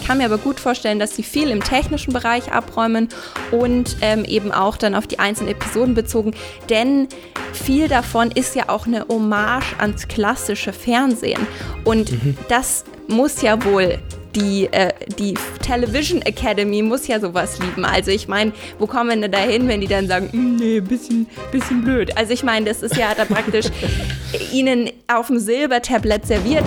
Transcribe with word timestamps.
Ich 0.00 0.06
kann 0.06 0.18
mir 0.18 0.26
aber 0.26 0.38
gut 0.38 0.60
vorstellen, 0.60 0.98
dass 0.98 1.16
sie 1.16 1.22
viel 1.22 1.48
im 1.50 1.62
technischen 1.62 2.12
Bereich 2.12 2.52
abräumen 2.52 3.08
und 3.50 3.96
ähm, 4.00 4.24
eben 4.24 4.52
auch 4.52 4.76
dann 4.76 4.94
auf 4.94 5.06
die 5.06 5.18
einzelnen 5.18 5.52
Episoden 5.52 5.94
bezogen, 5.94 6.34
denn 6.68 7.08
viel 7.52 7.88
davon 7.88 8.30
ist 8.30 8.54
ja 8.54 8.68
auch 8.68 8.86
eine 8.86 9.06
Hommage 9.08 9.74
ans 9.78 10.08
klassische 10.08 10.72
Fernsehen. 10.72 11.46
Und 11.84 12.12
mhm. 12.12 12.36
das 12.48 12.84
muss 13.08 13.42
ja 13.42 13.64
wohl 13.64 13.98
die, 14.34 14.68
äh, 14.72 14.92
die 15.18 15.34
Television 15.62 16.22
Academy 16.22 16.82
muss 16.82 17.06
ja 17.06 17.20
sowas 17.20 17.58
lieben. 17.60 17.84
Also 17.84 18.10
ich 18.10 18.28
meine, 18.28 18.52
wo 18.78 18.86
kommen 18.86 19.10
wir 19.10 19.16
denn 19.16 19.32
da 19.32 19.38
hin, 19.38 19.68
wenn 19.68 19.80
die 19.80 19.86
dann 19.86 20.08
sagen, 20.08 20.28
mm, 20.32 20.56
nee, 20.56 20.80
bisschen, 20.80 21.26
bisschen 21.52 21.82
blöd. 21.82 22.16
Also 22.16 22.32
ich 22.32 22.42
meine, 22.42 22.66
das 22.66 22.82
ist 22.82 22.96
ja 22.96 23.14
da 23.14 23.24
praktisch 23.24 23.66
ihnen 24.52 24.90
auf 25.06 25.28
dem 25.28 25.38
Silbertablett 25.38 26.26
serviert. 26.26 26.64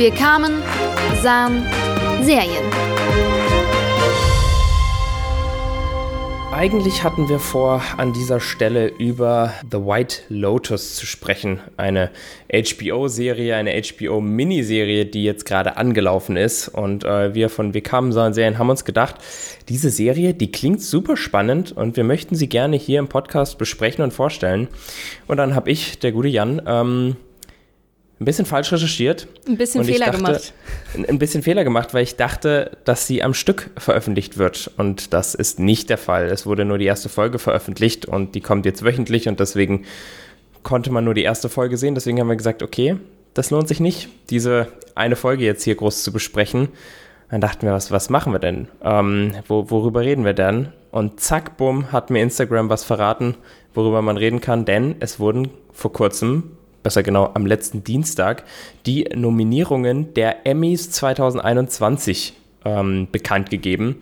Wir 0.00 0.12
kamen, 0.12 0.62
sahen 1.22 1.66
Serien. 2.22 2.64
Eigentlich 6.50 7.04
hatten 7.04 7.28
wir 7.28 7.38
vor, 7.38 7.82
an 7.98 8.14
dieser 8.14 8.40
Stelle 8.40 8.88
über 8.88 9.52
The 9.70 9.76
White 9.76 10.22
Lotus 10.30 10.96
zu 10.96 11.04
sprechen. 11.04 11.60
Eine 11.76 12.08
HBO-Serie, 12.50 13.54
eine 13.56 13.72
HBO-Miniserie, 13.72 15.04
die 15.04 15.22
jetzt 15.24 15.44
gerade 15.44 15.76
angelaufen 15.76 16.38
ist. 16.38 16.68
Und 16.68 17.04
äh, 17.04 17.34
wir 17.34 17.50
von 17.50 17.74
Wir 17.74 17.82
kamen 17.82 18.12
sahen 18.12 18.32
Serien 18.32 18.56
haben 18.56 18.70
uns 18.70 18.86
gedacht, 18.86 19.16
diese 19.68 19.90
Serie, 19.90 20.32
die 20.32 20.50
klingt 20.50 20.80
super 20.80 21.18
spannend 21.18 21.72
und 21.72 21.98
wir 21.98 22.04
möchten 22.04 22.36
sie 22.36 22.48
gerne 22.48 22.76
hier 22.76 23.00
im 23.00 23.08
Podcast 23.08 23.58
besprechen 23.58 24.02
und 24.02 24.14
vorstellen. 24.14 24.68
Und 25.26 25.36
dann 25.36 25.54
habe 25.54 25.70
ich, 25.70 25.98
der 25.98 26.12
gute 26.12 26.28
Jan, 26.28 26.62
ähm, 26.66 27.16
ein 28.20 28.26
bisschen 28.26 28.44
falsch 28.44 28.70
recherchiert. 28.70 29.26
Ein 29.48 29.56
bisschen 29.56 29.82
Fehler 29.82 30.06
dachte, 30.06 30.18
gemacht. 30.18 30.52
Ein 31.08 31.18
bisschen 31.18 31.42
Fehler 31.42 31.64
gemacht, 31.64 31.94
weil 31.94 32.02
ich 32.02 32.16
dachte, 32.16 32.76
dass 32.84 33.06
sie 33.06 33.22
am 33.22 33.32
Stück 33.32 33.70
veröffentlicht 33.78 34.36
wird. 34.36 34.70
Und 34.76 35.14
das 35.14 35.34
ist 35.34 35.58
nicht 35.58 35.88
der 35.88 35.96
Fall. 35.96 36.26
Es 36.26 36.44
wurde 36.44 36.66
nur 36.66 36.76
die 36.76 36.84
erste 36.84 37.08
Folge 37.08 37.38
veröffentlicht 37.38 38.04
und 38.04 38.34
die 38.34 38.42
kommt 38.42 38.66
jetzt 38.66 38.84
wöchentlich 38.84 39.26
und 39.26 39.40
deswegen 39.40 39.86
konnte 40.62 40.92
man 40.92 41.04
nur 41.04 41.14
die 41.14 41.22
erste 41.22 41.48
Folge 41.48 41.78
sehen. 41.78 41.94
Deswegen 41.94 42.20
haben 42.20 42.28
wir 42.28 42.36
gesagt, 42.36 42.62
okay, 42.62 42.96
das 43.32 43.50
lohnt 43.50 43.68
sich 43.68 43.80
nicht, 43.80 44.10
diese 44.28 44.68
eine 44.94 45.16
Folge 45.16 45.44
jetzt 45.44 45.64
hier 45.64 45.74
groß 45.74 46.02
zu 46.02 46.12
besprechen. 46.12 46.68
Dann 47.30 47.40
dachten 47.40 47.64
wir, 47.64 47.72
was, 47.72 47.90
was 47.90 48.10
machen 48.10 48.32
wir 48.34 48.38
denn? 48.38 48.68
Ähm, 48.82 49.32
wo, 49.48 49.70
worüber 49.70 50.02
reden 50.02 50.26
wir 50.26 50.34
denn? 50.34 50.68
Und 50.90 51.20
zack, 51.20 51.56
bumm, 51.56 51.90
hat 51.90 52.10
mir 52.10 52.20
Instagram 52.20 52.68
was 52.68 52.84
verraten, 52.84 53.36
worüber 53.72 54.02
man 54.02 54.18
reden 54.18 54.42
kann, 54.42 54.66
denn 54.66 54.96
es 55.00 55.20
wurden 55.20 55.48
vor 55.72 55.92
kurzem 55.92 56.50
besser 56.82 57.02
genau 57.02 57.30
am 57.34 57.46
letzten 57.46 57.84
Dienstag, 57.84 58.44
die 58.86 59.04
Nominierungen 59.14 60.14
der 60.14 60.46
Emmys 60.46 60.90
2021 60.90 62.34
ähm, 62.64 63.08
bekannt 63.10 63.50
gegeben. 63.50 63.96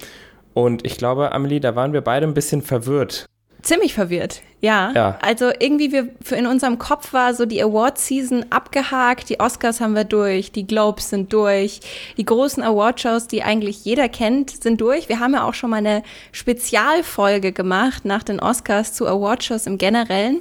Und 0.54 0.84
ich 0.84 0.96
glaube, 0.96 1.32
Amelie, 1.32 1.60
da 1.60 1.76
waren 1.76 1.92
wir 1.92 2.00
beide 2.00 2.26
ein 2.26 2.34
bisschen 2.34 2.62
verwirrt. 2.62 3.26
Ziemlich 3.62 3.92
verwirrt, 3.92 4.42
ja. 4.60 4.92
ja. 4.94 5.18
Also 5.20 5.50
irgendwie 5.58 5.90
wir, 5.90 6.08
in 6.30 6.46
unserem 6.46 6.78
Kopf 6.78 7.12
war 7.12 7.34
so 7.34 7.44
die 7.44 7.60
Award-Season 7.60 8.46
abgehakt, 8.50 9.28
die 9.28 9.40
Oscars 9.40 9.80
haben 9.80 9.96
wir 9.96 10.04
durch, 10.04 10.52
die 10.52 10.64
Globes 10.64 11.10
sind 11.10 11.32
durch, 11.32 11.80
die 12.16 12.24
großen 12.24 12.62
Award-Shows, 12.62 13.26
die 13.26 13.42
eigentlich 13.42 13.84
jeder 13.84 14.08
kennt, 14.08 14.62
sind 14.62 14.80
durch. 14.80 15.08
Wir 15.08 15.18
haben 15.18 15.34
ja 15.34 15.42
auch 15.42 15.54
schon 15.54 15.70
mal 15.70 15.78
eine 15.78 16.04
Spezialfolge 16.30 17.50
gemacht 17.50 18.04
nach 18.04 18.22
den 18.22 18.38
Oscars 18.38 18.92
zu 18.94 19.08
Award-Shows 19.08 19.66
im 19.66 19.76
Generellen. 19.76 20.40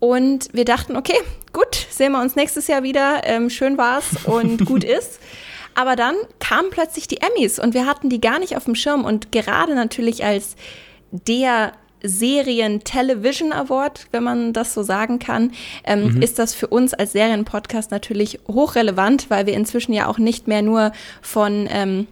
Und 0.00 0.48
wir 0.52 0.64
dachten, 0.64 0.96
okay, 0.96 1.18
gut, 1.52 1.74
sehen 1.90 2.12
wir 2.12 2.20
uns 2.20 2.36
nächstes 2.36 2.66
Jahr 2.68 2.82
wieder. 2.82 3.22
Ähm, 3.24 3.50
schön 3.50 3.78
war's 3.78 4.24
und 4.24 4.64
gut 4.64 4.84
ist. 4.84 5.18
Aber 5.74 5.96
dann 5.96 6.14
kamen 6.40 6.70
plötzlich 6.70 7.08
die 7.08 7.20
Emmys 7.20 7.58
und 7.58 7.74
wir 7.74 7.86
hatten 7.86 8.08
die 8.08 8.20
gar 8.20 8.38
nicht 8.38 8.56
auf 8.56 8.64
dem 8.64 8.74
Schirm. 8.74 9.04
Und 9.04 9.32
gerade 9.32 9.74
natürlich 9.74 10.24
als 10.24 10.56
der 11.10 11.72
Serien 12.02 12.84
Television 12.84 13.52
Award, 13.52 14.06
wenn 14.12 14.22
man 14.22 14.52
das 14.52 14.74
so 14.74 14.82
sagen 14.82 15.18
kann, 15.18 15.52
ähm, 15.84 16.14
mhm. 16.14 16.22
ist 16.22 16.38
das 16.38 16.54
für 16.54 16.68
uns 16.68 16.94
als 16.94 17.12
Serienpodcast 17.12 17.90
natürlich 17.90 18.40
hochrelevant, 18.46 19.30
weil 19.30 19.46
wir 19.46 19.54
inzwischen 19.54 19.92
ja 19.92 20.06
auch 20.06 20.18
nicht 20.18 20.46
mehr 20.46 20.62
nur 20.62 20.92
von 21.22 21.68
ähm, 21.70 22.06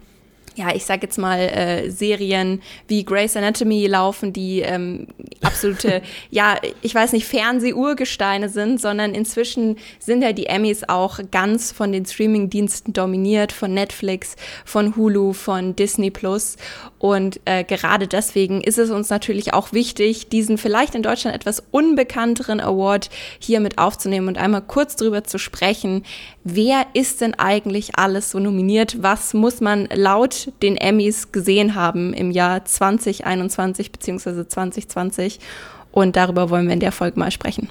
ja, 0.57 0.73
ich 0.73 0.85
sag 0.85 1.03
jetzt 1.03 1.19
mal, 1.19 1.39
äh, 1.39 1.91
Serien 1.91 2.61
wie 2.87 3.05
Grey's 3.05 3.37
Anatomy 3.37 3.85
laufen, 3.85 4.33
die 4.33 4.61
ähm, 4.61 5.07
absolute, 5.41 6.01
ja, 6.31 6.55
ich 6.81 6.93
weiß 6.95 7.13
nicht, 7.13 7.27
Fernseh-Urgesteine 7.27 8.49
sind, 8.49 8.81
sondern 8.81 9.13
inzwischen 9.13 9.77
sind 9.99 10.23
ja 10.23 10.33
die 10.33 10.47
Emmys 10.47 10.89
auch 10.89 11.19
ganz 11.31 11.71
von 11.71 11.91
den 11.91 12.05
Streaming-Diensten 12.05 12.91
dominiert, 12.91 13.51
von 13.51 13.73
Netflix, 13.73 14.35
von 14.65 14.95
Hulu, 14.95 15.33
von 15.33 15.75
Disney 15.75 16.09
Plus. 16.09 16.57
Und 16.97 17.39
äh, 17.45 17.63
gerade 17.63 18.07
deswegen 18.07 18.61
ist 18.61 18.79
es 18.79 18.89
uns 18.89 19.11
natürlich 19.11 19.53
auch 19.53 19.73
wichtig, 19.73 20.29
diesen 20.29 20.57
vielleicht 20.57 20.95
in 20.95 21.03
Deutschland 21.03 21.35
etwas 21.35 21.61
unbekannteren 21.69 22.59
Award 22.59 23.11
hier 23.37 23.59
mit 23.59 23.77
aufzunehmen 23.77 24.27
und 24.27 24.39
einmal 24.39 24.63
kurz 24.63 24.95
drüber 24.95 25.23
zu 25.23 25.37
sprechen, 25.37 26.03
wer 26.43 26.87
ist 26.93 27.21
denn 27.21 27.35
eigentlich 27.35 27.99
alles 27.99 28.31
so 28.31 28.39
nominiert? 28.39 29.03
Was 29.03 29.35
muss 29.35 29.61
man 29.61 29.87
laut 29.93 30.46
den 30.61 30.77
Emmys 30.77 31.31
gesehen 31.31 31.75
haben 31.75 32.13
im 32.13 32.31
Jahr 32.31 32.65
2021 32.65 33.91
bzw. 33.91 34.47
2020? 34.47 35.39
Und 35.91 36.15
darüber 36.15 36.49
wollen 36.49 36.67
wir 36.67 36.73
in 36.73 36.79
der 36.79 36.91
Folge 36.91 37.19
mal 37.19 37.31
sprechen. 37.31 37.69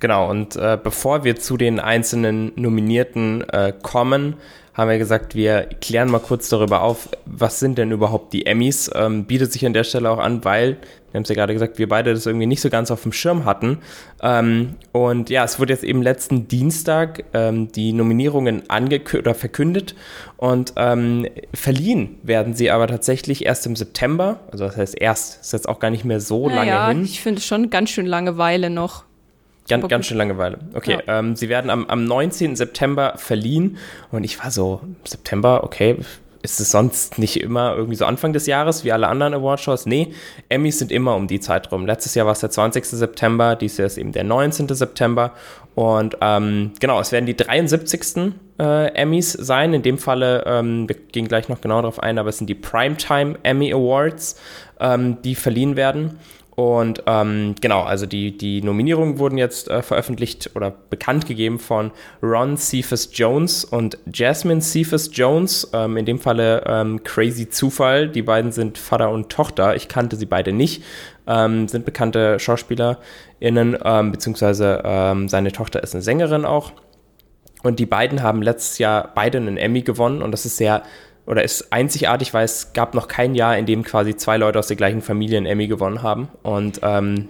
Genau, 0.00 0.30
und 0.30 0.56
äh, 0.56 0.78
bevor 0.82 1.24
wir 1.24 1.36
zu 1.36 1.56
den 1.56 1.80
einzelnen 1.80 2.52
Nominierten 2.56 3.42
äh, 3.48 3.72
kommen, 3.82 4.34
haben 4.74 4.90
wir 4.90 4.98
gesagt, 4.98 5.36
wir 5.36 5.68
klären 5.80 6.10
mal 6.10 6.18
kurz 6.18 6.48
darüber 6.48 6.82
auf, 6.82 7.08
was 7.26 7.60
sind 7.60 7.78
denn 7.78 7.92
überhaupt 7.92 8.32
die 8.32 8.44
Emmys? 8.46 8.90
Ähm, 8.92 9.24
bietet 9.24 9.52
sich 9.52 9.64
an 9.64 9.72
der 9.72 9.84
Stelle 9.84 10.10
auch 10.10 10.18
an, 10.18 10.44
weil, 10.44 10.78
wir 11.12 11.18
haben 11.18 11.22
es 11.22 11.28
ja 11.28 11.36
gerade 11.36 11.52
gesagt, 11.52 11.78
wir 11.78 11.88
beide 11.88 12.12
das 12.12 12.26
irgendwie 12.26 12.46
nicht 12.46 12.60
so 12.60 12.70
ganz 12.70 12.90
auf 12.90 13.02
dem 13.02 13.12
Schirm 13.12 13.44
hatten. 13.44 13.78
Ähm, 14.20 14.74
und 14.90 15.30
ja, 15.30 15.44
es 15.44 15.60
wurde 15.60 15.72
jetzt 15.72 15.84
eben 15.84 16.02
letzten 16.02 16.48
Dienstag 16.48 17.24
ähm, 17.34 17.70
die 17.70 17.92
Nominierungen 17.92 18.68
angekündigt 18.68 19.26
oder 19.26 19.34
verkündet 19.36 19.94
und 20.38 20.72
ähm, 20.76 21.28
verliehen 21.54 22.16
werden 22.24 22.54
sie 22.54 22.72
aber 22.72 22.88
tatsächlich 22.88 23.46
erst 23.46 23.66
im 23.66 23.76
September. 23.76 24.40
Also 24.50 24.64
das 24.64 24.76
heißt 24.76 25.00
erst, 25.00 25.40
ist 25.40 25.52
jetzt 25.52 25.68
auch 25.68 25.78
gar 25.78 25.90
nicht 25.90 26.04
mehr 26.04 26.18
so 26.18 26.48
naja, 26.48 26.88
lange 26.88 26.94
hin. 26.94 27.04
Ich 27.04 27.20
finde 27.20 27.38
es 27.38 27.46
schon 27.46 27.70
ganz 27.70 27.90
schön 27.90 28.06
Langeweile 28.06 28.70
noch. 28.70 29.04
Ganz, 29.68 29.88
ganz 29.88 30.06
schön 30.06 30.18
Langeweile. 30.18 30.58
Okay, 30.74 30.98
ja. 31.06 31.18
ähm, 31.18 31.36
sie 31.36 31.48
werden 31.48 31.70
am, 31.70 31.86
am 31.86 32.04
19. 32.04 32.54
September 32.56 33.14
verliehen 33.16 33.78
und 34.12 34.24
ich 34.24 34.42
war 34.42 34.50
so, 34.50 34.80
September, 35.04 35.64
okay, 35.64 35.96
ist 36.44 36.60
es 36.60 36.70
sonst 36.70 37.18
nicht 37.18 37.40
immer 37.40 37.74
irgendwie 37.74 37.96
so 37.96 38.04
Anfang 38.04 38.34
des 38.34 38.46
Jahres 38.46 38.84
wie 38.84 38.92
alle 38.92 39.08
anderen 39.08 39.32
Awardshows? 39.32 39.86
Nee, 39.86 40.12
Emmys 40.50 40.78
sind 40.78 40.92
immer 40.92 41.16
um 41.16 41.26
die 41.26 41.40
Zeit 41.40 41.72
rum. 41.72 41.86
Letztes 41.86 42.14
Jahr 42.14 42.26
war 42.26 42.34
es 42.34 42.40
der 42.40 42.50
20. 42.50 42.84
September, 42.84 43.56
dieses 43.56 43.78
Jahr 43.78 43.86
ist 43.86 43.96
eben 43.96 44.12
der 44.12 44.24
19. 44.24 44.68
September. 44.68 45.32
Und 45.74 46.18
ähm, 46.20 46.72
genau, 46.80 47.00
es 47.00 47.12
werden 47.12 47.24
die 47.24 47.34
73. 47.34 48.34
Äh, 48.60 48.88
Emmys 48.88 49.32
sein. 49.32 49.72
In 49.72 49.80
dem 49.80 49.96
Falle, 49.96 50.44
ähm, 50.46 50.86
wir 50.86 50.96
gehen 50.96 51.28
gleich 51.28 51.48
noch 51.48 51.62
genau 51.62 51.80
darauf 51.80 51.98
ein, 51.98 52.18
aber 52.18 52.28
es 52.28 52.36
sind 52.36 52.48
die 52.48 52.54
Primetime 52.54 53.38
Emmy 53.42 53.72
Awards, 53.72 54.38
ähm, 54.80 55.22
die 55.22 55.34
verliehen 55.34 55.76
werden. 55.76 56.18
Und 56.56 57.02
ähm, 57.06 57.54
genau, 57.60 57.82
also 57.82 58.06
die, 58.06 58.36
die 58.36 58.62
Nominierungen 58.62 59.18
wurden 59.18 59.38
jetzt 59.38 59.68
äh, 59.68 59.82
veröffentlicht 59.82 60.50
oder 60.54 60.70
bekannt 60.70 61.26
gegeben 61.26 61.58
von 61.58 61.90
Ron 62.22 62.56
Cephas 62.56 63.10
Jones 63.12 63.64
und 63.64 63.98
Jasmine 64.12 64.60
Cephas 64.60 65.10
Jones. 65.12 65.70
Ähm, 65.72 65.96
in 65.96 66.06
dem 66.06 66.20
Falle 66.20 66.62
ähm, 66.66 67.02
Crazy 67.02 67.48
Zufall. 67.48 68.08
Die 68.08 68.22
beiden 68.22 68.52
sind 68.52 68.78
Vater 68.78 69.10
und 69.10 69.30
Tochter. 69.30 69.74
Ich 69.74 69.88
kannte 69.88 70.16
sie 70.16 70.26
beide 70.26 70.52
nicht. 70.52 70.84
Ähm, 71.26 71.66
sind 71.68 71.84
bekannte 71.84 72.38
SchauspielerInnen, 72.38 73.78
ähm, 73.82 74.12
beziehungsweise 74.12 74.82
ähm, 74.84 75.28
seine 75.28 75.52
Tochter 75.52 75.82
ist 75.82 75.94
eine 75.94 76.02
Sängerin 76.02 76.44
auch. 76.44 76.72
Und 77.62 77.78
die 77.78 77.86
beiden 77.86 78.22
haben 78.22 78.42
letztes 78.42 78.76
Jahr 78.78 79.10
beide 79.14 79.38
einen 79.38 79.56
Emmy 79.56 79.80
gewonnen 79.80 80.20
und 80.20 80.32
das 80.32 80.44
ist 80.44 80.58
sehr 80.58 80.82
oder 81.26 81.42
ist 81.42 81.72
einzigartig, 81.72 82.34
weil 82.34 82.44
es 82.44 82.72
gab 82.72 82.94
noch 82.94 83.08
kein 83.08 83.34
Jahr, 83.34 83.56
in 83.56 83.66
dem 83.66 83.82
quasi 83.82 84.16
zwei 84.16 84.36
Leute 84.36 84.58
aus 84.58 84.66
der 84.66 84.76
gleichen 84.76 85.00
Familie 85.00 85.38
einen 85.38 85.46
Emmy 85.46 85.66
gewonnen 85.66 86.02
haben. 86.02 86.28
Und 86.42 86.80
ähm, 86.82 87.28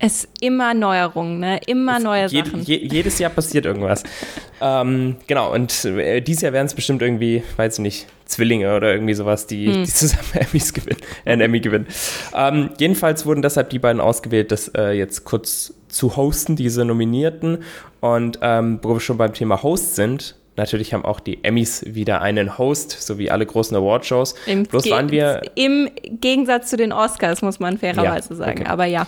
es 0.00 0.28
immer 0.40 0.74
Neuerungen, 0.74 1.40
ne? 1.40 1.60
Immer 1.66 1.98
neue 1.98 2.26
je, 2.26 2.44
Sachen. 2.44 2.62
Je, 2.62 2.76
jedes 2.76 3.18
Jahr 3.18 3.30
passiert 3.30 3.66
irgendwas. 3.66 4.04
ähm, 4.60 5.16
genau, 5.26 5.52
und 5.52 5.84
äh, 5.84 6.20
dieses 6.20 6.42
Jahr 6.42 6.52
werden 6.52 6.66
es 6.66 6.74
bestimmt 6.74 7.02
irgendwie, 7.02 7.42
weiß 7.56 7.74
ich 7.74 7.82
nicht, 7.82 8.06
Zwillinge 8.24 8.76
oder 8.76 8.92
irgendwie 8.92 9.14
sowas, 9.14 9.46
die, 9.46 9.66
hm. 9.66 9.84
die 9.84 9.90
zusammen 9.90 10.28
Emmys 10.34 10.72
gewinnen, 10.72 11.00
äh, 11.24 11.32
einen 11.32 11.40
Emmy 11.40 11.60
gewinnen. 11.60 11.88
Ähm, 12.34 12.70
jedenfalls 12.78 13.26
wurden 13.26 13.42
deshalb 13.42 13.70
die 13.70 13.80
beiden 13.80 14.00
ausgewählt, 14.00 14.52
das 14.52 14.68
äh, 14.68 14.92
jetzt 14.92 15.24
kurz 15.24 15.74
zu 15.88 16.16
hosten, 16.16 16.54
diese 16.54 16.84
Nominierten. 16.84 17.64
Und 18.00 18.38
ähm, 18.42 18.78
wo 18.82 18.94
wir 18.94 19.00
schon 19.00 19.18
beim 19.18 19.32
Thema 19.32 19.62
Host 19.64 19.96
sind, 19.96 20.36
Natürlich 20.58 20.92
haben 20.92 21.04
auch 21.04 21.20
die 21.20 21.44
Emmys 21.44 21.84
wieder 21.86 22.20
einen 22.20 22.58
Host, 22.58 22.90
so 22.90 23.16
wie 23.16 23.30
alle 23.30 23.46
großen 23.46 23.76
Awardshows. 23.76 24.34
Im, 24.46 24.64
Bloß 24.64 24.90
waren 24.90 25.10
wir 25.12 25.42
Im 25.54 25.88
Gegensatz 26.02 26.68
zu 26.68 26.76
den 26.76 26.92
Oscars, 26.92 27.42
muss 27.42 27.60
man 27.60 27.78
fairerweise 27.78 28.30
ja, 28.30 28.36
sagen. 28.36 28.62
Okay. 28.62 28.68
Aber 28.68 28.84
ja. 28.84 29.06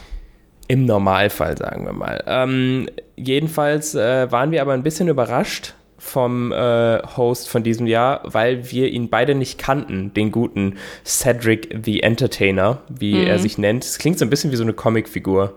Im 0.68 0.86
Normalfall, 0.86 1.58
sagen 1.58 1.84
wir 1.86 1.92
mal. 1.92 2.22
Ähm, 2.28 2.88
jedenfalls 3.16 3.96
äh, 3.96 4.30
waren 4.30 4.52
wir 4.52 4.62
aber 4.62 4.74
ein 4.74 4.84
bisschen 4.84 5.08
überrascht, 5.08 5.74
vom 5.98 6.52
äh, 6.52 7.02
Host 7.16 7.48
von 7.48 7.64
diesem 7.64 7.88
Jahr, 7.88 8.20
weil 8.22 8.70
wir 8.70 8.88
ihn 8.88 9.10
beide 9.10 9.34
nicht 9.34 9.58
kannten, 9.58 10.14
den 10.14 10.30
guten 10.30 10.76
Cedric 11.04 11.76
the 11.84 12.04
Entertainer, 12.04 12.78
wie 12.88 13.16
mhm. 13.16 13.26
er 13.26 13.40
sich 13.40 13.58
nennt. 13.58 13.84
Es 13.84 13.98
klingt 13.98 14.20
so 14.20 14.24
ein 14.24 14.30
bisschen 14.30 14.52
wie 14.52 14.56
so 14.56 14.62
eine 14.62 14.72
Comicfigur. 14.72 15.56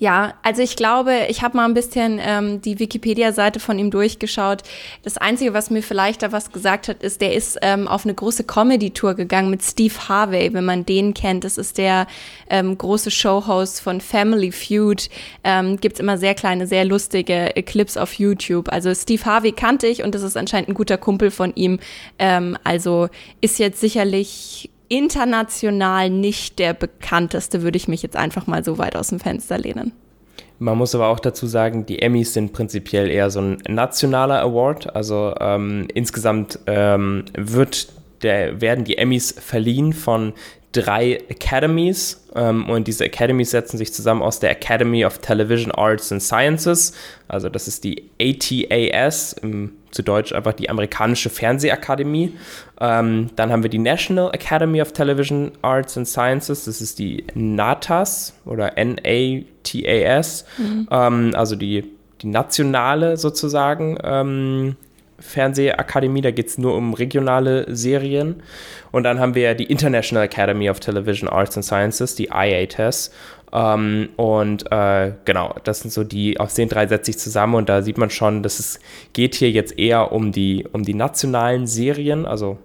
Ja, 0.00 0.32
also 0.42 0.62
ich 0.62 0.76
glaube, 0.76 1.26
ich 1.28 1.42
habe 1.42 1.58
mal 1.58 1.66
ein 1.66 1.74
bisschen 1.74 2.18
ähm, 2.24 2.62
die 2.62 2.78
Wikipedia-Seite 2.78 3.60
von 3.60 3.78
ihm 3.78 3.90
durchgeschaut. 3.90 4.62
Das 5.02 5.18
Einzige, 5.18 5.52
was 5.52 5.68
mir 5.68 5.82
vielleicht 5.82 6.22
da 6.22 6.32
was 6.32 6.52
gesagt 6.52 6.88
hat, 6.88 7.02
ist, 7.02 7.20
der 7.20 7.34
ist 7.34 7.58
ähm, 7.60 7.86
auf 7.86 8.06
eine 8.06 8.14
große 8.14 8.44
Comedy-Tour 8.44 9.12
gegangen 9.12 9.50
mit 9.50 9.62
Steve 9.62 9.92
Harvey, 10.08 10.54
wenn 10.54 10.64
man 10.64 10.86
den 10.86 11.12
kennt. 11.12 11.44
Das 11.44 11.58
ist 11.58 11.76
der 11.76 12.06
ähm, 12.48 12.78
große 12.78 13.10
Showhost 13.10 13.82
von 13.82 14.00
Family 14.00 14.52
Feud. 14.52 15.10
Ähm, 15.44 15.78
Gibt 15.78 16.00
immer 16.00 16.16
sehr 16.16 16.34
kleine, 16.34 16.66
sehr 16.66 16.86
lustige 16.86 17.54
äh, 17.54 17.62
Clips 17.62 17.98
auf 17.98 18.14
YouTube. 18.14 18.72
Also 18.72 18.94
Steve 18.94 19.26
Harvey 19.26 19.52
kannte 19.52 19.86
ich 19.86 20.02
und 20.02 20.14
das 20.14 20.22
ist 20.22 20.38
anscheinend 20.38 20.70
ein 20.70 20.74
guter 20.74 20.96
Kumpel 20.96 21.30
von 21.30 21.54
ihm. 21.56 21.78
Ähm, 22.18 22.56
also 22.64 23.10
ist 23.42 23.58
jetzt 23.58 23.80
sicherlich 23.80 24.70
international 24.90 26.10
nicht 26.10 26.58
der 26.58 26.74
bekannteste, 26.74 27.62
würde 27.62 27.78
ich 27.78 27.88
mich 27.88 28.02
jetzt 28.02 28.16
einfach 28.16 28.46
mal 28.46 28.62
so 28.62 28.76
weit 28.76 28.96
aus 28.96 29.08
dem 29.08 29.20
Fenster 29.20 29.56
lehnen. 29.56 29.92
Man 30.58 30.76
muss 30.76 30.94
aber 30.94 31.08
auch 31.08 31.20
dazu 31.20 31.46
sagen, 31.46 31.86
die 31.86 32.02
Emmys 32.02 32.34
sind 32.34 32.52
prinzipiell 32.52 33.08
eher 33.08 33.30
so 33.30 33.40
ein 33.40 33.58
nationaler 33.66 34.42
Award. 34.42 34.94
Also 34.94 35.34
ähm, 35.40 35.88
insgesamt 35.94 36.58
ähm, 36.66 37.24
wird 37.34 37.88
der, 38.22 38.60
werden 38.60 38.84
die 38.84 38.98
Emmys 38.98 39.32
verliehen 39.32 39.94
von 39.94 40.34
drei 40.72 41.20
Academies 41.30 42.26
ähm, 42.34 42.68
und 42.68 42.86
diese 42.86 43.04
Academies 43.04 43.50
setzen 43.50 43.78
sich 43.78 43.92
zusammen 43.92 44.22
aus 44.22 44.38
der 44.38 44.50
Academy 44.50 45.04
of 45.04 45.18
Television 45.18 45.72
Arts 45.72 46.12
and 46.12 46.22
Sciences, 46.22 46.94
also 47.28 47.48
das 47.48 47.66
ist 47.66 47.82
die 47.84 48.10
ATAS, 48.20 49.32
im, 49.32 49.72
zu 49.90 50.02
Deutsch 50.02 50.32
einfach 50.32 50.52
die 50.52 50.70
amerikanische 50.70 51.30
Fernsehakademie. 51.30 52.34
Ähm, 52.80 53.30
dann 53.36 53.52
haben 53.52 53.62
wir 53.62 53.70
die 53.70 53.78
National 53.78 54.30
Academy 54.32 54.80
of 54.80 54.92
Television 54.92 55.52
Arts 55.62 55.96
and 55.96 56.08
Sciences, 56.08 56.64
das 56.64 56.80
ist 56.80 56.98
die 56.98 57.24
NATAS 57.34 58.34
oder 58.44 58.72
NATAS, 58.76 60.44
mhm. 60.58 60.88
ähm, 60.90 61.32
also 61.34 61.56
die, 61.56 61.84
die 62.22 62.26
nationale 62.26 63.16
sozusagen 63.16 63.98
ähm, 64.02 64.76
Fernsehakademie, 65.20 66.22
da 66.22 66.30
geht 66.30 66.48
es 66.48 66.58
nur 66.58 66.74
um 66.74 66.94
regionale 66.94 67.66
Serien. 67.74 68.42
Und 68.90 69.04
dann 69.04 69.20
haben 69.20 69.34
wir 69.34 69.54
die 69.54 69.64
International 69.64 70.24
Academy 70.24 70.68
of 70.68 70.80
Television 70.80 71.28
Arts 71.28 71.56
and 71.56 71.64
Sciences, 71.64 72.14
die 72.14 72.30
IATES. 72.32 73.12
Ähm, 73.52 74.10
und 74.16 74.70
äh, 74.70 75.12
genau, 75.24 75.54
das 75.64 75.80
sind 75.80 75.92
so 75.92 76.04
die, 76.04 76.38
aus 76.38 76.54
den 76.54 76.68
drei 76.68 76.86
setze 76.86 77.10
ich 77.10 77.18
zusammen 77.18 77.54
und 77.54 77.68
da 77.68 77.82
sieht 77.82 77.98
man 77.98 78.10
schon, 78.10 78.42
dass 78.42 78.58
es 78.58 78.80
geht 79.12 79.34
hier 79.34 79.50
jetzt 79.50 79.78
eher 79.78 80.12
um 80.12 80.32
die, 80.32 80.66
um 80.72 80.84
die 80.84 80.94
nationalen 80.94 81.66
Serien, 81.66 82.26
also 82.26 82.58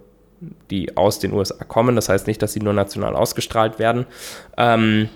die 0.70 0.96
aus 0.96 1.18
den 1.18 1.32
USA 1.32 1.64
kommen. 1.64 1.96
Das 1.96 2.08
heißt 2.08 2.26
nicht, 2.26 2.42
dass 2.42 2.52
sie 2.52 2.60
nur 2.60 2.72
national 2.72 3.16
ausgestrahlt 3.16 3.78
werden. 3.78 4.06
Ähm, 4.56 5.08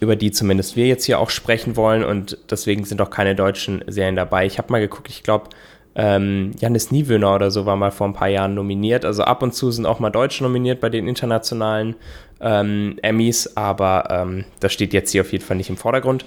über 0.00 0.16
die 0.16 0.30
zumindest 0.30 0.76
wir 0.76 0.86
jetzt 0.86 1.04
hier 1.04 1.18
auch 1.18 1.30
sprechen 1.30 1.76
wollen 1.76 2.04
und 2.04 2.38
deswegen 2.50 2.84
sind 2.84 3.02
auch 3.02 3.10
keine 3.10 3.34
deutschen 3.34 3.84
Serien 3.86 4.16
dabei. 4.16 4.46
Ich 4.46 4.56
habe 4.56 4.72
mal 4.72 4.80
geguckt, 4.80 5.08
ich 5.10 5.22
glaube, 5.22 5.50
ähm, 5.94 6.52
Janis 6.58 6.90
Niewöhner 6.90 7.34
oder 7.34 7.50
so 7.50 7.66
war 7.66 7.76
mal 7.76 7.90
vor 7.90 8.06
ein 8.06 8.14
paar 8.14 8.28
Jahren 8.28 8.54
nominiert. 8.54 9.04
Also 9.04 9.24
ab 9.24 9.42
und 9.42 9.52
zu 9.54 9.70
sind 9.70 9.86
auch 9.86 9.98
mal 9.98 10.10
Deutsche 10.10 10.42
nominiert 10.42 10.80
bei 10.80 10.88
den 10.88 11.06
internationalen 11.06 11.96
ähm, 12.40 12.98
Emmys, 13.02 13.56
aber 13.56 14.08
ähm, 14.10 14.44
das 14.60 14.72
steht 14.72 14.92
jetzt 14.92 15.10
hier 15.10 15.22
auf 15.22 15.32
jeden 15.32 15.44
Fall 15.44 15.56
nicht 15.56 15.70
im 15.70 15.76
Vordergrund. 15.76 16.24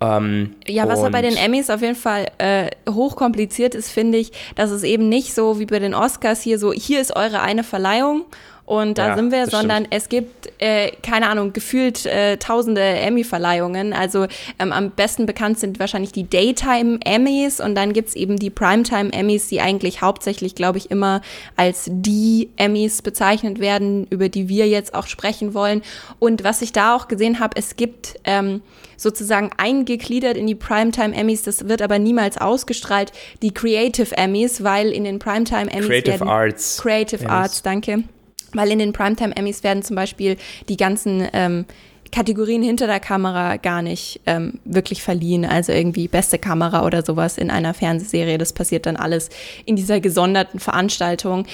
Ähm, 0.00 0.54
ja, 0.66 0.88
was 0.88 1.02
ja 1.02 1.10
bei 1.10 1.20
den 1.20 1.36
Emmys 1.36 1.68
auf 1.68 1.82
jeden 1.82 1.96
Fall 1.96 2.26
äh, 2.38 2.70
hochkompliziert 2.88 3.74
ist, 3.74 3.90
finde 3.90 4.16
ich, 4.16 4.32
dass 4.56 4.70
es 4.70 4.82
eben 4.82 5.08
nicht 5.08 5.34
so 5.34 5.58
wie 5.58 5.66
bei 5.66 5.78
den 5.78 5.94
Oscars 5.94 6.40
hier 6.40 6.58
so, 6.58 6.72
hier 6.72 7.00
ist 7.00 7.14
eure 7.14 7.40
eine 7.40 7.64
Verleihung 7.64 8.24
und 8.70 8.98
da 8.98 9.08
ja, 9.08 9.16
sind 9.16 9.32
wir, 9.32 9.48
sondern 9.48 9.86
stimmt. 9.86 9.94
es 9.96 10.08
gibt, 10.08 10.52
äh, 10.58 10.92
keine 11.02 11.28
Ahnung, 11.28 11.52
gefühlt 11.52 12.06
äh, 12.06 12.36
tausende 12.36 12.80
Emmy-Verleihungen. 12.80 13.92
Also 13.92 14.28
ähm, 14.60 14.70
am 14.70 14.92
besten 14.92 15.26
bekannt 15.26 15.58
sind 15.58 15.80
wahrscheinlich 15.80 16.12
die 16.12 16.30
Daytime 16.30 17.00
Emmys 17.04 17.58
und 17.58 17.74
dann 17.74 17.92
gibt's 17.92 18.14
eben 18.14 18.36
die 18.36 18.48
Primetime 18.48 19.12
Emmys, 19.12 19.48
die 19.48 19.60
eigentlich 19.60 20.02
hauptsächlich, 20.02 20.54
glaube 20.54 20.78
ich, 20.78 20.88
immer 20.88 21.20
als 21.56 21.88
die 21.90 22.50
Emmys 22.58 23.02
bezeichnet 23.02 23.58
werden, 23.58 24.06
über 24.08 24.28
die 24.28 24.48
wir 24.48 24.68
jetzt 24.68 24.94
auch 24.94 25.08
sprechen 25.08 25.52
wollen. 25.52 25.82
Und 26.20 26.44
was 26.44 26.62
ich 26.62 26.70
da 26.70 26.94
auch 26.94 27.08
gesehen 27.08 27.40
habe, 27.40 27.56
es 27.56 27.74
gibt 27.74 28.20
ähm, 28.22 28.62
sozusagen 28.96 29.50
eingegliedert 29.56 30.36
in 30.36 30.46
die 30.46 30.54
Primetime 30.54 31.12
Emmys, 31.12 31.42
das 31.42 31.66
wird 31.66 31.82
aber 31.82 31.98
niemals 31.98 32.38
ausgestrahlt, 32.38 33.10
die 33.42 33.52
Creative 33.52 34.16
Emmys, 34.16 34.62
weil 34.62 34.92
in 34.92 35.02
den 35.02 35.18
Primetime 35.18 35.68
Emmys 35.72 35.88
Creative 35.88 36.24
Arts. 36.24 36.78
Creative 36.80 37.20
Emmys. 37.24 37.32
Arts, 37.32 37.62
danke 37.62 38.04
weil 38.54 38.70
in 38.70 38.78
den 38.78 38.92
Primetime 38.92 39.36
Emmys 39.36 39.62
werden 39.62 39.82
zum 39.82 39.96
Beispiel 39.96 40.36
die 40.68 40.76
ganzen 40.76 41.28
ähm, 41.32 41.66
Kategorien 42.12 42.62
hinter 42.62 42.86
der 42.86 43.00
Kamera 43.00 43.56
gar 43.56 43.82
nicht 43.82 44.20
ähm, 44.26 44.54
wirklich 44.64 45.02
verliehen. 45.02 45.44
Also 45.44 45.72
irgendwie 45.72 46.08
beste 46.08 46.38
Kamera 46.38 46.84
oder 46.84 47.04
sowas 47.04 47.38
in 47.38 47.50
einer 47.50 47.74
Fernsehserie. 47.74 48.38
Das 48.38 48.52
passiert 48.52 48.86
dann 48.86 48.96
alles 48.96 49.30
in 49.64 49.76
dieser 49.76 50.00
gesonderten 50.00 50.60
Veranstaltung. 50.60 51.46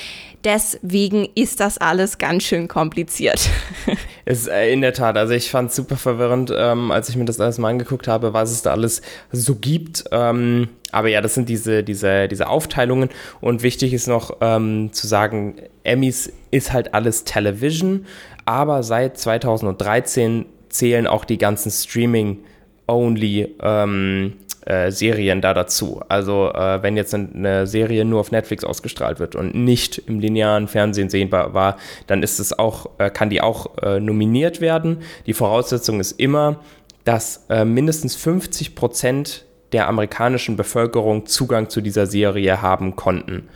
Deswegen 0.45 1.29
ist 1.35 1.61
das 1.61 1.79
alles 1.79 2.19
ganz 2.19 2.45
schön 2.45 2.69
kompliziert. 2.69 3.51
ist 4.25 4.49
äh, 4.49 4.73
in 4.73 4.81
der 4.81 4.93
Tat. 4.93 5.17
Also 5.17 5.35
ich 5.35 5.51
fand 5.51 5.71
es 5.71 5.77
super 5.77 5.97
verwirrend, 5.97 6.53
ähm, 6.57 6.91
als 6.91 7.09
ich 7.09 7.17
mir 7.17 7.25
das 7.25 7.41
alles 7.41 7.59
mal 7.59 7.71
angeguckt 7.71 8.09
habe, 8.09 8.33
was 8.33 8.51
es 8.51 8.63
da 8.63 8.71
alles 8.71 9.03
so 9.33 9.57
gibt. 9.57 10.05
Ähm, 10.13 10.69
aber 10.93 11.09
ja, 11.09 11.21
das 11.21 11.35
sind 11.35 11.49
diese, 11.49 11.83
diese, 11.83 12.29
diese 12.29 12.49
Aufteilungen. 12.49 13.11
Und 13.41 13.63
wichtig 13.63 13.93
ist 13.93 14.07
noch 14.07 14.37
ähm, 14.41 14.93
zu 14.93 15.07
sagen, 15.07 15.57
Emmys 15.85 16.33
ist 16.51 16.73
halt 16.73 16.95
alles 16.95 17.25
Television, 17.25 18.07
aber 18.47 18.83
seit 18.83 19.19
2013 19.19 20.47
zählen 20.69 21.07
auch 21.07 21.25
die 21.25 21.39
ganzen 21.39 21.71
Streaming-only 21.71 23.55
ähm, 23.61 24.35
äh, 24.67 24.91
Serien 24.91 25.41
da 25.41 25.55
dazu. 25.55 26.01
Also 26.09 26.53
äh, 26.53 26.83
wenn 26.83 26.97
jetzt 26.97 27.15
eine 27.15 27.67
Serie 27.67 28.05
nur 28.05 28.21
auf 28.21 28.33
Netflix 28.33 28.65
ausgestrahlt 28.65 29.21
wird 29.21 29.35
und 29.35 29.55
nicht 29.55 29.99
im 29.99 30.21
linearen 30.21 30.69
Fernsehen 30.69 31.09
sehbar 31.09 31.55
war, 31.55 31.77
dann 32.07 32.23
ist 32.23 32.39
es 32.39 32.59
auch, 32.59 32.91
äh, 32.99 33.11
kann 33.11 33.31
die 33.31 33.41
auch 33.41 33.79
äh, 33.79 34.01
nominiert 34.01 34.61
werden. 34.61 34.99
Die 35.27 35.35
Voraussetzung 35.35 36.01
ist 36.01 36.13
immer, 36.13 36.61
dass 37.05 37.47
äh, 37.49 37.65
mindestens 37.65 38.17
50 38.17 38.75
Prozent 38.75 39.45
der 39.73 39.89
amerikanischen 39.89 40.57
Bevölkerung 40.57 41.27
Zugang 41.27 41.69
zu 41.69 41.81
dieser 41.81 42.07
Serie 42.07 42.63
haben 42.63 42.97
konnten. 42.97 43.49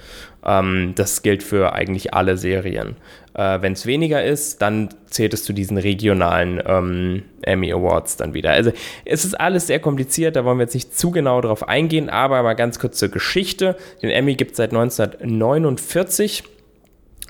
Ähm, 0.45 0.93
das 0.97 1.23
gilt 1.23 1.43
für 1.43 1.73
eigentlich 1.75 2.15
alle 2.15 2.37
Serien. 2.37 2.97
Äh, 3.35 3.61
Wenn 3.61 3.75
es 3.75 3.87
weniger 3.87 4.25
ist, 4.25 4.63
dann 4.63 4.89
zählt 5.07 5.35
es 5.35 5.45
zu 5.45 5.53
diesen 5.53 5.77
regionalen 5.77 6.63
ähm, 6.65 7.23
Emmy 7.43 7.73
Awards 7.73 8.17
dann 8.17 8.35
wieder. 8.35 8.51
Also 8.51 8.73
es 9.05 9.25
ist 9.25 9.39
alles 9.39 9.67
sehr 9.67 9.81
kompliziert, 9.81 10.37
da 10.37 10.45
wollen 10.45 10.59
wir 10.59 10.65
jetzt 10.65 10.75
nicht 10.75 10.97
zu 10.97 11.11
genau 11.11 11.41
drauf 11.41 11.69
eingehen, 11.69 12.09
aber 12.09 12.43
mal 12.43 12.55
ganz 12.55 12.79
kurz 12.79 12.99
zur 12.99 13.11
Geschichte. 13.11 13.77
Den 14.03 14.11
Emmy 14.11 14.35
gibt 14.35 14.53
es 14.53 14.57
seit 14.57 14.71
1949 14.71 16.45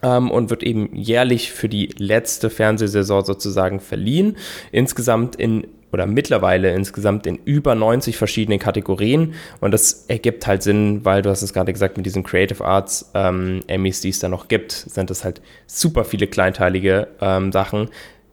ähm, 0.02 0.30
und 0.30 0.50
wird 0.50 0.62
eben 0.62 0.94
jährlich 0.94 1.52
für 1.52 1.68
die 1.68 1.90
letzte 1.98 2.50
Fernsehsaison 2.50 3.24
sozusagen 3.24 3.80
verliehen. 3.80 4.36
Insgesamt 4.72 5.36
in 5.36 5.66
oder 5.92 6.06
mittlerweile 6.06 6.72
insgesamt 6.72 7.26
in 7.26 7.36
über 7.44 7.74
90 7.74 8.16
verschiedenen 8.16 8.58
Kategorien. 8.58 9.34
Und 9.60 9.72
das 9.72 10.04
ergibt 10.08 10.46
halt 10.46 10.62
Sinn, 10.62 11.04
weil 11.04 11.22
du 11.22 11.30
hast 11.30 11.42
es 11.42 11.52
gerade 11.52 11.72
gesagt, 11.72 11.96
mit 11.96 12.06
diesen 12.06 12.22
Creative 12.22 12.64
Arts 12.64 13.10
ähm, 13.14 13.60
Emmys, 13.66 14.00
die 14.00 14.10
es 14.10 14.18
da 14.18 14.28
noch 14.28 14.48
gibt, 14.48 14.72
sind 14.72 15.10
das 15.10 15.24
halt 15.24 15.40
super 15.66 16.04
viele 16.04 16.26
kleinteilige 16.26 17.08
ähm, 17.20 17.52
Sachen. 17.52 17.88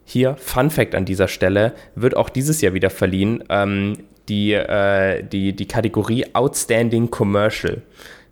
Hier, 0.06 0.36
Fun 0.38 0.70
Fact 0.70 0.96
an 0.96 1.06
dieser 1.06 1.28
Stelle, 1.28 1.74
wird 1.96 2.16
auch 2.16 2.30
dieses 2.30 2.62
Jahr 2.62 2.74
wieder 2.74 2.90
verliehen, 2.90 3.44
ähm, 3.50 3.98
die, 4.30 4.54
äh, 4.54 5.24
die, 5.24 5.54
die 5.54 5.68
Kategorie 5.68 6.26
Outstanding 6.34 7.10
Commercial 7.10 7.82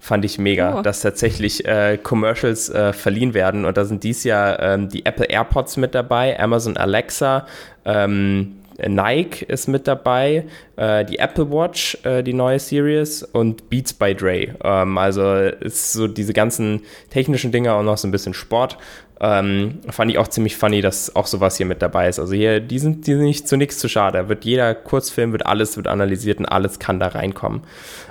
fand 0.06 0.24
ich 0.24 0.38
mega, 0.38 0.80
oh. 0.80 0.82
dass 0.84 1.02
tatsächlich 1.02 1.66
äh, 1.66 1.98
Commercials 1.98 2.70
äh, 2.70 2.94
verliehen 2.94 3.34
werden. 3.34 3.66
Und 3.66 3.76
da 3.76 3.86
sind 3.86 4.04
dies 4.04 4.24
Jahr 4.24 4.60
ähm, 4.62 4.88
die 4.88 5.06
Apple 5.06 5.26
AirPods 5.26 5.78
mit 5.78 5.96
dabei, 5.96 6.40
Amazon 6.40 6.78
Alexa, 6.78 7.48
ähm, 7.86 8.58
Nike 8.78 9.46
ist 9.46 9.68
mit 9.68 9.88
dabei, 9.88 10.46
äh, 10.76 11.06
die 11.06 11.20
Apple 11.20 11.50
Watch, 11.50 11.98
äh, 12.04 12.24
die 12.24 12.34
neue 12.34 12.60
Series 12.60 13.24
und 13.24 13.70
Beats 13.70 13.94
by 13.94 14.14
Dre. 14.14 14.56
Ähm, 14.64 14.98
also 14.98 15.34
ist 15.34 15.94
so 15.94 16.08
diese 16.08 16.34
ganzen 16.34 16.82
technischen 17.10 17.52
Dinge 17.52 17.76
und 17.76 17.86
noch 17.86 17.98
so 17.98 18.08
ein 18.08 18.12
bisschen 18.12 18.34
Sport. 18.34 18.78
Ähm, 19.22 19.80
fand 19.90 20.12
ich 20.12 20.18
auch 20.18 20.28
ziemlich 20.28 20.58
funny, 20.58 20.82
dass 20.82 21.16
auch 21.16 21.28
sowas 21.28 21.56
hier 21.56 21.66
mit 21.66 21.82
dabei 21.82 22.10
ist. 22.10 22.20
Also 22.20 22.34
hier, 22.34 22.60
die 22.60 22.80
sind, 22.80 23.08
die 23.08 23.14
sind 23.14 23.24
nicht 23.24 23.48
zu 23.48 23.56
nichts 23.56 23.80
zu 23.80 23.88
schade. 23.88 24.18
Da 24.18 24.30
wird 24.30 24.44
jeder 24.44 24.76
Kurzfilm, 24.76 25.32
wird 25.32 25.46
alles, 25.46 25.78
wird 25.78 25.88
analysiert 25.88 26.40
und 26.40 26.46
alles 26.46 26.80
kann 26.80 27.00
da 27.00 27.08
reinkommen. 27.08 27.62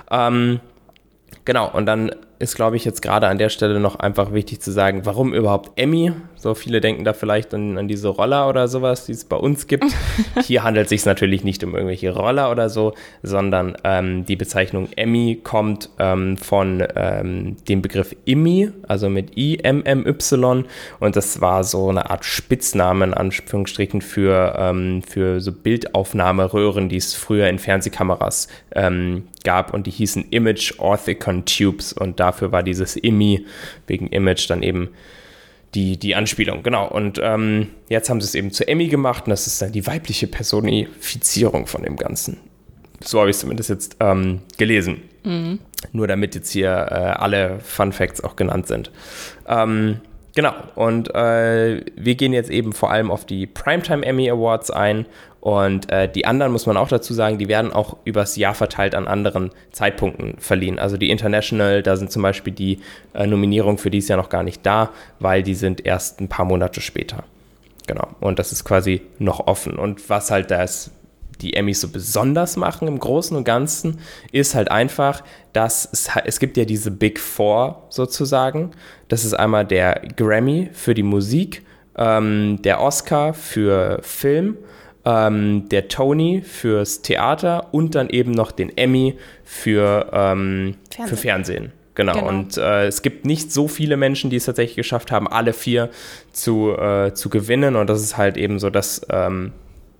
Ähm, 0.09 0.59
genau, 1.45 1.69
und 1.71 1.85
dann 1.85 2.11
ist, 2.39 2.55
glaube 2.55 2.75
ich, 2.75 2.85
jetzt 2.85 3.01
gerade 3.01 3.27
an 3.27 3.37
der 3.37 3.49
Stelle 3.49 3.79
noch 3.79 3.95
einfach 3.95 4.33
wichtig 4.33 4.61
zu 4.61 4.71
sagen, 4.71 5.01
warum 5.05 5.33
überhaupt 5.33 5.79
Emmy? 5.79 6.11
So 6.35 6.53
viele 6.53 6.81
denken 6.81 7.03
da 7.03 7.13
vielleicht 7.13 7.53
an, 7.53 7.77
an 7.77 7.87
diese 7.87 8.09
Roller 8.09 8.47
oder 8.49 8.67
sowas, 8.67 9.05
die 9.05 9.13
es 9.13 9.25
bei 9.25 9.35
uns 9.35 9.67
gibt. 9.67 9.85
Hier 10.43 10.63
handelt 10.63 10.85
es 10.85 10.89
sich 10.89 11.05
natürlich 11.05 11.43
nicht 11.43 11.63
um 11.63 11.73
irgendwelche 11.73 12.13
Roller 12.13 12.51
oder 12.51 12.69
so, 12.69 12.93
sondern 13.23 13.75
ähm, 13.83 14.25
die 14.25 14.35
Bezeichnung 14.35 14.89
Emmy 14.95 15.39
kommt 15.43 15.89
ähm, 15.97 16.37
von 16.37 16.85
ähm, 16.95 17.57
dem 17.67 17.81
Begriff 17.81 18.15
Immi, 18.25 18.69
also 18.87 19.09
mit 19.09 19.37
I-M-M-Y. 19.37 20.65
Und 20.99 21.15
das 21.15 21.41
war 21.41 21.63
so 21.63 21.89
eine 21.89 22.09
Art 22.09 22.25
Spitzname 22.25 23.05
in 23.05 23.13
Anführungsstrichen 23.13 24.01
für, 24.01 24.55
ähm, 24.57 25.01
für 25.01 25.39
so 25.39 25.51
Bildaufnahmeröhren, 25.51 26.89
die 26.89 26.97
es 26.97 27.15
früher 27.15 27.47
in 27.47 27.59
Fernsehkameras 27.59 28.49
ähm, 28.75 29.23
gab 29.45 29.73
und 29.73 29.87
die 29.87 29.91
hießen 29.91 30.25
Image 30.31 30.73
Orthicon 30.79 31.45
Tubes 31.45 31.93
und 31.93 32.19
dafür 32.35 32.51
war 32.51 32.63
dieses 32.63 32.97
IMI 32.97 33.45
wegen 33.87 34.07
Image 34.07 34.49
dann 34.49 34.61
eben 34.61 34.89
die, 35.73 35.97
die 35.97 36.15
Anspielung, 36.15 36.63
genau. 36.63 36.87
Und 36.87 37.19
ähm, 37.21 37.67
jetzt 37.89 38.09
haben 38.09 38.21
sie 38.21 38.27
es 38.27 38.35
eben 38.35 38.51
zu 38.51 38.67
Emmy 38.67 38.87
gemacht 38.87 39.25
und 39.25 39.31
das 39.31 39.47
ist 39.47 39.61
dann 39.61 39.71
die 39.71 39.85
weibliche 39.85 40.27
Personifizierung 40.27 41.67
von 41.67 41.83
dem 41.83 41.97
Ganzen. 41.97 42.37
So 43.01 43.19
habe 43.19 43.29
ich 43.29 43.35
es 43.35 43.41
zumindest 43.41 43.69
jetzt 43.69 43.97
ähm, 43.99 44.41
gelesen. 44.57 45.01
Mhm. 45.23 45.59
Nur 45.91 46.07
damit 46.07 46.33
jetzt 46.35 46.51
hier 46.51 46.69
äh, 46.69 46.93
alle 46.93 47.59
Fun 47.59 47.91
Facts 47.91 48.23
auch 48.23 48.35
genannt 48.35 48.67
sind. 48.67 48.91
Ähm, 49.47 49.99
genau, 50.33 50.53
und 50.75 51.13
äh, 51.13 51.83
wir 51.95 52.15
gehen 52.15 52.31
jetzt 52.31 52.49
eben 52.49 52.71
vor 52.71 52.91
allem 52.91 53.11
auf 53.11 53.25
die 53.25 53.45
Primetime 53.45 54.05
Emmy 54.05 54.29
Awards 54.29 54.71
ein 54.71 55.05
und 55.45 55.91
äh, 55.91 56.11
die 56.11 56.25
anderen 56.25 56.51
muss 56.51 56.65
man 56.65 56.75
auch 56.75 56.87
dazu 56.87 57.13
sagen, 57.13 57.37
die 57.37 57.47
werden 57.47 57.71
auch 57.71 57.97
übers 58.03 58.35
Jahr 58.35 58.55
verteilt 58.55 58.95
an 58.95 59.07
anderen 59.07 59.51
Zeitpunkten 59.71 60.39
verliehen. 60.39 60.79
Also 60.79 60.97
die 60.97 61.11
International, 61.11 61.83
da 61.83 61.97
sind 61.97 62.11
zum 62.11 62.23
Beispiel 62.23 62.51
die 62.51 62.79
äh, 63.13 63.27
Nominierungen 63.27 63.77
für 63.77 63.91
dieses 63.91 64.09
Jahr 64.09 64.17
noch 64.17 64.29
gar 64.29 64.41
nicht 64.41 64.65
da, 64.65 64.89
weil 65.19 65.43
die 65.43 65.53
sind 65.53 65.85
erst 65.85 66.19
ein 66.19 66.29
paar 66.29 66.45
Monate 66.45 66.81
später. 66.81 67.25
Genau. 67.85 68.07
Und 68.21 68.39
das 68.39 68.51
ist 68.51 68.63
quasi 68.63 69.03
noch 69.19 69.45
offen. 69.45 69.77
Und 69.77 70.09
was 70.09 70.31
halt 70.31 70.49
das 70.49 70.89
die 71.41 71.53
Emmys 71.53 71.79
so 71.79 71.89
besonders 71.89 72.57
machen 72.57 72.87
im 72.87 72.97
Großen 72.97 73.37
und 73.37 73.43
Ganzen, 73.43 73.99
ist 74.31 74.55
halt 74.55 74.71
einfach, 74.71 75.21
dass 75.53 75.87
es, 75.91 76.09
es 76.25 76.39
gibt 76.39 76.57
ja 76.57 76.65
diese 76.65 76.89
Big 76.89 77.19
Four 77.19 77.83
sozusagen. 77.89 78.71
Das 79.09 79.23
ist 79.23 79.35
einmal 79.35 79.63
der 79.63 80.01
Grammy 80.15 80.71
für 80.73 80.95
die 80.95 81.03
Musik, 81.03 81.63
ähm, 81.99 82.63
der 82.63 82.81
Oscar 82.81 83.35
für 83.35 83.99
Film 84.01 84.57
ähm, 85.05 85.69
der 85.69 85.87
Tony 85.87 86.41
fürs 86.41 87.01
Theater 87.01 87.67
und 87.71 87.95
dann 87.95 88.09
eben 88.09 88.31
noch 88.31 88.51
den 88.51 88.75
Emmy 88.75 89.17
für, 89.43 90.09
ähm, 90.11 90.75
Fernsehen. 90.89 91.07
für 91.07 91.17
Fernsehen. 91.17 91.71
Genau. 91.95 92.13
genau. 92.13 92.27
Und 92.27 92.57
äh, 92.57 92.87
es 92.87 93.01
gibt 93.01 93.25
nicht 93.25 93.51
so 93.53 93.67
viele 93.67 93.97
Menschen, 93.97 94.29
die 94.29 94.35
es 94.35 94.45
tatsächlich 94.45 94.75
geschafft 94.75 95.11
haben, 95.11 95.27
alle 95.27 95.53
vier 95.53 95.89
zu, 96.33 96.75
äh, 96.77 97.13
zu 97.13 97.29
gewinnen. 97.29 97.75
Und 97.75 97.89
das 97.89 98.01
ist 98.01 98.17
halt 98.17 98.35
eben 98.35 98.59
so 98.59 98.69
das, 98.69 99.01
ähm, 99.09 99.53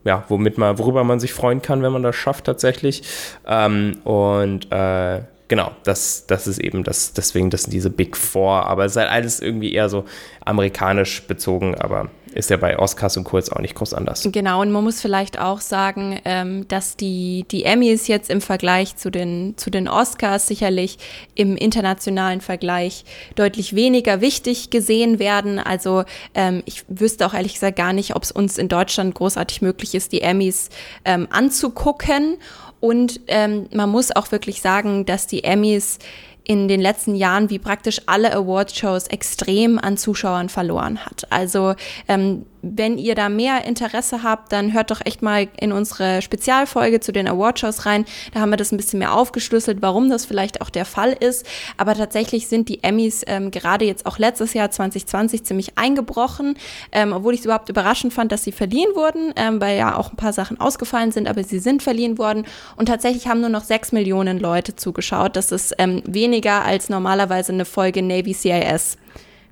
ja, 0.03 0.25
womit 0.27 0.57
man, 0.57 0.77
worüber 0.77 1.03
man 1.03 1.19
sich 1.19 1.33
freuen 1.33 1.61
kann, 1.61 1.81
wenn 1.81 1.93
man 1.93 2.03
das 2.03 2.15
schafft 2.15 2.45
tatsächlich. 2.45 3.03
Ähm, 3.47 3.99
und 4.03 4.71
äh, 4.71 5.21
genau, 5.47 5.71
das, 5.83 6.27
das 6.27 6.47
ist 6.47 6.59
eben 6.59 6.83
das, 6.83 7.13
deswegen 7.13 7.49
das 7.49 7.63
sind 7.63 7.73
diese 7.73 7.89
Big 7.89 8.17
Four, 8.17 8.67
aber 8.67 8.85
es 8.85 8.93
ist 8.93 8.97
halt 8.97 9.09
alles 9.09 9.39
irgendwie 9.39 9.73
eher 9.73 9.87
so 9.87 10.03
amerikanisch 10.43 11.23
bezogen, 11.27 11.75
aber 11.75 12.09
ist 12.35 12.49
ja 12.49 12.57
bei 12.57 12.77
Oscars 12.77 13.15
und 13.17 13.23
Kurz 13.23 13.49
auch 13.49 13.59
nicht 13.59 13.75
groß 13.75 13.93
anders. 13.93 14.27
Genau, 14.31 14.61
und 14.61 14.71
man 14.71 14.83
muss 14.83 15.01
vielleicht 15.01 15.39
auch 15.39 15.61
sagen, 15.61 16.19
ähm, 16.25 16.67
dass 16.67 16.97
die, 16.97 17.45
die 17.49 17.63
Emmys 17.63 18.07
jetzt 18.07 18.29
im 18.29 18.41
Vergleich 18.41 18.97
zu 18.97 19.09
den, 19.09 19.53
zu 19.57 19.69
den 19.69 19.87
Oscars 19.87 20.47
sicherlich 20.47 20.97
im 21.33 21.55
internationalen 21.55 22.41
Vergleich 22.41 23.05
deutlich 23.35 23.73
weniger 23.73 24.19
wichtig 24.19 24.69
gesehen 24.69 25.17
werden. 25.17 25.59
Also 25.59 26.03
ähm, 26.33 26.61
ich 26.65 26.83
wüsste 26.89 27.25
auch 27.25 27.33
ehrlich 27.33 27.53
gesagt 27.53 27.77
gar 27.77 27.93
nicht, 27.93 28.15
ob 28.15 28.23
es 28.23 28.31
uns 28.31 28.57
in 28.57 28.67
Deutschland 28.67 29.15
großartig 29.15 29.61
möglich 29.61 29.95
ist, 29.95 30.11
die 30.11 30.21
Emmys 30.21 30.69
ähm, 31.05 31.27
anzugucken. 31.31 32.37
Und 32.81 33.21
ähm, 33.27 33.67
man 33.73 33.89
muss 33.89 34.15
auch 34.15 34.31
wirklich 34.31 34.61
sagen, 34.61 35.05
dass 35.05 35.25
die 35.25 35.45
Emmys 35.45 35.99
in 36.45 36.67
den 36.67 36.79
letzten 36.79 37.15
Jahren 37.15 37.49
wie 37.49 37.59
praktisch 37.59 38.01
alle 38.05 38.33
Award-Shows 38.33 39.07
extrem 39.07 39.79
an 39.79 39.97
Zuschauern 39.97 40.49
verloren 40.49 41.05
hat. 41.05 41.27
Also 41.31 41.75
ähm, 42.07 42.45
wenn 42.65 42.97
ihr 42.97 43.13
da 43.15 43.29
mehr 43.29 43.65
Interesse 43.65 44.23
habt, 44.23 44.51
dann 44.51 44.73
hört 44.73 44.89
doch 44.89 45.01
echt 45.05 45.21
mal 45.21 45.47
in 45.59 45.71
unsere 45.71 46.21
Spezialfolge 46.21 46.99
zu 46.99 47.11
den 47.11 47.27
Awardshows 47.27 47.85
rein. 47.85 48.05
Da 48.33 48.39
haben 48.39 48.49
wir 48.49 48.57
das 48.57 48.71
ein 48.71 48.77
bisschen 48.77 48.99
mehr 48.99 49.13
aufgeschlüsselt, 49.13 49.81
warum 49.81 50.09
das 50.09 50.25
vielleicht 50.25 50.61
auch 50.61 50.69
der 50.69 50.85
Fall 50.85 51.13
ist. 51.13 51.45
Aber 51.77 51.93
tatsächlich 51.93 52.47
sind 52.47 52.69
die 52.69 52.83
Emmys 52.83 53.23
ähm, 53.27 53.51
gerade 53.51 53.85
jetzt 53.85 54.05
auch 54.05 54.17
letztes 54.17 54.53
Jahr 54.53 54.71
2020 54.71 55.43
ziemlich 55.43 55.77
eingebrochen, 55.77 56.55
ähm, 56.91 57.13
obwohl 57.13 57.33
ich 57.33 57.41
es 57.41 57.45
überhaupt 57.45 57.69
überraschend 57.69 58.13
fand, 58.13 58.31
dass 58.31 58.43
sie 58.43 58.51
verliehen 58.51 58.89
wurden, 58.95 59.33
ähm, 59.35 59.61
weil 59.61 59.77
ja 59.77 59.95
auch 59.95 60.11
ein 60.11 60.17
paar 60.17 60.33
Sachen 60.33 60.59
ausgefallen 60.59 61.11
sind, 61.11 61.27
aber 61.27 61.43
sie 61.43 61.59
sind 61.59 61.83
verliehen 61.83 62.17
worden. 62.17 62.45
Und 62.75 62.87
tatsächlich 62.87 63.27
haben 63.27 63.41
nur 63.41 63.49
noch 63.49 63.63
sechs 63.63 63.91
Millionen 63.91 64.39
Leute 64.39 64.75
zugeschaut. 64.75 65.35
Das 65.35 65.51
ist 65.51 65.75
ähm, 65.77 66.01
weniger 66.05 66.63
als 66.63 66.89
normalerweise 66.89 67.53
eine 67.53 67.65
Folge 67.65 68.01
Navy 68.01 68.33
CIS 68.33 68.97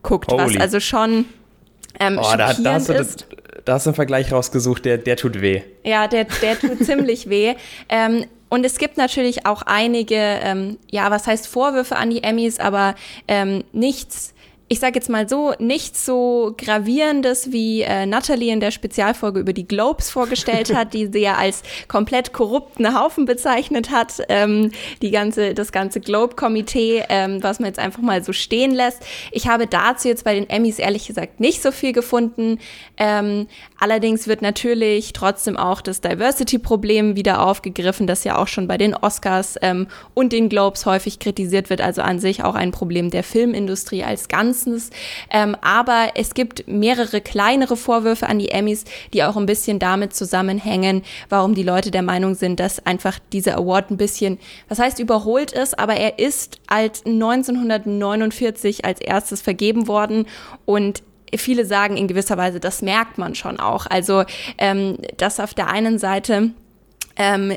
guckt, 0.02 0.32
Holy. 0.32 0.44
was 0.44 0.58
also 0.58 0.80
schon 0.80 1.26
ähm, 2.00 2.20
oh, 2.20 2.36
da, 2.38 2.54
da, 2.54 2.74
hast 2.74 2.90
du, 2.90 2.94
ist. 2.94 3.28
da 3.66 3.74
hast 3.74 3.86
du 3.86 3.92
einen 3.92 3.96
Vergleich 3.96 4.32
rausgesucht, 4.32 4.86
der, 4.86 4.98
der 4.98 5.18
tut 5.18 5.42
weh. 5.42 5.62
Ja, 5.84 6.08
der, 6.08 6.26
der 6.42 6.60
tut 6.60 6.84
ziemlich 6.86 7.30
weh. 7.30 7.56
Ähm, 7.90 8.26
und 8.50 8.66
es 8.66 8.78
gibt 8.78 8.98
natürlich 8.98 9.46
auch 9.46 9.64
einige, 9.64 10.16
ähm, 10.16 10.78
ja, 10.92 11.10
was 11.10 11.26
heißt 11.26 11.48
Vorwürfe 11.48 11.96
an 11.96 12.12
die 12.12 12.24
Emmys, 12.24 12.60
aber 12.60 12.94
ähm, 13.28 13.64
nichts 13.72 14.33
ich 14.70 14.80
sage 14.80 14.96
jetzt 14.96 15.10
mal 15.10 15.28
so, 15.28 15.54
nichts 15.60 16.06
so 16.06 16.56
gravierendes, 16.58 17.52
wie 17.52 17.82
äh, 17.82 18.06
Natalie 18.06 18.52
in 18.52 18.62
der 18.62 18.72
Spezialfolge 18.72 19.42
über 19.42 19.52
die 19.54 19.68
Globes 19.68 20.10
vorgestellt 20.10 20.74
hat, 20.74 20.94
die 20.94 21.10
sie 21.12 21.20
ja 21.20 21.36
als 21.36 21.64
komplett 21.88 22.34
korrupten 22.34 22.98
Haufen 22.98 23.26
bezeichnet 23.26 23.92
hat, 23.92 24.24
ähm, 24.30 24.72
die 25.02 25.12
ganze, 25.12 25.54
das 25.54 25.74
ganze 25.74 26.00
Globe-Komitee, 26.00 27.04
ähm, 27.10 27.44
was 27.44 27.60
man 27.60 27.68
jetzt 27.68 27.80
einfach 27.80 28.02
mal 28.02 28.24
so 28.24 28.32
stehen 28.32 28.72
lässt. 28.72 29.04
Ich 29.32 29.48
habe 29.48 29.68
dazu 29.68 30.08
jetzt 30.08 30.24
bei 30.24 30.34
den 30.34 30.50
Emmys 30.50 30.80
ehrlich 30.80 31.08
gesagt 31.08 31.42
nicht 31.42 31.62
so 31.62 31.72
viel 31.72 31.92
gefunden. 31.92 32.58
Ähm, 32.98 33.48
allerdings 33.80 34.28
wird 34.28 34.42
natürlich 34.42 35.12
trotzdem 35.12 35.58
auch 35.58 35.82
das 35.82 36.00
Diversity-Problem 36.00 37.18
wieder 37.18 37.46
aufgegriffen, 37.46 38.08
das 38.08 38.24
ja 38.24 38.38
auch 38.38 38.48
schon 38.48 38.68
bei 38.68 38.78
den 38.78 38.96
Oscars 38.96 39.58
ähm, 39.62 39.88
und 40.14 40.32
den 40.32 40.48
Globes 40.48 40.86
häufig 40.86 41.20
kritisiert 41.20 41.70
wird, 41.70 41.82
also 41.82 42.02
an 42.02 42.20
sich 42.20 42.44
auch 42.44 42.56
ein 42.56 42.72
Problem 42.72 43.10
der 43.10 43.24
Filmindustrie 43.24 44.04
als 44.04 44.30
Ganzes. 44.30 44.53
Ganzes. 44.54 44.90
Ähm, 45.30 45.56
aber 45.62 46.12
es 46.16 46.34
gibt 46.34 46.68
mehrere 46.68 47.22
kleinere 47.22 47.78
Vorwürfe 47.78 48.28
an 48.28 48.40
die 48.40 48.50
Emmys, 48.50 48.86
die 49.14 49.24
auch 49.24 49.38
ein 49.38 49.46
bisschen 49.46 49.80
damit 49.80 50.14
zusammenhängen, 50.14 51.04
warum 51.30 51.56
die 51.56 51.64
Leute 51.64 51.92
der 51.92 52.02
Meinung 52.02 52.36
sind, 52.36 52.60
dass 52.60 52.86
einfach 52.86 53.20
dieser 53.32 53.58
Award 53.58 53.92
ein 53.92 53.98
bisschen, 53.98 54.40
was 54.70 54.80
heißt 54.80 55.00
überholt 55.00 55.52
ist, 55.52 55.78
aber 55.80 55.96
er 55.96 56.20
ist 56.20 56.60
als 56.68 57.06
1949 57.06 58.86
als 58.86 59.02
erstes 59.02 59.42
vergeben 59.42 59.88
worden 59.88 60.26
und 60.66 61.04
viele 61.36 61.66
sagen 61.66 61.98
in 61.98 62.08
gewisser 62.08 62.38
Weise, 62.38 62.60
das 62.60 62.84
merkt 62.84 63.18
man 63.18 63.34
schon 63.34 63.60
auch. 63.60 63.88
Also, 63.88 64.24
ähm, 64.60 64.98
dass 65.18 65.40
auf 65.40 65.56
der 65.56 65.68
einen 65.68 65.98
Seite 65.98 66.52
ähm, 67.16 67.52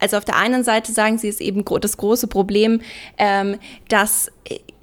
also 0.00 0.18
auf 0.18 0.24
der 0.24 0.36
einen 0.36 0.64
Seite 0.64 0.92
sagen 0.92 1.16
sie, 1.16 1.28
ist 1.28 1.40
eben 1.40 1.64
das 1.80 1.96
große 1.96 2.26
Problem, 2.26 2.82
ähm, 3.16 3.58
dass 3.88 4.30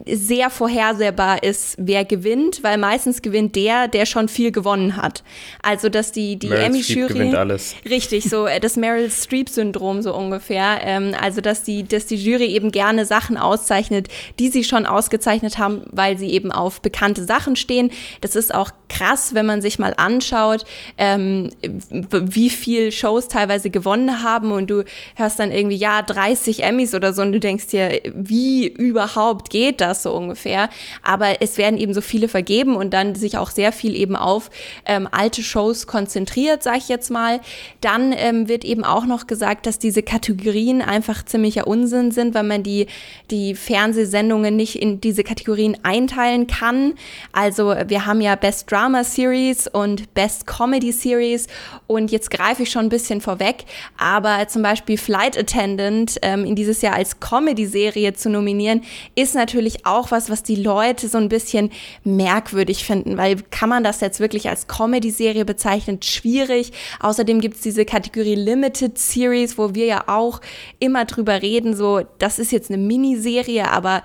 sehr 0.07 0.49
vorhersehbar 0.49 1.43
ist, 1.43 1.75
wer 1.77 2.05
gewinnt, 2.05 2.63
weil 2.63 2.77
meistens 2.77 3.21
gewinnt 3.21 3.55
der, 3.55 3.87
der 3.87 4.05
schon 4.05 4.27
viel 4.27 4.51
gewonnen 4.51 4.95
hat. 4.95 5.23
Also 5.61 5.89
dass 5.89 6.11
die 6.11 6.37
die 6.37 6.49
Emmy 6.49 6.79
Jury 6.79 7.13
gewinnt 7.13 7.35
alles. 7.35 7.75
richtig 7.89 8.29
so 8.29 8.45
äh, 8.45 8.59
das 8.59 8.77
Meryl 8.77 9.09
Streep 9.11 9.49
Syndrom 9.49 10.01
so 10.01 10.15
ungefähr. 10.15 10.79
Ähm, 10.81 11.15
also 11.19 11.41
dass 11.41 11.63
die 11.63 11.83
dass 11.83 12.05
die 12.05 12.15
Jury 12.15 12.47
eben 12.47 12.71
gerne 12.71 13.05
Sachen 13.05 13.37
auszeichnet, 13.37 14.07
die 14.39 14.49
sie 14.49 14.63
schon 14.63 14.85
ausgezeichnet 14.85 15.57
haben, 15.57 15.83
weil 15.91 16.17
sie 16.17 16.31
eben 16.31 16.51
auf 16.51 16.81
bekannte 16.81 17.23
Sachen 17.25 17.55
stehen. 17.55 17.91
Das 18.21 18.35
ist 18.35 18.53
auch 18.53 18.71
krass, 18.89 19.33
wenn 19.33 19.45
man 19.45 19.61
sich 19.61 19.79
mal 19.79 19.93
anschaut, 19.97 20.65
ähm, 20.97 21.49
wie 21.61 22.49
viel 22.49 22.91
Shows 22.91 23.27
teilweise 23.27 23.69
gewonnen 23.69 24.23
haben 24.23 24.51
und 24.51 24.69
du 24.69 24.83
hörst 25.15 25.39
dann 25.39 25.51
irgendwie 25.51 25.77
ja 25.77 26.01
30 26.01 26.63
Emmys 26.63 26.93
oder 26.93 27.13
so 27.13 27.21
und 27.21 27.31
du 27.31 27.39
denkst 27.39 27.67
dir, 27.67 28.01
wie 28.13 28.67
überhaupt 28.67 29.49
geht 29.49 29.81
das? 29.81 29.90
Das 29.91 30.03
so 30.03 30.13
ungefähr. 30.13 30.69
Aber 31.03 31.41
es 31.41 31.57
werden 31.57 31.77
eben 31.77 31.93
so 31.93 32.01
viele 32.01 32.27
vergeben 32.27 32.75
und 32.75 32.93
dann 32.93 33.15
sich 33.15 33.37
auch 33.37 33.51
sehr 33.51 33.71
viel 33.71 33.95
eben 33.95 34.15
auf 34.15 34.49
ähm, 34.85 35.07
alte 35.11 35.43
Shows 35.43 35.87
konzentriert, 35.87 36.63
sage 36.63 36.79
ich 36.79 36.89
jetzt 36.89 37.11
mal. 37.11 37.39
Dann 37.81 38.13
ähm, 38.15 38.47
wird 38.47 38.65
eben 38.65 38.83
auch 38.83 39.05
noch 39.05 39.27
gesagt, 39.27 39.65
dass 39.65 39.79
diese 39.79 40.03
Kategorien 40.03 40.81
einfach 40.81 41.23
ziemlicher 41.23 41.67
Unsinn 41.67 42.11
sind, 42.11 42.33
weil 42.33 42.43
man 42.43 42.63
die, 42.63 42.87
die 43.29 43.55
Fernsehsendungen 43.55 44.55
nicht 44.55 44.81
in 44.81 45.01
diese 45.01 45.23
Kategorien 45.23 45.77
einteilen 45.83 46.47
kann. 46.47 46.93
Also 47.31 47.75
wir 47.87 48.05
haben 48.05 48.21
ja 48.21 48.35
Best 48.35 48.71
Drama 48.71 49.03
Series 49.03 49.67
und 49.67 50.13
Best 50.13 50.47
Comedy 50.47 50.91
Series 50.91 51.47
und 51.87 52.11
jetzt 52.11 52.31
greife 52.31 52.63
ich 52.63 52.71
schon 52.71 52.85
ein 52.85 52.89
bisschen 52.89 53.21
vorweg, 53.21 53.65
aber 53.97 54.47
zum 54.47 54.61
Beispiel 54.61 54.97
Flight 54.97 55.37
Attendant 55.37 56.17
ähm, 56.21 56.45
in 56.45 56.55
dieses 56.55 56.81
Jahr 56.81 56.95
als 56.95 57.19
Comedy-Serie 57.19 58.13
zu 58.13 58.29
nominieren, 58.29 58.81
ist 59.15 59.35
natürlich 59.35 59.80
auch 59.85 60.11
was, 60.11 60.29
was 60.29 60.43
die 60.43 60.55
Leute 60.55 61.07
so 61.07 61.17
ein 61.17 61.29
bisschen 61.29 61.71
merkwürdig 62.03 62.85
finden, 62.85 63.17
weil 63.17 63.37
kann 63.49 63.69
man 63.69 63.83
das 63.83 64.01
jetzt 64.01 64.19
wirklich 64.19 64.49
als 64.49 64.67
Comedy-Serie 64.67 65.45
bezeichnen? 65.45 66.01
Schwierig. 66.01 66.71
Außerdem 66.99 67.41
gibt 67.41 67.55
es 67.55 67.61
diese 67.61 67.85
Kategorie 67.85 68.35
Limited 68.35 68.97
Series, 68.97 69.57
wo 69.57 69.73
wir 69.75 69.85
ja 69.85 70.03
auch 70.07 70.41
immer 70.79 71.05
drüber 71.05 71.41
reden, 71.41 71.75
so, 71.75 72.01
das 72.19 72.39
ist 72.39 72.51
jetzt 72.51 72.71
eine 72.71 72.81
Miniserie, 72.81 73.69
aber 73.69 74.03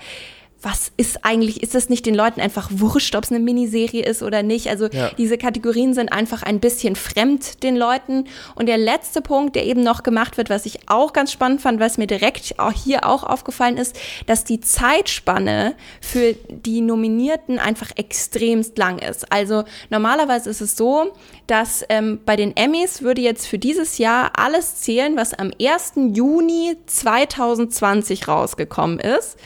was 0.63 0.91
ist 0.97 1.25
eigentlich, 1.25 1.63
ist 1.63 1.75
das 1.75 1.91
nicht 1.91 2.07
den 2.07 2.15
Leuten 2.15 2.41
einfach 2.41 2.71
wurscht, 2.73 3.15
ob 3.15 3.25
es 3.25 3.31
eine 3.31 3.41
Miniserie 3.41 4.03
ist 4.03 4.23
oder 4.23 4.43
nicht? 4.43 4.69
Also 4.69 4.89
ja. 4.89 5.11
diese 5.19 5.37
Kategorien 5.37 5.93
sind 5.93 6.11
einfach 6.11 6.43
ein 6.43 6.61
bisschen 6.61 6.97
fremd 6.97 7.63
den 7.63 7.77
Leuten. 7.77 8.25
Und 8.55 8.67
der 8.67 8.79
letzte 8.79 9.21
Punkt, 9.21 9.55
der 9.55 9.67
eben 9.67 9.83
noch 9.83 10.03
gemacht 10.03 10.39
wird, 10.39 10.49
was 10.49 10.65
ich 10.65 10.89
auch 10.89 11.13
ganz 11.13 11.31
spannend 11.31 11.61
fand, 11.61 11.79
was 11.79 11.99
mir 11.99 12.07
direkt 12.07 12.59
auch 12.59 12.73
hier 12.73 13.07
auch 13.07 13.23
aufgefallen 13.23 13.77
ist, 13.77 13.97
dass 14.27 14.45
die 14.45 14.61
Zeitspanne 14.61 15.75
für 16.01 16.35
die 16.49 16.81
Nominierten 16.81 17.59
einfach 17.59 17.91
extremst 17.97 18.79
lang 18.79 18.99
ist. 18.99 19.31
Also 19.31 19.65
normalerweise 19.91 20.49
ist 20.49 20.63
es 20.63 20.77
so, 20.77 21.13
dass 21.47 21.85
ähm, 21.91 22.21
bei 22.25 22.35
den 22.37 22.57
Emmys 22.57 23.03
würde 23.03 23.21
jetzt 23.21 23.47
für 23.47 23.59
dieses 23.59 23.99
Jahr 23.99 24.33
alles 24.37 24.77
zählen, 24.77 25.17
was 25.17 25.35
am 25.35 25.53
1. 25.61 25.93
Juni 26.15 26.77
2020 26.87 28.27
rausgekommen 28.27 28.99
ist 28.99 29.37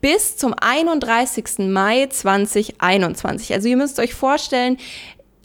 bis 0.00 0.36
zum 0.36 0.54
31. 0.54 1.70
Mai 1.70 2.06
2021. 2.06 3.52
Also 3.52 3.68
ihr 3.68 3.76
müsst 3.76 3.98
euch 3.98 4.14
vorstellen, 4.14 4.78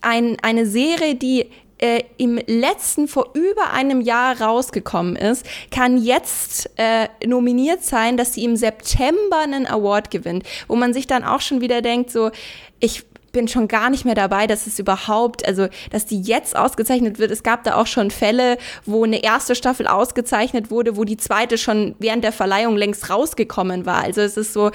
ein, 0.01 0.37
eine 0.41 0.65
Serie, 0.65 1.15
die 1.15 1.49
äh, 1.77 2.03
im 2.17 2.39
letzten 2.47 3.07
vor 3.07 3.31
über 3.33 3.71
einem 3.71 4.01
Jahr 4.01 4.41
rausgekommen 4.41 5.15
ist, 5.15 5.45
kann 5.71 5.97
jetzt 5.97 6.69
äh, 6.77 7.09
nominiert 7.25 7.83
sein, 7.83 8.15
dass 8.15 8.33
sie 8.33 8.43
im 8.45 8.55
September 8.55 9.39
einen 9.43 9.67
Award 9.67 10.09
gewinnt, 10.11 10.43
wo 10.67 10.75
man 10.75 10.93
sich 10.93 11.07
dann 11.07 11.23
auch 11.23 11.41
schon 11.41 11.61
wieder 11.61 11.81
denkt, 11.81 12.11
so 12.11 12.31
ich 12.79 13.03
bin 13.35 13.49
schon 13.49 13.67
gar 13.67 13.89
nicht 13.89 14.05
mehr 14.05 14.15
dabei, 14.15 14.47
dass 14.47 14.65
es 14.65 14.79
überhaupt, 14.79 15.45
also 15.45 15.67
dass 15.91 16.05
die 16.05 16.21
jetzt 16.21 16.55
ausgezeichnet 16.55 17.19
wird. 17.19 17.31
Es 17.31 17.43
gab 17.43 17.65
da 17.65 17.75
auch 17.75 17.85
schon 17.85 18.09
Fälle, 18.09 18.57
wo 18.85 19.03
eine 19.03 19.21
erste 19.23 19.55
Staffel 19.55 19.87
ausgezeichnet 19.87 20.71
wurde, 20.71 20.95
wo 20.95 21.03
die 21.03 21.17
zweite 21.17 21.57
schon 21.57 21.95
während 21.99 22.23
der 22.23 22.31
Verleihung 22.31 22.77
längst 22.77 23.09
rausgekommen 23.09 23.85
war. 23.85 24.03
Also 24.03 24.21
es 24.21 24.37
ist 24.37 24.53
so, 24.53 24.71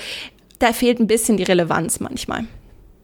da 0.59 0.75
fehlt 0.75 1.01
ein 1.01 1.07
bisschen 1.07 1.39
die 1.39 1.43
Relevanz 1.43 2.01
manchmal. 2.01 2.45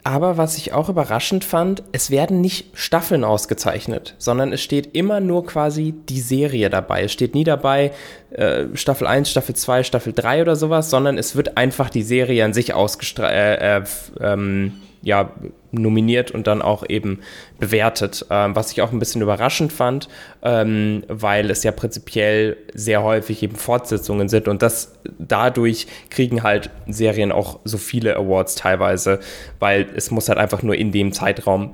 Aber 0.04 0.36
was 0.36 0.58
ich 0.58 0.74
auch 0.74 0.90
überraschend 0.90 1.42
fand, 1.42 1.82
es 1.90 2.10
werden 2.10 2.40
nicht 2.42 2.78
Staffeln 2.78 3.24
ausgezeichnet, 3.24 4.14
sondern 4.18 4.52
es 4.52 4.62
steht 4.62 4.94
immer 4.94 5.20
nur 5.20 5.46
quasi 5.46 5.94
die 6.08 6.20
Serie 6.20 6.68
dabei. 6.68 7.04
Es 7.04 7.12
steht 7.12 7.34
nie 7.34 7.44
dabei 7.44 7.92
äh, 8.30 8.66
Staffel 8.74 9.06
1, 9.06 9.30
Staffel 9.30 9.56
2, 9.56 9.82
Staffel 9.84 10.12
3 10.12 10.42
oder 10.42 10.54
sowas, 10.54 10.90
sondern 10.90 11.16
es 11.16 11.34
wird 11.34 11.56
einfach 11.56 11.88
die 11.88 12.02
Serie 12.02 12.44
an 12.44 12.52
sich 12.52 12.74
ausgestrahlt. 12.74 13.32
Äh, 13.32 13.78
äh, 13.78 13.84
ähm, 14.20 14.74
ja, 15.06 15.30
nominiert 15.70 16.32
und 16.32 16.48
dann 16.48 16.62
auch 16.62 16.84
eben 16.88 17.20
bewertet, 17.60 18.26
ähm, 18.28 18.56
was 18.56 18.72
ich 18.72 18.82
auch 18.82 18.90
ein 18.90 18.98
bisschen 18.98 19.22
überraschend 19.22 19.72
fand, 19.72 20.08
ähm, 20.42 21.04
weil 21.06 21.48
es 21.48 21.62
ja 21.62 21.70
prinzipiell 21.70 22.56
sehr 22.74 23.04
häufig 23.04 23.40
eben 23.44 23.54
Fortsetzungen 23.54 24.28
sind 24.28 24.48
und 24.48 24.62
das 24.62 24.98
dadurch 25.18 25.86
kriegen 26.10 26.42
halt 26.42 26.70
Serien 26.88 27.30
auch 27.30 27.60
so 27.64 27.78
viele 27.78 28.16
Awards 28.16 28.56
teilweise, 28.56 29.20
weil 29.60 29.86
es 29.94 30.10
muss 30.10 30.28
halt 30.28 30.38
einfach 30.38 30.64
nur 30.64 30.74
in 30.74 30.90
dem 30.90 31.12
Zeitraum 31.12 31.70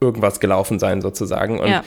irgendwas 0.00 0.40
gelaufen 0.40 0.78
sein 0.78 1.02
sozusagen 1.02 1.60
und 1.60 1.68
ja 1.68 1.84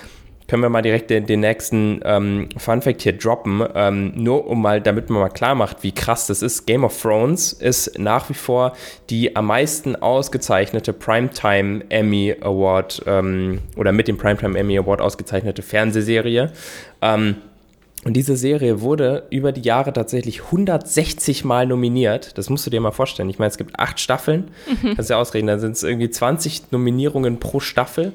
können 0.49 0.63
wir 0.63 0.69
mal 0.69 0.81
direkt 0.81 1.11
den, 1.11 1.27
den 1.27 1.41
nächsten 1.41 2.01
ähm, 2.03 2.49
Fun 2.57 2.81
Fact 2.81 3.03
hier 3.03 3.13
droppen. 3.13 3.63
Ähm, 3.75 4.11
nur 4.15 4.47
um 4.47 4.61
mal, 4.61 4.81
damit 4.81 5.09
man 5.09 5.21
mal 5.21 5.29
klar 5.29 5.55
macht, 5.55 5.83
wie 5.83 5.91
krass 5.91 6.27
das 6.27 6.41
ist. 6.41 6.65
Game 6.65 6.83
of 6.83 6.99
Thrones 6.99 7.53
ist 7.53 7.97
nach 7.99 8.29
wie 8.29 8.33
vor 8.33 8.73
die 9.09 9.35
am 9.35 9.45
meisten 9.45 9.95
ausgezeichnete 9.95 10.91
Primetime 10.91 11.83
Emmy 11.89 12.35
Award 12.41 13.03
ähm, 13.05 13.59
oder 13.77 13.91
mit 13.91 14.07
dem 14.07 14.17
Primetime 14.17 14.57
Emmy 14.57 14.77
Award 14.77 15.01
ausgezeichnete 15.01 15.61
Fernsehserie. 15.61 16.51
Ähm, 17.01 17.35
und 18.05 18.13
diese 18.13 18.37
Serie 18.37 18.79
wurde 18.79 19.27
über 19.29 19.51
die 19.51 19.61
Jahre 19.61 19.91
tatsächlich 19.91 20.45
160 20.45 21.43
Mal 21.43 21.65
nominiert. 21.65 22.37
Das 22.37 22.49
musst 22.49 22.65
du 22.65 22.69
dir 22.69 22.79
mal 22.79 22.91
vorstellen. 22.91 23.29
Ich 23.29 23.39
meine, 23.39 23.49
es 23.49 23.57
gibt 23.57 23.77
acht 23.77 23.99
Staffeln. 23.99 24.51
Mhm. 24.67 24.95
Kannst 24.95 25.09
du 25.09 25.15
ja 25.15 25.19
ausreden. 25.19 25.47
Dann 25.47 25.59
sind 25.59 25.73
es 25.73 25.83
irgendwie 25.83 26.09
20 26.09 26.71
Nominierungen 26.71 27.39
pro 27.39 27.59
Staffel. 27.59 28.13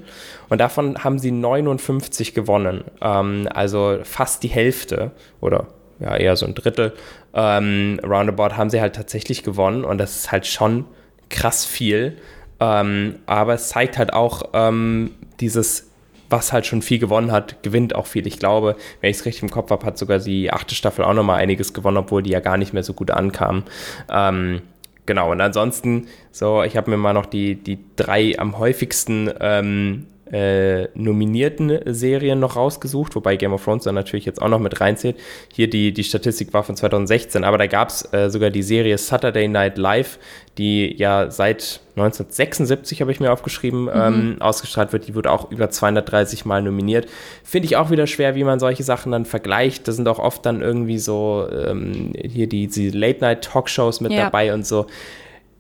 Und 0.48 0.58
davon 0.58 1.04
haben 1.04 1.18
sie 1.18 1.30
59 1.30 2.32
gewonnen. 2.32 2.84
Ähm, 3.02 3.46
also 3.52 3.98
fast 4.04 4.42
die 4.42 4.48
Hälfte 4.48 5.10
oder 5.42 5.66
ja, 6.00 6.16
eher 6.16 6.36
so 6.36 6.46
ein 6.46 6.54
Drittel. 6.54 6.94
Ähm, 7.34 8.00
roundabout 8.02 8.56
haben 8.56 8.70
sie 8.70 8.80
halt 8.80 8.94
tatsächlich 8.94 9.42
gewonnen. 9.42 9.84
Und 9.84 9.98
das 9.98 10.16
ist 10.16 10.32
halt 10.32 10.46
schon 10.46 10.86
krass 11.28 11.66
viel. 11.66 12.16
Ähm, 12.58 13.16
aber 13.26 13.52
es 13.52 13.68
zeigt 13.68 13.98
halt 13.98 14.14
auch 14.14 14.44
ähm, 14.54 15.10
dieses 15.40 15.90
was 16.34 16.52
halt 16.52 16.66
schon 16.66 16.82
viel 16.82 16.98
gewonnen 16.98 17.32
hat, 17.32 17.62
gewinnt 17.62 17.94
auch 17.94 18.06
viel. 18.06 18.26
Ich 18.26 18.38
glaube, 18.38 18.76
wenn 19.00 19.10
ich 19.10 19.18
es 19.18 19.24
richtig 19.24 19.44
im 19.44 19.50
Kopf 19.50 19.70
habe, 19.70 19.86
hat 19.86 19.96
sogar 19.96 20.18
die 20.18 20.52
achte 20.52 20.74
Staffel 20.74 21.04
auch 21.04 21.14
nochmal 21.14 21.40
einiges 21.40 21.72
gewonnen, 21.72 21.98
obwohl 21.98 22.22
die 22.22 22.30
ja 22.30 22.40
gar 22.40 22.56
nicht 22.56 22.72
mehr 22.72 22.82
so 22.82 22.92
gut 22.92 23.10
ankam. 23.10 23.62
Ähm, 24.10 24.62
genau, 25.06 25.30
und 25.30 25.40
ansonsten, 25.40 26.08
so, 26.32 26.62
ich 26.62 26.76
habe 26.76 26.90
mir 26.90 26.96
mal 26.96 27.12
noch 27.12 27.26
die, 27.26 27.54
die 27.54 27.78
drei 27.96 28.38
am 28.38 28.58
häufigsten 28.58 29.30
ähm, 29.40 30.06
äh, 30.32 30.88
nominierten 30.94 31.80
Serien 31.86 32.40
noch 32.40 32.56
rausgesucht, 32.56 33.14
wobei 33.14 33.36
Game 33.36 33.52
of 33.52 33.62
Thrones 33.64 33.84
dann 33.84 33.94
natürlich 33.94 34.24
jetzt 34.24 34.40
auch 34.40 34.48
noch 34.48 34.58
mit 34.58 34.80
reinzählt. 34.80 35.16
Hier 35.52 35.68
die, 35.68 35.92
die 35.92 36.04
Statistik 36.04 36.54
war 36.54 36.64
von 36.64 36.76
2016, 36.76 37.44
aber 37.44 37.58
da 37.58 37.66
gab 37.66 37.90
es 37.90 38.10
äh, 38.12 38.30
sogar 38.30 38.50
die 38.50 38.62
Serie 38.62 38.96
Saturday 38.96 39.48
Night 39.48 39.76
Live, 39.76 40.18
die 40.56 40.96
ja 40.96 41.30
seit 41.30 41.80
1976, 41.96 43.00
habe 43.00 43.12
ich 43.12 43.20
mir 43.20 43.32
aufgeschrieben, 43.32 43.84
mhm. 43.84 43.90
ähm, 43.94 44.36
ausgestrahlt 44.40 44.92
wird. 44.92 45.08
Die 45.08 45.14
wurde 45.14 45.30
auch 45.30 45.50
über 45.50 45.70
230 45.70 46.44
Mal 46.44 46.62
nominiert. 46.62 47.06
Finde 47.42 47.66
ich 47.66 47.76
auch 47.76 47.90
wieder 47.90 48.06
schwer, 48.06 48.34
wie 48.34 48.44
man 48.44 48.58
solche 48.58 48.82
Sachen 48.82 49.12
dann 49.12 49.26
vergleicht. 49.26 49.86
Da 49.86 49.92
sind 49.92 50.08
auch 50.08 50.18
oft 50.18 50.46
dann 50.46 50.62
irgendwie 50.62 50.98
so 50.98 51.46
ähm, 51.52 52.12
hier 52.16 52.48
die, 52.48 52.66
die 52.68 52.90
Late-Night-Talkshows 52.90 54.00
mit 54.00 54.12
ja. 54.12 54.24
dabei 54.24 54.54
und 54.54 54.66
so 54.66 54.86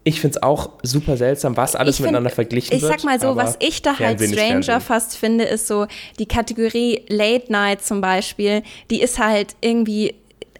ich 0.04 0.20
finde 0.20 0.36
es 0.36 0.42
auch 0.42 0.70
super 0.82 1.16
seltsam, 1.16 1.56
was 1.56 1.74
alles 1.74 1.96
find, 1.96 2.08
miteinander 2.08 2.30
verglichen 2.30 2.74
ich 2.76 2.82
wird. 2.82 2.94
Ich 2.94 3.00
sag 3.02 3.04
mal 3.04 3.18
so, 3.18 3.36
was 3.36 3.56
ich 3.60 3.80
da 3.80 3.98
halt 3.98 4.20
stranger 4.20 4.80
fast 4.80 5.16
finde, 5.16 5.44
ist 5.44 5.66
so 5.66 5.86
die 6.18 6.26
Kategorie 6.26 7.02
Late 7.08 7.50
Night 7.50 7.82
zum 7.82 8.02
Beispiel, 8.02 8.62
die 8.90 9.00
ist 9.00 9.18
halt 9.18 9.56
irgendwie 9.62 10.14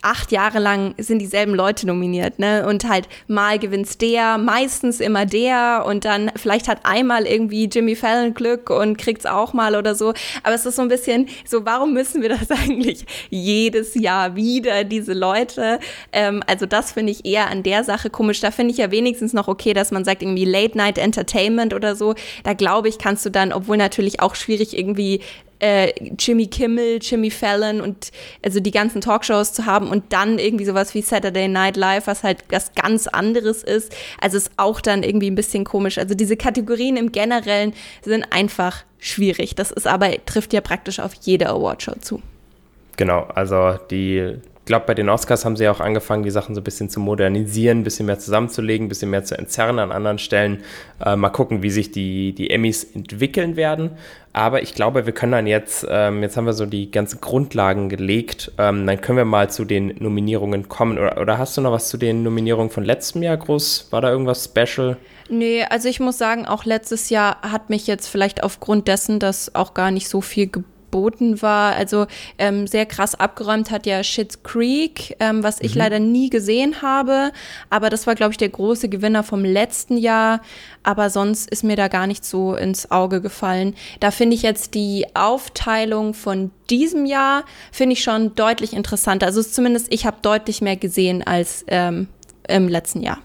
acht 0.04 0.32
Jahre 0.32 0.58
lang 0.58 0.94
sind 0.98 1.18
dieselben 1.20 1.54
Leute 1.54 1.86
nominiert, 1.86 2.38
ne? 2.38 2.66
Und 2.66 2.88
halt 2.88 3.08
mal 3.26 3.58
gewinnt's 3.58 3.98
der, 3.98 4.38
meistens 4.38 5.00
immer 5.00 5.26
der 5.26 5.84
und 5.86 6.04
dann 6.04 6.30
vielleicht 6.36 6.68
hat 6.68 6.80
einmal 6.84 7.26
irgendwie 7.26 7.64
Jimmy 7.64 7.96
Fallon 7.96 8.34
Glück 8.34 8.70
und 8.70 8.98
kriegt's 8.98 9.26
auch 9.26 9.52
mal 9.54 9.76
oder 9.76 9.94
so. 9.94 10.12
Aber 10.42 10.54
es 10.54 10.66
ist 10.66 10.76
so 10.76 10.82
ein 10.82 10.88
bisschen 10.88 11.28
so, 11.46 11.64
warum 11.64 11.94
müssen 11.94 12.22
wir 12.22 12.28
das 12.28 12.50
eigentlich 12.50 13.06
jedes 13.30 13.94
Jahr 13.94 14.36
wieder, 14.36 14.84
diese 14.84 15.14
Leute? 15.14 15.80
Ähm, 16.12 16.42
also 16.46 16.66
das 16.66 16.92
finde 16.92 17.12
ich 17.12 17.24
eher 17.24 17.50
an 17.50 17.62
der 17.62 17.82
Sache 17.84 18.10
komisch. 18.10 18.40
Da 18.40 18.50
finde 18.50 18.72
ich 18.72 18.78
ja 18.78 18.90
wenigstens 18.90 19.32
noch 19.32 19.48
okay, 19.48 19.72
dass 19.72 19.90
man 19.90 20.04
sagt 20.04 20.22
irgendwie 20.22 20.44
Late 20.44 20.76
Night 20.76 20.98
Entertainment 20.98 21.72
oder 21.72 21.96
so. 21.96 22.14
Da 22.42 22.52
glaube 22.52 22.88
ich, 22.88 22.98
kannst 22.98 23.24
du 23.24 23.30
dann, 23.30 23.52
obwohl 23.52 23.78
natürlich 23.78 24.20
auch 24.20 24.34
schwierig 24.34 24.76
irgendwie 24.76 25.20
äh, 25.58 25.92
Jimmy 26.18 26.46
Kimmel, 26.46 26.98
Jimmy 27.00 27.30
Fallon 27.30 27.80
und 27.80 28.10
also 28.44 28.60
die 28.60 28.70
ganzen 28.70 29.00
Talkshows 29.00 29.52
zu 29.52 29.66
haben 29.66 29.88
und 29.88 30.12
dann 30.12 30.38
irgendwie 30.38 30.64
sowas 30.64 30.94
wie 30.94 31.02
Saturday 31.02 31.48
Night 31.48 31.76
Live, 31.76 32.06
was 32.06 32.22
halt 32.22 32.44
was 32.50 32.74
ganz 32.74 33.06
anderes 33.06 33.62
ist. 33.62 33.94
Also 34.20 34.36
ist 34.36 34.52
auch 34.56 34.80
dann 34.80 35.02
irgendwie 35.02 35.30
ein 35.30 35.34
bisschen 35.34 35.64
komisch. 35.64 35.98
Also 35.98 36.14
diese 36.14 36.36
Kategorien 36.36 36.96
im 36.96 37.12
Generellen 37.12 37.74
sind 38.02 38.24
einfach 38.32 38.84
schwierig. 38.98 39.54
Das 39.54 39.70
ist 39.70 39.86
aber, 39.86 40.10
trifft 40.24 40.52
ja 40.52 40.60
praktisch 40.60 41.00
auf 41.00 41.12
jede 41.22 41.48
Awardshow 41.48 41.94
zu. 42.00 42.22
Genau, 42.96 43.22
also 43.34 43.78
die 43.90 44.36
glaube, 44.64 44.86
bei 44.86 44.94
den 44.94 45.08
Oscars 45.08 45.44
haben 45.44 45.56
sie 45.56 45.64
ja 45.64 45.70
auch 45.70 45.80
angefangen, 45.80 46.22
die 46.22 46.30
Sachen 46.30 46.54
so 46.54 46.60
ein 46.60 46.64
bisschen 46.64 46.88
zu 46.88 47.00
modernisieren, 47.00 47.80
ein 47.80 47.84
bisschen 47.84 48.06
mehr 48.06 48.18
zusammenzulegen, 48.18 48.86
ein 48.86 48.88
bisschen 48.88 49.10
mehr 49.10 49.24
zu 49.24 49.36
entzerren 49.36 49.78
an 49.78 49.92
anderen 49.92 50.18
Stellen. 50.18 50.62
Äh, 51.04 51.16
mal 51.16 51.30
gucken, 51.30 51.62
wie 51.62 51.70
sich 51.70 51.90
die, 51.90 52.32
die 52.32 52.50
Emmys 52.50 52.84
entwickeln 52.84 53.56
werden. 53.56 53.90
Aber 54.32 54.62
ich 54.62 54.74
glaube, 54.74 55.06
wir 55.06 55.12
können 55.12 55.32
dann 55.32 55.46
jetzt, 55.46 55.86
ähm, 55.88 56.22
jetzt 56.22 56.36
haben 56.36 56.46
wir 56.46 56.54
so 56.54 56.66
die 56.66 56.90
ganzen 56.90 57.20
Grundlagen 57.20 57.88
gelegt, 57.88 58.50
ähm, 58.58 58.84
dann 58.86 59.00
können 59.00 59.18
wir 59.18 59.24
mal 59.24 59.48
zu 59.48 59.64
den 59.64 59.94
Nominierungen 59.98 60.68
kommen. 60.68 60.98
Oder, 60.98 61.20
oder 61.20 61.38
hast 61.38 61.56
du 61.56 61.60
noch 61.60 61.70
was 61.70 61.88
zu 61.88 61.98
den 61.98 62.22
Nominierungen 62.22 62.70
von 62.70 62.84
letztem 62.84 63.22
Jahr 63.22 63.36
groß? 63.36 63.88
War 63.90 64.00
da 64.00 64.10
irgendwas 64.10 64.44
special? 64.44 64.96
Nee, 65.28 65.64
also 65.70 65.88
ich 65.88 66.00
muss 66.00 66.18
sagen, 66.18 66.46
auch 66.46 66.64
letztes 66.64 67.10
Jahr 67.10 67.42
hat 67.42 67.70
mich 67.70 67.86
jetzt 67.86 68.08
vielleicht 68.08 68.42
aufgrund 68.42 68.88
dessen, 68.88 69.20
dass 69.20 69.54
auch 69.54 69.72
gar 69.72 69.90
nicht 69.90 70.08
so 70.08 70.20
viel 70.20 70.48
geboten 70.48 70.73
geboten 70.94 71.42
war. 71.42 71.74
Also 71.74 72.06
ähm, 72.38 72.68
sehr 72.68 72.86
krass 72.86 73.16
abgeräumt 73.16 73.72
hat 73.72 73.84
ja 73.84 74.04
Schitt's 74.04 74.44
Creek, 74.44 75.16
ähm, 75.18 75.42
was 75.42 75.60
ich 75.60 75.74
mhm. 75.74 75.80
leider 75.80 75.98
nie 75.98 76.30
gesehen 76.30 76.82
habe. 76.82 77.32
Aber 77.68 77.90
das 77.90 78.06
war, 78.06 78.14
glaube 78.14 78.32
ich, 78.32 78.36
der 78.38 78.48
große 78.48 78.88
Gewinner 78.88 79.24
vom 79.24 79.44
letzten 79.44 79.98
Jahr. 79.98 80.40
Aber 80.84 81.10
sonst 81.10 81.50
ist 81.50 81.64
mir 81.64 81.74
da 81.74 81.88
gar 81.88 82.06
nicht 82.06 82.24
so 82.24 82.54
ins 82.54 82.92
Auge 82.92 83.20
gefallen. 83.20 83.74
Da 83.98 84.12
finde 84.12 84.36
ich 84.36 84.42
jetzt 84.42 84.74
die 84.74 85.06
Aufteilung 85.14 86.14
von 86.14 86.52
diesem 86.70 87.06
Jahr, 87.06 87.44
finde 87.72 87.94
ich 87.94 88.02
schon 88.04 88.36
deutlich 88.36 88.72
interessanter. 88.72 89.26
Also 89.26 89.42
zumindest 89.42 89.92
ich 89.92 90.06
habe 90.06 90.18
deutlich 90.22 90.60
mehr 90.60 90.76
gesehen 90.76 91.26
als 91.26 91.64
ähm, 91.66 92.06
im 92.46 92.68
letzten 92.68 93.02
Jahr. 93.02 93.18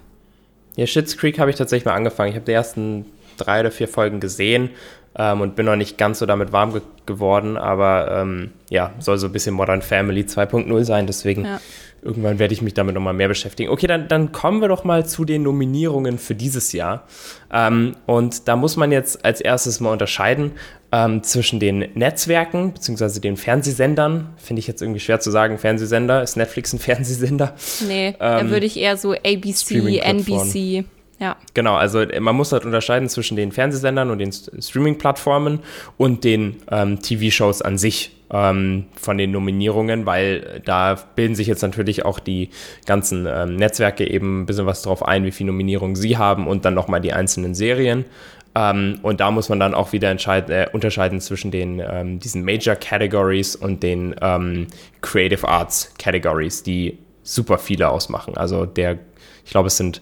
Ja, 0.75 0.87
Schitt's 0.87 1.17
Creek 1.17 1.37
habe 1.37 1.51
ich 1.51 1.57
tatsächlich 1.57 1.85
mal 1.85 1.93
angefangen. 1.93 2.29
Ich 2.29 2.35
habe 2.35 2.45
die 2.45 2.53
ersten 2.53 3.05
drei 3.37 3.59
oder 3.59 3.71
vier 3.71 3.87
Folgen 3.87 4.19
gesehen 4.19 4.71
ähm, 5.17 5.41
und 5.41 5.55
bin 5.55 5.65
noch 5.65 5.75
nicht 5.75 5.97
ganz 5.97 6.19
so 6.19 6.25
damit 6.25 6.51
warm 6.51 6.73
ge 6.73 6.81
geworden, 7.05 7.57
aber 7.57 8.21
ähm, 8.21 8.51
ja, 8.69 8.91
soll 8.99 9.17
so 9.17 9.25
ein 9.25 9.31
bisschen 9.31 9.55
Modern 9.55 9.81
Family 9.81 10.21
2.0 10.21 10.83
sein, 10.83 11.07
deswegen 11.07 11.43
ja. 11.43 11.59
irgendwann 12.03 12.37
werde 12.37 12.53
ich 12.53 12.61
mich 12.61 12.75
damit 12.75 12.93
nochmal 12.93 13.15
mehr 13.15 13.27
beschäftigen. 13.27 13.71
Okay, 13.71 13.87
dann, 13.87 14.07
dann 14.07 14.31
kommen 14.31 14.61
wir 14.61 14.67
doch 14.67 14.83
mal 14.83 15.07
zu 15.07 15.25
den 15.25 15.41
Nominierungen 15.41 16.19
für 16.19 16.35
dieses 16.35 16.71
Jahr. 16.71 17.07
Ähm, 17.51 17.95
und 18.05 18.47
da 18.47 18.55
muss 18.55 18.77
man 18.77 18.91
jetzt 18.91 19.25
als 19.25 19.41
erstes 19.41 19.79
mal 19.79 19.91
unterscheiden 19.91 20.51
ähm, 20.91 21.23
zwischen 21.23 21.59
den 21.59 21.79
Netzwerken 21.95 22.73
bzw. 22.73 23.19
den 23.19 23.37
Fernsehsendern. 23.37 24.29
Finde 24.37 24.59
ich 24.59 24.67
jetzt 24.67 24.83
irgendwie 24.83 24.99
schwer 24.99 25.19
zu 25.19 25.31
sagen, 25.31 25.57
Fernsehsender. 25.57 26.21
Ist 26.21 26.37
Netflix 26.37 26.73
ein 26.73 26.79
Fernsehsender? 26.79 27.55
Nee, 27.87 28.15
da 28.19 28.41
ähm, 28.41 28.51
würde 28.51 28.67
ich 28.67 28.77
eher 28.77 28.97
so 28.97 29.13
ABC, 29.13 29.99
NBC. 29.99 30.85
Ja. 31.19 31.35
Genau, 31.53 31.75
also 31.75 31.99
äh, 31.99 32.19
man 32.19 32.35
muss 32.35 32.51
halt 32.51 32.65
unterscheiden 32.65 33.09
zwischen 33.09 33.35
den 33.35 33.51
Fernsehsendern 33.51 34.09
und 34.09 34.19
den 34.19 34.31
Streaming-Plattformen 34.31 35.59
und 35.97 36.23
den 36.23 36.57
ähm, 36.71 37.01
TV-Shows 37.01 37.61
an 37.61 37.77
sich 37.77 38.15
ähm, 38.31 38.85
von 38.95 39.17
den 39.17 39.31
Nominierungen, 39.31 40.05
weil 40.05 40.61
da 40.65 40.95
bilden 41.15 41.35
sich 41.35 41.47
jetzt 41.47 41.61
natürlich 41.61 42.05
auch 42.05 42.19
die 42.19 42.49
ganzen 42.85 43.27
ähm, 43.29 43.55
Netzwerke 43.55 44.09
eben 44.09 44.41
ein 44.41 44.45
bisschen 44.45 44.65
was 44.65 44.81
drauf 44.81 45.05
ein, 45.05 45.25
wie 45.25 45.31
viele 45.31 45.47
Nominierungen 45.47 45.95
sie 45.95 46.17
haben 46.17 46.47
und 46.47 46.65
dann 46.65 46.73
nochmal 46.73 47.01
die 47.01 47.11
einzelnen 47.11 47.53
Serien. 47.53 48.05
Ähm, 48.55 48.99
und 49.01 49.19
da 49.19 49.29
muss 49.31 49.49
man 49.49 49.59
dann 49.59 49.73
auch 49.73 49.91
wieder 49.91 50.11
äh, 50.11 50.67
unterscheiden 50.71 51.21
zwischen 51.21 51.51
den 51.51 51.81
ähm, 51.85 52.19
diesen 52.19 52.43
Major 52.43 52.75
Categories 52.75 53.55
und 53.55 53.83
den 53.83 54.15
ähm, 54.21 54.67
Creative 55.01 55.47
Arts 55.47 55.93
Categories, 55.97 56.63
die 56.63 56.97
super 57.23 57.57
viele 57.57 57.89
ausmachen. 57.89 58.37
Also 58.37 58.65
der, 58.65 58.97
ich 59.45 59.51
glaube, 59.51 59.67
es 59.67 59.77
sind 59.77 60.01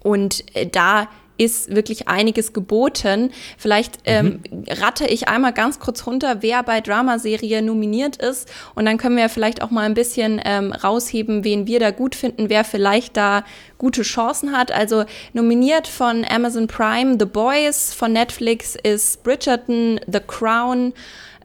und 0.02 0.44
äh, 0.56 0.68
da 0.68 1.08
ist 1.38 1.76
wirklich 1.76 2.08
einiges 2.08 2.54
geboten. 2.54 3.32
Vielleicht 3.58 4.00
ähm, 4.06 4.42
mhm. 4.50 4.64
ratte 4.70 5.06
ich 5.06 5.28
einmal 5.28 5.54
ganz 5.54 5.80
kurz 5.80 6.06
runter, 6.06 6.38
wer 6.42 6.64
bei 6.64 6.82
Dramaserie 6.82 7.62
nominiert 7.62 8.18
ist. 8.18 8.52
Und 8.76 8.86
dann 8.86 8.98
können 8.98 9.18
wir 9.18 9.30
vielleicht 9.30 9.62
auch 9.62 9.72
mal 9.72 9.86
ein 9.86 9.96
bisschen 9.96 10.40
ähm, 10.46 10.72
rausheben, 10.72 11.44
wen 11.44 11.68
wir 11.68 11.80
da 11.80 11.92
gut 11.92 12.16
finden, 12.16 12.50
wer 12.50 12.64
vielleicht 12.64 13.18
da 13.18 13.44
gute 13.78 14.04
Chancen 14.04 14.56
hat. 14.56 14.72
Also 14.72 15.06
nominiert 15.34 15.88
von 15.88 16.26
Amazon 16.26 16.68
Prime 16.68 17.18
The 17.20 17.26
Boys, 17.26 17.94
von 17.94 18.14
Netflix 18.14 18.76
ist 18.82 19.24
Bridgerton, 19.24 20.00
The 20.12 20.20
Crown 20.26 20.94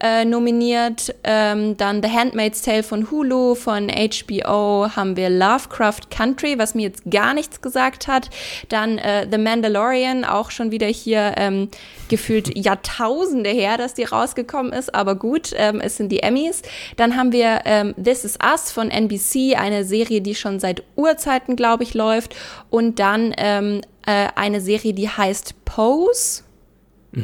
äh, 0.01 0.25
nominiert. 0.25 1.13
Ähm, 1.23 1.77
dann 1.77 2.01
The 2.01 2.09
Handmaid's 2.09 2.61
Tale 2.61 2.83
von 2.83 3.09
Hulu, 3.11 3.55
von 3.55 3.89
HBO 3.89 4.89
haben 4.95 5.15
wir 5.15 5.29
Lovecraft 5.29 6.09
Country, 6.09 6.57
was 6.57 6.75
mir 6.75 6.83
jetzt 6.83 7.03
gar 7.09 7.33
nichts 7.33 7.61
gesagt 7.61 8.07
hat. 8.07 8.29
Dann 8.69 8.97
äh, 8.97 9.27
The 9.29 9.37
Mandalorian, 9.37 10.25
auch 10.25 10.51
schon 10.51 10.71
wieder 10.71 10.87
hier 10.87 11.33
ähm, 11.37 11.69
gefühlt 12.09 12.57
Jahrtausende 12.57 13.49
her, 13.49 13.77
dass 13.77 13.93
die 13.93 14.03
rausgekommen 14.03 14.73
ist, 14.73 14.93
aber 14.93 15.15
gut, 15.15 15.51
ähm, 15.55 15.81
es 15.81 15.97
sind 15.97 16.11
die 16.11 16.23
Emmys. 16.23 16.61
Dann 16.97 17.15
haben 17.15 17.31
wir 17.31 17.61
ähm, 17.65 17.93
This 18.01 18.25
Is 18.25 18.37
Us 18.43 18.71
von 18.71 18.89
NBC, 18.89 19.55
eine 19.57 19.83
Serie, 19.83 20.21
die 20.21 20.35
schon 20.35 20.59
seit 20.59 20.83
Urzeiten, 20.95 21.55
glaube 21.55 21.83
ich, 21.83 21.93
läuft. 21.93 22.35
Und 22.69 22.99
dann 22.99 23.33
ähm, 23.37 23.81
äh, 24.05 24.27
eine 24.35 24.61
Serie, 24.61 24.93
die 24.93 25.09
heißt 25.09 25.65
Pose. 25.65 26.43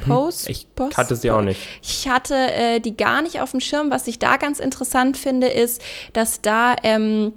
Post? 0.05 0.49
Ich 0.49 0.67
Post, 0.75 0.97
hatte 0.97 1.15
sie 1.15 1.31
auch 1.31 1.41
nicht. 1.41 1.59
Ich 1.81 2.07
hatte 2.07 2.35
äh, 2.35 2.79
die 2.79 2.97
gar 2.97 3.21
nicht 3.21 3.41
auf 3.41 3.51
dem 3.51 3.59
Schirm. 3.59 3.91
Was 3.91 4.07
ich 4.07 4.19
da 4.19 4.37
ganz 4.37 4.59
interessant 4.59 5.17
finde, 5.17 5.47
ist, 5.47 5.81
dass 6.13 6.41
da 6.41 6.75
ähm, 6.83 7.33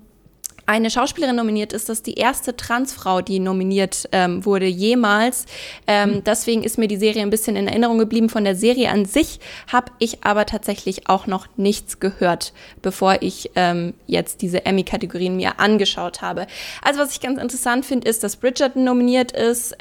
eine 0.68 0.90
Schauspielerin 0.90 1.34
nominiert 1.34 1.72
ist. 1.72 1.88
Das 1.88 1.98
ist 1.98 2.06
die 2.06 2.14
erste 2.14 2.54
Transfrau, 2.54 3.22
die 3.22 3.38
nominiert 3.38 4.06
ähm, 4.12 4.44
wurde 4.44 4.66
jemals. 4.66 5.46
Ähm, 5.86 6.16
mhm. 6.16 6.24
Deswegen 6.24 6.62
ist 6.62 6.76
mir 6.76 6.88
die 6.88 6.98
Serie 6.98 7.22
ein 7.22 7.30
bisschen 7.30 7.56
in 7.56 7.68
Erinnerung 7.68 7.98
geblieben. 7.98 8.28
Von 8.28 8.44
der 8.44 8.54
Serie 8.54 8.90
an 8.90 9.06
sich 9.06 9.40
habe 9.72 9.92
ich 9.98 10.24
aber 10.24 10.44
tatsächlich 10.44 11.08
auch 11.08 11.26
noch 11.26 11.46
nichts 11.56 12.00
gehört, 12.00 12.52
bevor 12.82 13.22
ich 13.22 13.50
ähm, 13.56 13.94
jetzt 14.06 14.42
diese 14.42 14.66
Emmy-Kategorien 14.66 15.36
mir 15.36 15.58
angeschaut 15.58 16.20
habe. 16.20 16.46
Also 16.82 17.00
was 17.00 17.12
ich 17.12 17.20
ganz 17.20 17.40
interessant 17.40 17.86
finde, 17.86 18.06
ist, 18.06 18.22
dass 18.22 18.36
Bridgerton 18.36 18.84
nominiert 18.84 19.32
ist. 19.32 19.74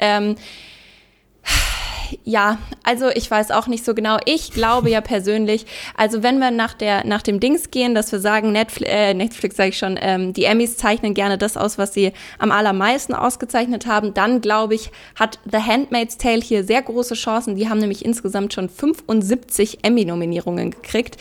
Ja, 2.24 2.58
also 2.82 3.08
ich 3.08 3.30
weiß 3.30 3.50
auch 3.50 3.66
nicht 3.66 3.84
so 3.84 3.94
genau. 3.94 4.18
Ich 4.24 4.52
glaube 4.52 4.90
ja 4.90 5.00
persönlich, 5.00 5.66
also 5.96 6.22
wenn 6.22 6.38
wir 6.38 6.50
nach 6.50 6.74
der 6.74 7.04
nach 7.04 7.22
dem 7.22 7.40
Dings 7.40 7.70
gehen, 7.70 7.94
dass 7.94 8.12
wir 8.12 8.20
sagen, 8.20 8.52
Netflix, 8.52 8.90
äh, 8.90 9.14
Netflix 9.14 9.56
sage 9.56 9.70
ich 9.70 9.78
schon, 9.78 9.98
ähm, 10.00 10.32
die 10.32 10.44
Emmys 10.44 10.76
zeichnen 10.76 11.14
gerne 11.14 11.38
das 11.38 11.56
aus, 11.56 11.78
was 11.78 11.94
sie 11.94 12.12
am 12.38 12.50
allermeisten 12.50 13.14
ausgezeichnet 13.14 13.86
haben, 13.86 14.14
dann 14.14 14.40
glaube 14.40 14.74
ich, 14.74 14.90
hat 15.14 15.38
The 15.50 15.58
Handmaid's 15.58 16.18
Tale 16.18 16.40
hier 16.40 16.64
sehr 16.64 16.82
große 16.82 17.14
Chancen. 17.14 17.56
Die 17.56 17.68
haben 17.68 17.78
nämlich 17.78 18.04
insgesamt 18.04 18.54
schon 18.54 18.68
75 18.68 19.78
Emmy-Nominierungen 19.82 20.70
gekriegt. 20.70 21.16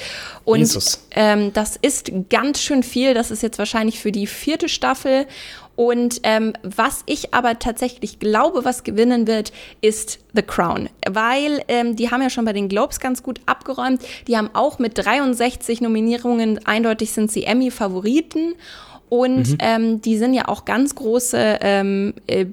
Und 0.45 0.77
ähm, 1.11 1.51
das 1.53 1.75
ist 1.75 2.11
ganz 2.29 2.61
schön 2.61 2.83
viel. 2.83 3.13
Das 3.13 3.31
ist 3.31 3.43
jetzt 3.43 3.59
wahrscheinlich 3.59 3.99
für 3.99 4.11
die 4.11 4.27
vierte 4.27 4.69
Staffel. 4.69 5.27
Und 5.77 6.21
ähm, 6.23 6.53
was 6.63 7.03
ich 7.05 7.35
aber 7.35 7.59
tatsächlich 7.59 8.17
glaube, 8.17 8.65
was 8.65 8.83
gewinnen 8.83 9.27
wird, 9.27 9.53
ist 9.79 10.19
The 10.33 10.41
Crown. 10.41 10.89
Weil 11.07 11.61
ähm, 11.67 11.95
die 11.95 12.09
haben 12.09 12.23
ja 12.23 12.31
schon 12.31 12.45
bei 12.45 12.53
den 12.53 12.67
Globes 12.67 12.99
ganz 12.99 13.21
gut 13.21 13.39
abgeräumt. 13.45 14.01
Die 14.27 14.35
haben 14.35 14.49
auch 14.53 14.79
mit 14.79 14.97
63 14.97 15.79
Nominierungen, 15.81 16.65
eindeutig 16.65 17.11
sind 17.11 17.31
sie 17.31 17.43
Emmy-Favoriten. 17.43 18.55
Und 19.09 19.51
mhm. 19.51 19.57
ähm, 19.59 20.01
die 20.01 20.17
sind 20.17 20.33
ja 20.33 20.47
auch 20.47 20.65
ganz 20.65 20.95
große 20.95 21.59
ähm, 21.61 22.15
äh, 22.25 22.47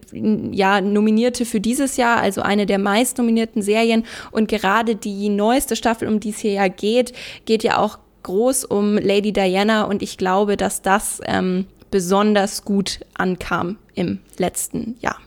ja, 0.52 0.82
Nominierte 0.82 1.46
für 1.46 1.60
dieses 1.60 1.96
Jahr, 1.96 2.18
also 2.18 2.42
eine 2.42 2.66
der 2.66 2.78
meist 2.78 3.16
nominierten 3.16 3.62
Serien. 3.62 4.04
Und 4.32 4.48
gerade 4.48 4.96
die 4.96 5.30
neueste 5.30 5.76
Staffel, 5.76 6.08
um 6.08 6.20
die 6.20 6.30
es 6.30 6.38
hier 6.38 6.52
ja 6.52 6.68
geht, 6.68 7.14
geht 7.46 7.64
ja 7.64 7.78
auch 7.78 7.98
groß 8.22 8.66
um 8.66 8.98
Lady 8.98 9.32
Diana. 9.32 9.84
Und 9.84 10.02
ich 10.02 10.18
glaube, 10.18 10.58
dass 10.58 10.82
das 10.82 11.20
ähm, 11.24 11.66
besonders 11.94 12.64
gut 12.64 12.98
ankam 13.14 13.76
im 13.94 14.18
letzten 14.36 14.96
Jahr. 14.98 15.18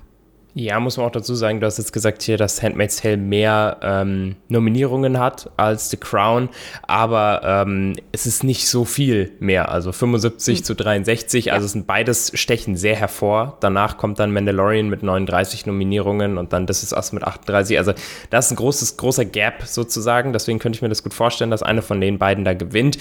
Ja, 0.53 0.81
muss 0.81 0.97
man 0.97 1.05
auch 1.05 1.11
dazu 1.11 1.33
sagen, 1.33 1.61
du 1.61 1.65
hast 1.65 1.77
jetzt 1.77 1.93
gesagt 1.93 2.23
hier, 2.23 2.35
dass 2.35 2.61
Handmaid's 2.61 2.97
Tale 2.97 3.15
mehr 3.15 3.77
ähm, 3.81 4.35
Nominierungen 4.49 5.17
hat 5.17 5.49
als 5.55 5.89
The 5.91 5.95
Crown, 5.95 6.49
aber 6.81 7.41
ähm, 7.45 7.93
es 8.11 8.25
ist 8.25 8.43
nicht 8.43 8.67
so 8.67 8.83
viel 8.83 9.31
mehr, 9.39 9.71
also 9.71 9.93
75 9.93 10.57
hm. 10.57 10.65
zu 10.65 10.75
63, 10.75 11.45
ja. 11.45 11.53
also 11.53 11.67
es 11.67 11.71
sind 11.71 11.87
beides 11.87 12.31
stechen 12.33 12.75
sehr 12.75 12.97
hervor. 12.97 13.55
Danach 13.61 13.95
kommt 13.95 14.19
dann 14.19 14.33
Mandalorian 14.33 14.89
mit 14.89 15.03
39 15.03 15.67
Nominierungen 15.67 16.37
und 16.37 16.51
dann 16.51 16.67
This 16.67 16.83
Is 16.83 16.91
Us 16.91 17.13
mit 17.13 17.23
38, 17.23 17.77
also 17.77 17.93
das 18.29 18.47
ist 18.47 18.51
ein 18.51 18.57
großes, 18.57 18.97
großer 18.97 19.23
Gap 19.23 19.63
sozusagen, 19.63 20.33
deswegen 20.33 20.59
könnte 20.59 20.75
ich 20.75 20.81
mir 20.81 20.89
das 20.89 21.01
gut 21.01 21.13
vorstellen, 21.13 21.49
dass 21.49 21.63
eine 21.63 21.81
von 21.81 22.01
den 22.01 22.17
beiden 22.17 22.43
da 22.43 22.53
gewinnt 22.53 22.97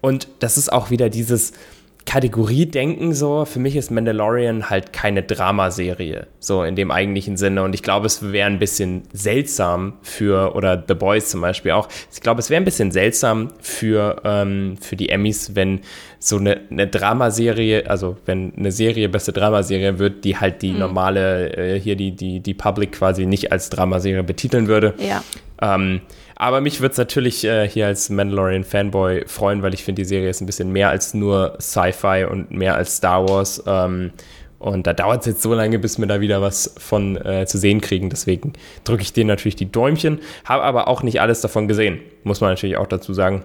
und 0.00 0.28
das 0.38 0.56
ist 0.56 0.72
auch 0.72 0.88
wieder 0.88 1.10
dieses 1.10 1.52
Kategorie 2.06 2.66
denken, 2.66 3.12
so, 3.14 3.44
für 3.44 3.58
mich 3.58 3.76
ist 3.76 3.90
Mandalorian 3.90 4.70
halt 4.70 4.92
keine 4.92 5.22
Dramaserie, 5.22 6.26
so 6.38 6.64
in 6.64 6.74
dem 6.74 6.90
eigentlichen 6.90 7.36
Sinne. 7.36 7.62
Und 7.62 7.74
ich 7.74 7.82
glaube, 7.82 8.06
es 8.06 8.32
wäre 8.32 8.46
ein 8.46 8.58
bisschen 8.58 9.02
seltsam 9.12 9.94
für, 10.02 10.54
oder 10.54 10.82
The 10.86 10.94
Boys 10.94 11.30
zum 11.30 11.40
Beispiel 11.40 11.72
auch, 11.72 11.88
ich 12.12 12.20
glaube, 12.20 12.40
es 12.40 12.50
wäre 12.50 12.60
ein 12.60 12.64
bisschen 12.64 12.90
seltsam 12.90 13.52
für, 13.60 14.22
ähm, 14.24 14.76
für 14.80 14.96
die 14.96 15.10
Emmys, 15.10 15.54
wenn 15.54 15.80
so 16.22 16.36
eine, 16.36 16.60
eine 16.70 16.86
Dramaserie, 16.86 17.88
also 17.88 18.16
wenn 18.26 18.52
eine 18.54 18.72
Serie 18.72 19.08
beste 19.08 19.32
Dramaserie 19.32 19.98
wird, 19.98 20.24
die 20.24 20.36
halt 20.36 20.60
die 20.60 20.72
mhm. 20.72 20.78
normale, 20.78 21.56
äh, 21.56 21.80
hier 21.80 21.96
die, 21.96 22.12
die, 22.12 22.40
die 22.40 22.54
Public 22.54 22.92
quasi 22.92 23.24
nicht 23.24 23.50
als 23.50 23.70
Dramaserie 23.70 24.22
betiteln 24.22 24.68
würde. 24.68 24.94
Ja. 24.98 25.24
Ähm, 25.62 26.02
aber 26.36 26.60
mich 26.60 26.80
würde 26.80 26.92
es 26.92 26.98
natürlich 26.98 27.44
äh, 27.44 27.66
hier 27.66 27.86
als 27.86 28.10
Mandalorian-Fanboy 28.10 29.24
freuen, 29.26 29.62
weil 29.62 29.72
ich 29.72 29.82
finde, 29.82 30.02
die 30.02 30.08
Serie 30.08 30.28
ist 30.28 30.42
ein 30.42 30.46
bisschen 30.46 30.72
mehr 30.72 30.90
als 30.90 31.14
nur 31.14 31.56
Sci-Fi 31.58 32.26
und 32.30 32.50
mehr 32.50 32.76
als 32.76 32.96
Star 32.96 33.26
Wars. 33.26 33.62
Ähm, 33.66 34.12
und 34.58 34.86
da 34.86 34.92
dauert 34.92 35.20
es 35.20 35.26
jetzt 35.26 35.42
so 35.42 35.54
lange, 35.54 35.78
bis 35.78 35.98
wir 35.98 36.06
da 36.06 36.20
wieder 36.20 36.42
was 36.42 36.74
von 36.76 37.16
äh, 37.16 37.46
zu 37.46 37.56
sehen 37.56 37.80
kriegen. 37.80 38.10
Deswegen 38.10 38.52
drücke 38.84 39.02
ich 39.02 39.14
denen 39.14 39.28
natürlich 39.28 39.56
die 39.56 39.72
Däumchen. 39.72 40.20
Habe 40.44 40.64
aber 40.64 40.86
auch 40.86 41.02
nicht 41.02 41.22
alles 41.22 41.40
davon 41.40 41.66
gesehen, 41.66 42.00
muss 42.24 42.42
man 42.42 42.50
natürlich 42.50 42.76
auch 42.76 42.86
dazu 42.86 43.14
sagen. 43.14 43.42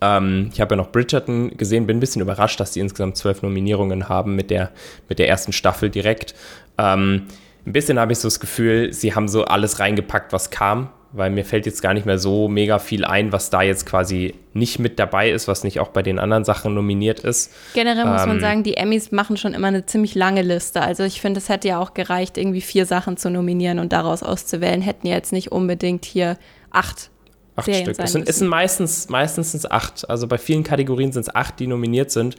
Ähm, 0.00 0.50
ich 0.52 0.60
habe 0.60 0.74
ja 0.74 0.76
noch 0.76 0.90
Bridgerton 0.90 1.56
gesehen, 1.56 1.86
bin 1.86 1.98
ein 1.98 2.00
bisschen 2.00 2.22
überrascht, 2.22 2.60
dass 2.60 2.72
die 2.72 2.80
insgesamt 2.80 3.16
zwölf 3.16 3.42
Nominierungen 3.42 4.08
haben 4.08 4.34
mit 4.36 4.50
der, 4.50 4.70
mit 5.08 5.18
der 5.18 5.28
ersten 5.28 5.52
Staffel 5.52 5.90
direkt. 5.90 6.34
Ähm, 6.78 7.26
ein 7.66 7.72
bisschen 7.72 7.98
habe 7.98 8.12
ich 8.12 8.18
so 8.18 8.28
das 8.28 8.40
Gefühl, 8.40 8.92
sie 8.92 9.14
haben 9.14 9.28
so 9.28 9.44
alles 9.44 9.80
reingepackt, 9.80 10.32
was 10.32 10.50
kam 10.50 10.90
weil 11.16 11.30
mir 11.30 11.44
fällt 11.44 11.64
jetzt 11.64 11.80
gar 11.80 11.94
nicht 11.94 12.06
mehr 12.06 12.18
so 12.18 12.48
mega 12.48 12.80
viel 12.80 13.04
ein, 13.04 13.30
was 13.30 13.48
da 13.48 13.62
jetzt 13.62 13.86
quasi 13.86 14.34
nicht 14.52 14.80
mit 14.80 14.98
dabei 14.98 15.30
ist, 15.30 15.46
was 15.46 15.62
nicht 15.62 15.78
auch 15.78 15.88
bei 15.88 16.02
den 16.02 16.18
anderen 16.18 16.44
Sachen 16.44 16.74
nominiert 16.74 17.20
ist. 17.20 17.52
Generell 17.72 18.04
muss 18.04 18.22
ähm, 18.22 18.28
man 18.28 18.40
sagen, 18.40 18.62
die 18.64 18.76
Emmys 18.76 19.12
machen 19.12 19.36
schon 19.36 19.54
immer 19.54 19.68
eine 19.68 19.86
ziemlich 19.86 20.16
lange 20.16 20.42
Liste. 20.42 20.82
Also 20.82 21.04
ich 21.04 21.20
finde, 21.20 21.38
es 21.38 21.48
hätte 21.48 21.68
ja 21.68 21.78
auch 21.78 21.94
gereicht, 21.94 22.36
irgendwie 22.36 22.60
vier 22.60 22.84
Sachen 22.84 23.16
zu 23.16 23.30
nominieren 23.30 23.78
und 23.78 23.92
daraus 23.92 24.24
auszuwählen. 24.24 24.82
Hätten 24.82 25.06
ja 25.06 25.14
jetzt 25.14 25.32
nicht 25.32 25.52
unbedingt 25.52 26.04
hier 26.04 26.36
acht 26.72 27.10
Acht 27.56 27.66
Serien 27.66 27.84
Stück. 27.84 27.98
Es 27.98 28.12
sind, 28.12 28.28
es 28.28 28.38
sind, 28.38 28.48
meistens, 28.48 29.08
meistens 29.08 29.70
acht. 29.70 30.08
Also 30.08 30.26
bei 30.26 30.38
vielen 30.38 30.64
Kategorien 30.64 31.12
sind 31.12 31.22
es 31.22 31.34
acht, 31.34 31.60
die 31.60 31.66
nominiert 31.66 32.10
sind 32.10 32.36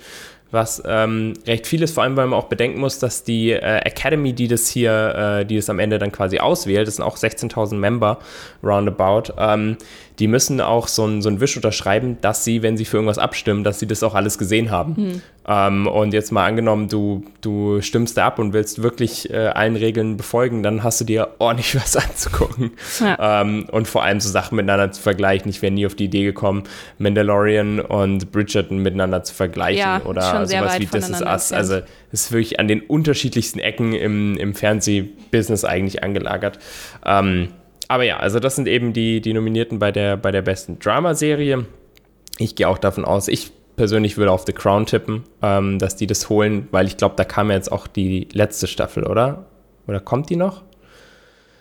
was 0.55 0.81
ähm, 0.85 1.33
recht 1.45 1.67
viel 1.67 1.83
ist, 1.83 1.93
vor 1.93 2.03
allem 2.03 2.15
weil 2.17 2.27
man 2.27 2.39
auch 2.39 2.45
bedenken 2.47 2.79
muss, 2.79 2.97
dass 2.99 3.23
die 3.23 3.51
äh, 3.51 3.59
Academy, 3.59 4.33
die 4.33 4.47
das 4.47 4.67
hier, 4.67 5.41
äh, 5.41 5.45
die 5.45 5.57
das 5.57 5.69
am 5.69 5.79
Ende 5.79 5.99
dann 5.99 6.11
quasi 6.11 6.39
auswählt, 6.39 6.87
das 6.87 6.95
sind 6.95 7.05
auch 7.05 7.17
16.000 7.17 7.75
Member 7.75 8.19
roundabout, 8.63 9.33
ähm, 9.37 9.77
die 10.19 10.27
müssen 10.27 10.61
auch 10.61 10.87
so 10.87 11.05
ein, 11.05 11.21
so 11.21 11.39
Wisch 11.41 11.55
unterschreiben, 11.55 12.17
dass 12.21 12.43
sie, 12.43 12.63
wenn 12.63 12.77
sie 12.77 12.85
für 12.85 12.97
irgendwas 12.97 13.17
abstimmen, 13.17 13.63
dass 13.63 13.79
sie 13.79 13.87
das 13.87 14.03
auch 14.03 14.15
alles 14.15 14.37
gesehen 14.37 14.71
haben. 14.71 14.95
Hm. 14.95 15.21
Ähm, 15.47 15.87
und 15.87 16.13
jetzt 16.13 16.31
mal 16.31 16.45
angenommen, 16.45 16.87
du, 16.87 17.23
du 17.41 17.81
stimmst 17.81 18.17
da 18.17 18.27
ab 18.27 18.39
und 18.39 18.53
willst 18.53 18.81
wirklich 18.81 19.29
äh, 19.29 19.47
allen 19.47 19.75
Regeln 19.75 20.17
befolgen, 20.17 20.63
dann 20.63 20.83
hast 20.83 21.01
du 21.01 21.05
dir 21.05 21.29
ordentlich 21.39 21.75
was 21.81 21.97
anzugucken. 21.97 22.71
Ja. 22.99 23.41
Ähm, 23.41 23.67
und 23.71 23.87
vor 23.87 24.03
allem 24.03 24.19
so 24.19 24.29
Sachen 24.29 24.55
miteinander 24.55 24.91
zu 24.91 25.01
vergleichen. 25.01 25.49
Ich 25.49 25.61
wäre 25.61 25.71
nie 25.71 25.85
auf 25.85 25.95
die 25.95 26.05
Idee 26.05 26.23
gekommen, 26.23 26.63
Mandalorian 26.97 27.79
und 27.79 28.31
Bridgerton 28.31 28.79
miteinander 28.79 29.23
zu 29.23 29.33
vergleichen 29.33 29.79
ja, 29.79 30.01
oder 30.05 30.45
sowas 30.47 30.79
wie 30.79 30.85
This 30.85 31.09
Is 31.09 31.21
Us. 31.21 31.51
Also 31.51 31.81
es 32.11 32.23
ist 32.23 32.31
wirklich 32.31 32.59
an 32.59 32.67
den 32.67 32.81
unterschiedlichsten 32.81 33.59
Ecken 33.59 33.93
im, 33.93 34.37
im 34.37 34.55
Fernsehbusiness 34.55 35.65
eigentlich 35.65 36.03
angelagert. 36.03 36.59
Ähm, 37.05 37.49
aber 37.87 38.03
ja, 38.03 38.17
also 38.17 38.39
das 38.39 38.55
sind 38.55 38.67
eben 38.67 38.93
die, 38.93 39.21
die 39.21 39.33
Nominierten 39.33 39.79
bei 39.79 39.91
der, 39.91 40.17
bei 40.17 40.31
der 40.31 40.41
besten 40.41 40.79
Dramaserie. 40.79 41.65
Ich 42.37 42.55
gehe 42.55 42.67
auch 42.67 42.77
davon 42.77 43.05
aus, 43.05 43.27
ich 43.27 43.51
persönlich 43.75 44.17
würde 44.17 44.31
auf 44.31 44.43
The 44.45 44.53
Crown 44.53 44.85
tippen, 44.85 45.23
ähm, 45.41 45.79
dass 45.79 45.95
die 45.95 46.07
das 46.07 46.29
holen, 46.29 46.67
weil 46.71 46.87
ich 46.87 46.97
glaube, 46.97 47.15
da 47.17 47.23
kam 47.23 47.49
ja 47.49 47.55
jetzt 47.55 47.71
auch 47.71 47.87
die 47.87 48.27
letzte 48.31 48.67
Staffel, 48.67 49.05
oder? 49.05 49.45
Oder 49.87 49.99
kommt 49.99 50.29
die 50.29 50.35
noch? 50.35 50.63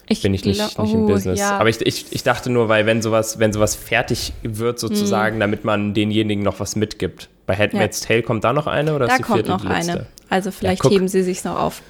Ich 0.07 0.23
bin 0.23 0.35
ich 0.35 0.45
nicht, 0.45 0.61
nicht 0.61 0.79
oh, 0.79 0.85
im 0.85 1.07
Business. 1.07 1.41
Ja. 1.41 1.59
Aber 1.59 1.69
ich, 1.69 1.81
ich, 1.81 2.07
ich 2.11 2.23
dachte 2.23 2.51
nur, 2.51 2.69
weil 2.69 2.85
wenn 2.85 3.01
sowas, 3.01 3.39
wenn 3.39 3.53
sowas 3.53 3.75
fertig 3.75 4.35
wird 4.43 4.79
sozusagen, 4.79 5.37
hm. 5.37 5.41
damit 5.41 5.65
man 5.65 5.95
denjenigen 5.95 6.45
noch 6.45 6.61
was 6.61 6.77
mitgibt. 6.77 7.31
Bei 7.47 7.57
Handmaid's 7.57 8.03
ja. 8.03 8.09
Tale 8.09 8.23
kommt 8.23 8.45
da 8.45 8.53
noch 8.53 8.67
eine 8.67 8.95
oder 8.95 9.07
da 9.07 9.15
ist 9.15 9.19
die 9.21 9.23
kommt 9.23 9.49
noch 9.49 9.65
eine. 9.65 10.07
Also 10.29 10.51
vielleicht 10.51 10.85
ja, 10.85 10.91
heben 10.91 11.09
sie 11.09 11.23
sich 11.23 11.45
noch 11.45 11.59
auf. 11.59 11.83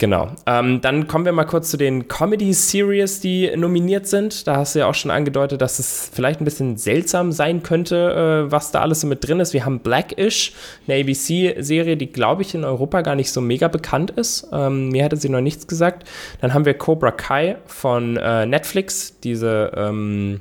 Genau. 0.00 0.30
Ähm, 0.46 0.80
dann 0.80 1.08
kommen 1.08 1.26
wir 1.26 1.32
mal 1.32 1.44
kurz 1.44 1.70
zu 1.70 1.76
den 1.76 2.08
Comedy-Series, 2.08 3.20
die 3.20 3.54
nominiert 3.54 4.06
sind. 4.06 4.46
Da 4.46 4.56
hast 4.56 4.74
du 4.74 4.78
ja 4.78 4.86
auch 4.86 4.94
schon 4.94 5.10
angedeutet, 5.10 5.60
dass 5.60 5.78
es 5.78 6.10
vielleicht 6.10 6.40
ein 6.40 6.46
bisschen 6.46 6.78
seltsam 6.78 7.32
sein 7.32 7.62
könnte, 7.62 8.46
äh, 8.48 8.50
was 8.50 8.72
da 8.72 8.80
alles 8.80 9.02
so 9.02 9.06
mit 9.06 9.28
drin 9.28 9.40
ist. 9.40 9.52
Wir 9.52 9.66
haben 9.66 9.80
Blackish, 9.80 10.54
eine 10.88 11.00
ABC-Serie, 11.00 11.98
die, 11.98 12.10
glaube 12.10 12.40
ich, 12.40 12.54
in 12.54 12.64
Europa 12.64 13.02
gar 13.02 13.14
nicht 13.14 13.30
so 13.30 13.42
mega 13.42 13.68
bekannt 13.68 14.10
ist. 14.12 14.48
Ähm, 14.54 14.88
mir 14.88 15.04
hatte 15.04 15.18
sie 15.18 15.28
noch 15.28 15.42
nichts 15.42 15.66
gesagt. 15.66 16.08
Dann 16.40 16.54
haben 16.54 16.64
wir 16.64 16.72
Cobra 16.72 17.10
Kai 17.10 17.58
von 17.66 18.16
äh, 18.16 18.46
Netflix, 18.46 19.20
diese 19.20 19.70
ähm, 19.76 20.40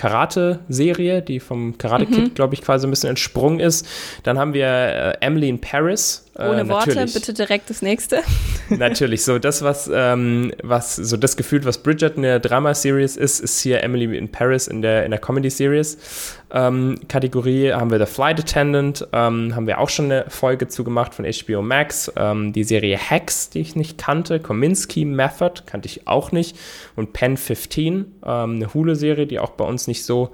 Karate-Serie, 0.00 1.20
die 1.20 1.40
vom 1.40 1.76
Karate 1.76 2.06
Kid, 2.06 2.18
mhm. 2.18 2.34
glaube 2.34 2.54
ich, 2.54 2.62
quasi 2.62 2.86
ein 2.86 2.90
bisschen 2.90 3.10
entsprungen 3.10 3.60
ist. 3.60 3.86
Dann 4.22 4.38
haben 4.38 4.54
wir 4.54 4.66
äh, 4.66 5.14
Emily 5.20 5.48
in 5.48 5.60
Paris. 5.60 6.29
Äh, 6.36 6.48
Ohne 6.48 6.68
Worte, 6.68 7.06
bitte 7.12 7.34
direkt 7.34 7.70
das 7.70 7.82
nächste. 7.82 8.22
natürlich, 8.68 9.24
so 9.24 9.38
das, 9.38 9.62
was, 9.62 9.90
ähm, 9.92 10.52
was, 10.62 10.94
so 10.94 11.16
das 11.16 11.36
Gefühl, 11.36 11.64
was 11.64 11.78
Bridget 11.78 12.16
in 12.16 12.22
der 12.22 12.38
Drama-Series 12.38 13.16
ist, 13.16 13.40
ist 13.40 13.60
hier 13.60 13.82
Emily 13.82 14.16
in 14.16 14.30
Paris 14.30 14.68
in 14.68 14.80
der, 14.80 15.04
in 15.04 15.10
der 15.10 15.20
Comedy-Series. 15.20 16.36
Ähm, 16.52 17.00
Kategorie 17.08 17.72
haben 17.72 17.90
wir 17.90 17.98
The 17.98 18.12
Flight 18.12 18.38
Attendant, 18.38 19.06
ähm, 19.12 19.54
haben 19.56 19.66
wir 19.66 19.80
auch 19.80 19.88
schon 19.88 20.06
eine 20.06 20.26
Folge 20.28 20.68
zugemacht 20.68 21.14
von 21.14 21.24
HBO 21.24 21.62
Max. 21.62 22.12
Ähm, 22.16 22.52
die 22.52 22.64
Serie 22.64 22.98
Hacks, 22.98 23.50
die 23.50 23.60
ich 23.60 23.74
nicht 23.74 23.98
kannte, 23.98 24.38
Kominsky 24.38 25.04
Method 25.04 25.62
kannte 25.66 25.88
ich 25.88 26.06
auch 26.06 26.30
nicht 26.30 26.56
und 26.94 27.12
Pen 27.12 27.36
15, 27.36 27.92
ähm, 27.94 28.06
eine 28.24 28.72
Hule-Serie, 28.72 29.26
die 29.26 29.40
auch 29.40 29.50
bei 29.50 29.64
uns 29.64 29.88
nicht 29.88 30.04
so 30.04 30.30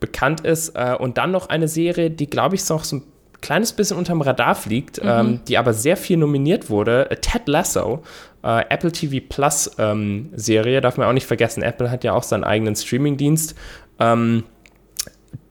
bekannt 0.00 0.42
ist. 0.42 0.70
Äh, 0.76 0.96
und 0.98 1.16
dann 1.16 1.30
noch 1.30 1.48
eine 1.48 1.68
Serie, 1.68 2.10
die 2.10 2.28
glaube 2.28 2.56
ich 2.56 2.68
noch 2.68 2.84
so 2.84 2.96
ein 2.96 3.02
kleines 3.40 3.72
bisschen 3.72 3.96
unterm 3.96 4.20
Radar 4.20 4.54
fliegt, 4.54 5.02
mhm. 5.02 5.08
ähm, 5.08 5.40
die 5.48 5.58
aber 5.58 5.72
sehr 5.72 5.96
viel 5.96 6.16
nominiert 6.16 6.70
wurde. 6.70 7.10
Äh, 7.10 7.16
Ted 7.16 7.46
Lasso, 7.46 8.02
äh, 8.42 8.64
Apple 8.68 8.92
TV 8.92 9.24
Plus 9.28 9.70
ähm, 9.78 10.30
Serie, 10.34 10.80
darf 10.80 10.96
man 10.96 11.06
auch 11.06 11.12
nicht 11.12 11.26
vergessen. 11.26 11.62
Apple 11.62 11.90
hat 11.90 12.04
ja 12.04 12.12
auch 12.12 12.22
seinen 12.22 12.44
eigenen 12.44 12.76
Streaming-Dienst. 12.76 13.54
Ähm, 13.98 14.44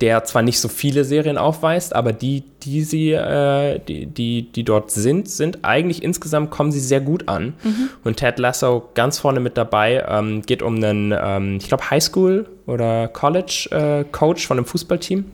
der 0.02 0.24
zwar 0.24 0.42
nicht 0.42 0.60
so 0.60 0.70
viele 0.70 1.04
Serien 1.04 1.38
aufweist, 1.38 1.94
aber 1.94 2.14
die, 2.14 2.44
die 2.64 2.84
sie, 2.84 3.12
äh, 3.12 3.80
die, 3.80 4.06
die, 4.06 4.50
die 4.50 4.64
dort 4.64 4.92
sind, 4.92 5.30
sind 5.30 5.60
eigentlich 5.64 6.04
insgesamt 6.04 6.52
kommen 6.52 6.72
sie 6.72 6.80
sehr 6.80 7.02
gut 7.02 7.28
an. 7.28 7.54
Mhm. 7.64 7.90
Und 8.06 8.18
Ted 8.18 8.40
Lasso 8.40 8.90
ganz 8.94 9.20
vorne 9.20 9.42
mit 9.42 9.58
dabei, 9.58 10.06
ähm, 10.08 10.42
geht 10.42 10.62
um 10.62 10.76
einen, 10.76 11.14
ähm, 11.18 11.58
ich 11.60 11.68
glaube, 11.68 11.90
Highschool 11.90 12.48
oder 12.66 13.10
College 13.10 13.68
äh, 13.72 14.06
Coach 14.10 14.48
von 14.48 14.58
einem 14.58 14.66
Fußballteam, 14.66 15.26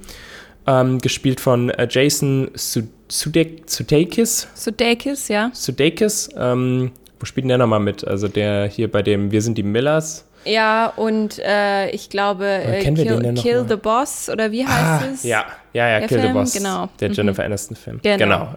ähm, 0.67 0.99
gespielt 0.99 1.39
von 1.39 1.69
äh, 1.69 1.87
Jason 1.89 2.51
Sudeikis. 2.55 4.47
Sudeikis, 4.55 5.27
ja. 5.27 5.49
Sudeikis, 5.53 6.29
ähm, 6.37 6.91
wo 7.19 7.25
spielt 7.25 7.43
denn 7.43 7.49
der 7.49 7.57
nochmal 7.59 7.79
mit? 7.79 8.05
Also 8.05 8.27
der 8.27 8.67
hier 8.67 8.91
bei 8.91 9.01
dem 9.01 9.31
Wir 9.31 9.41
sind 9.41 9.57
die 9.57 9.63
Millers. 9.63 10.25
Ja, 10.45 10.93
und 10.95 11.39
äh, 11.39 11.89
ich 11.89 12.09
glaube, 12.09 12.45
äh, 12.45 12.83
Kill, 12.83 13.33
Kill 13.33 13.65
the 13.67 13.75
Boss 13.77 14.29
oder 14.29 14.51
wie 14.51 14.65
heißt 14.65 15.03
ah, 15.03 15.03
es? 15.11 15.23
Ja, 15.23 15.45
ja, 15.73 15.87
ja, 15.87 15.99
Der 15.99 16.07
Kill 16.07 16.19
Film? 16.19 16.33
the 16.33 16.39
Boss. 16.39 16.53
Genau. 16.53 16.89
Der 16.99 17.09
mhm. 17.09 17.15
Jennifer 17.15 17.41
mhm. 17.41 17.47
Aniston-Film. 17.47 17.99
Genau. 18.03 18.17
genau. 18.17 18.55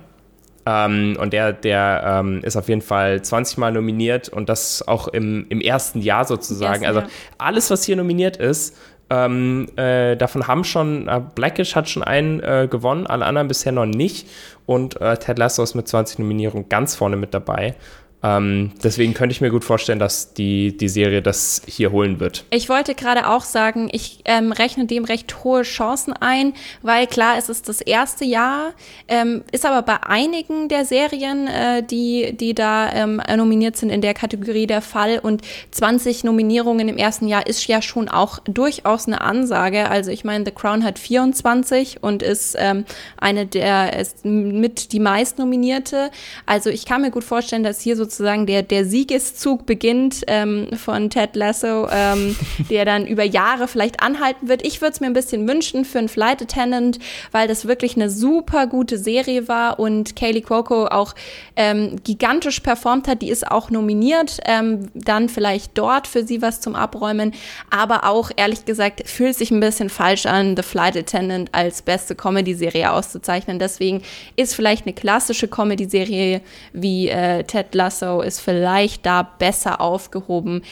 Ähm, 0.66 1.16
und 1.18 1.32
der, 1.32 1.54
der 1.54 2.20
ähm, 2.20 2.42
ist 2.42 2.56
auf 2.56 2.68
jeden 2.68 2.82
Fall 2.82 3.22
20 3.22 3.56
Mal 3.56 3.72
nominiert 3.72 4.28
und 4.28 4.50
das 4.50 4.86
auch 4.86 5.08
im, 5.08 5.46
im 5.48 5.62
ersten 5.62 6.02
Jahr 6.02 6.26
sozusagen. 6.26 6.82
Yes, 6.82 6.88
also 6.88 7.00
ja. 7.00 7.06
alles, 7.38 7.70
was 7.70 7.84
hier 7.84 7.96
nominiert 7.96 8.36
ist, 8.36 8.76
ähm, 9.10 9.68
äh, 9.76 10.16
davon 10.16 10.46
haben 10.46 10.64
schon, 10.64 11.08
äh, 11.08 11.20
Blackish 11.34 11.74
hat 11.74 11.88
schon 11.88 12.02
einen 12.02 12.40
äh, 12.40 12.68
gewonnen, 12.70 13.06
alle 13.06 13.24
anderen 13.24 13.48
bisher 13.48 13.72
noch 13.72 13.86
nicht. 13.86 14.28
Und 14.66 15.00
äh, 15.00 15.16
Ted 15.16 15.38
Lasso 15.38 15.62
ist 15.62 15.74
mit 15.74 15.88
20 15.88 16.18
Nominierungen 16.18 16.68
ganz 16.68 16.94
vorne 16.94 17.16
mit 17.16 17.32
dabei. 17.32 17.74
Ähm, 18.20 18.72
deswegen 18.82 19.14
könnte 19.14 19.32
ich 19.32 19.40
mir 19.40 19.50
gut 19.50 19.64
vorstellen, 19.64 20.00
dass 20.00 20.34
die, 20.34 20.76
die 20.76 20.88
Serie 20.88 21.22
das 21.22 21.62
hier 21.66 21.92
holen 21.92 22.18
wird. 22.18 22.44
Ich 22.50 22.68
wollte 22.68 22.94
gerade 22.96 23.28
auch 23.28 23.44
sagen, 23.44 23.88
ich 23.92 24.20
ähm, 24.24 24.50
rechne 24.50 24.86
dem 24.86 25.04
recht 25.04 25.44
hohe 25.44 25.62
Chancen 25.62 26.12
ein, 26.14 26.52
weil 26.82 27.06
klar, 27.06 27.36
es 27.38 27.48
ist 27.48 27.68
das 27.68 27.80
erste 27.80 28.24
Jahr, 28.24 28.72
ähm, 29.06 29.44
ist 29.52 29.64
aber 29.64 29.82
bei 29.82 30.02
einigen 30.02 30.68
der 30.68 30.84
Serien, 30.84 31.46
äh, 31.46 31.84
die, 31.84 32.36
die 32.36 32.54
da 32.54 32.92
ähm, 32.92 33.22
nominiert 33.36 33.76
sind 33.76 33.90
in 33.90 34.00
der 34.00 34.14
Kategorie 34.14 34.66
der 34.66 34.82
Fall 34.82 35.20
und 35.20 35.42
20 35.70 36.24
Nominierungen 36.24 36.88
im 36.88 36.96
ersten 36.96 37.28
Jahr 37.28 37.46
ist 37.46 37.66
ja 37.68 37.80
schon 37.82 38.08
auch 38.08 38.40
durchaus 38.44 39.06
eine 39.06 39.20
Ansage. 39.20 39.88
Also 39.90 40.10
ich 40.10 40.24
meine, 40.24 40.44
The 40.44 40.50
Crown 40.50 40.82
hat 40.82 40.98
24 40.98 42.02
und 42.02 42.24
ist 42.24 42.56
ähm, 42.58 42.84
eine 43.16 43.46
der, 43.46 43.96
ist 43.96 44.24
mit 44.24 44.92
die 44.92 45.00
meist 45.00 45.38
nominierte. 45.38 46.10
Also 46.46 46.70
ich 46.70 46.84
kann 46.84 47.02
mir 47.02 47.12
gut 47.12 47.24
vorstellen, 47.24 47.62
dass 47.62 47.80
hier 47.80 47.94
so 47.96 48.07
sozusagen 48.08 48.46
der, 48.46 48.62
der 48.62 48.86
Siegeszug 48.86 49.66
beginnt 49.66 50.22
ähm, 50.28 50.68
von 50.76 51.10
Ted 51.10 51.36
Lasso, 51.36 51.88
ähm, 51.90 52.34
der 52.70 52.86
dann 52.86 53.06
über 53.06 53.22
Jahre 53.22 53.68
vielleicht 53.68 54.02
anhalten 54.02 54.48
wird. 54.48 54.66
Ich 54.66 54.80
würde 54.80 54.92
es 54.92 55.00
mir 55.00 55.06
ein 55.06 55.12
bisschen 55.12 55.46
wünschen 55.46 55.84
für 55.84 55.98
einen 55.98 56.08
Flight 56.08 56.40
Attendant, 56.40 56.98
weil 57.32 57.46
das 57.48 57.68
wirklich 57.68 57.96
eine 57.96 58.08
super 58.08 58.66
gute 58.66 58.96
Serie 58.96 59.46
war 59.46 59.78
und 59.78 60.16
Kaylee 60.16 60.40
Cuoco 60.40 60.86
auch 60.86 61.14
ähm, 61.54 61.96
gigantisch 62.02 62.60
performt 62.60 63.08
hat. 63.08 63.20
Die 63.20 63.28
ist 63.28 63.46
auch 63.50 63.70
nominiert, 63.70 64.38
ähm, 64.46 64.88
dann 64.94 65.28
vielleicht 65.28 65.76
dort 65.76 66.06
für 66.06 66.24
sie 66.24 66.40
was 66.40 66.62
zum 66.62 66.74
Abräumen, 66.74 67.34
aber 67.68 68.04
auch 68.04 68.30
ehrlich 68.36 68.64
gesagt 68.64 69.06
fühlt 69.06 69.36
sich 69.36 69.50
ein 69.50 69.60
bisschen 69.60 69.90
falsch 69.90 70.24
an, 70.24 70.56
The 70.56 70.62
Flight 70.62 70.96
Attendant 70.96 71.50
als 71.52 71.82
beste 71.82 72.14
Comedy-Serie 72.14 72.90
auszuzeichnen. 72.90 73.58
Deswegen 73.58 74.02
ist 74.36 74.54
vielleicht 74.54 74.86
eine 74.86 74.94
klassische 74.94 75.48
Comedy-Serie 75.48 76.40
wie 76.72 77.08
äh, 77.08 77.44
Ted 77.44 77.74
Lasso 77.74 77.97
ist 78.02 78.40
vielleicht 78.40 79.06
da 79.06 79.22
besser 79.22 79.80
aufgehoben. 79.80 80.62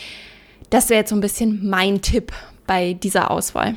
Das 0.71 0.89
wäre 0.89 1.01
jetzt 1.01 1.11
so 1.11 1.17
ein 1.17 1.21
bisschen 1.21 1.69
mein 1.69 2.03
Tipp 2.03 2.33
bei 2.67 2.95
dieser 2.95 3.31
Auswahl. 3.31 3.75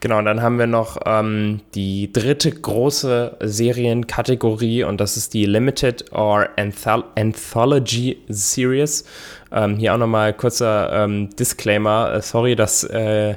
Genau, 0.00 0.18
und 0.18 0.26
dann 0.26 0.42
haben 0.42 0.58
wir 0.58 0.66
noch 0.66 0.98
ähm, 1.06 1.60
die 1.74 2.12
dritte 2.12 2.50
große 2.50 3.38
Serienkategorie 3.40 4.84
und 4.84 5.00
das 5.00 5.16
ist 5.16 5.32
die 5.32 5.46
Limited 5.46 6.12
or 6.12 6.48
Anthol 6.56 7.04
Anthology 7.16 8.18
Series. 8.28 9.04
Ähm, 9.50 9.76
hier 9.76 9.94
auch 9.94 9.98
nochmal 9.98 10.34
kurzer 10.34 10.92
ähm, 10.92 11.30
Disclaimer. 11.36 12.12
Äh, 12.14 12.22
sorry, 12.22 12.56
dass 12.56 12.84
äh, 12.84 13.36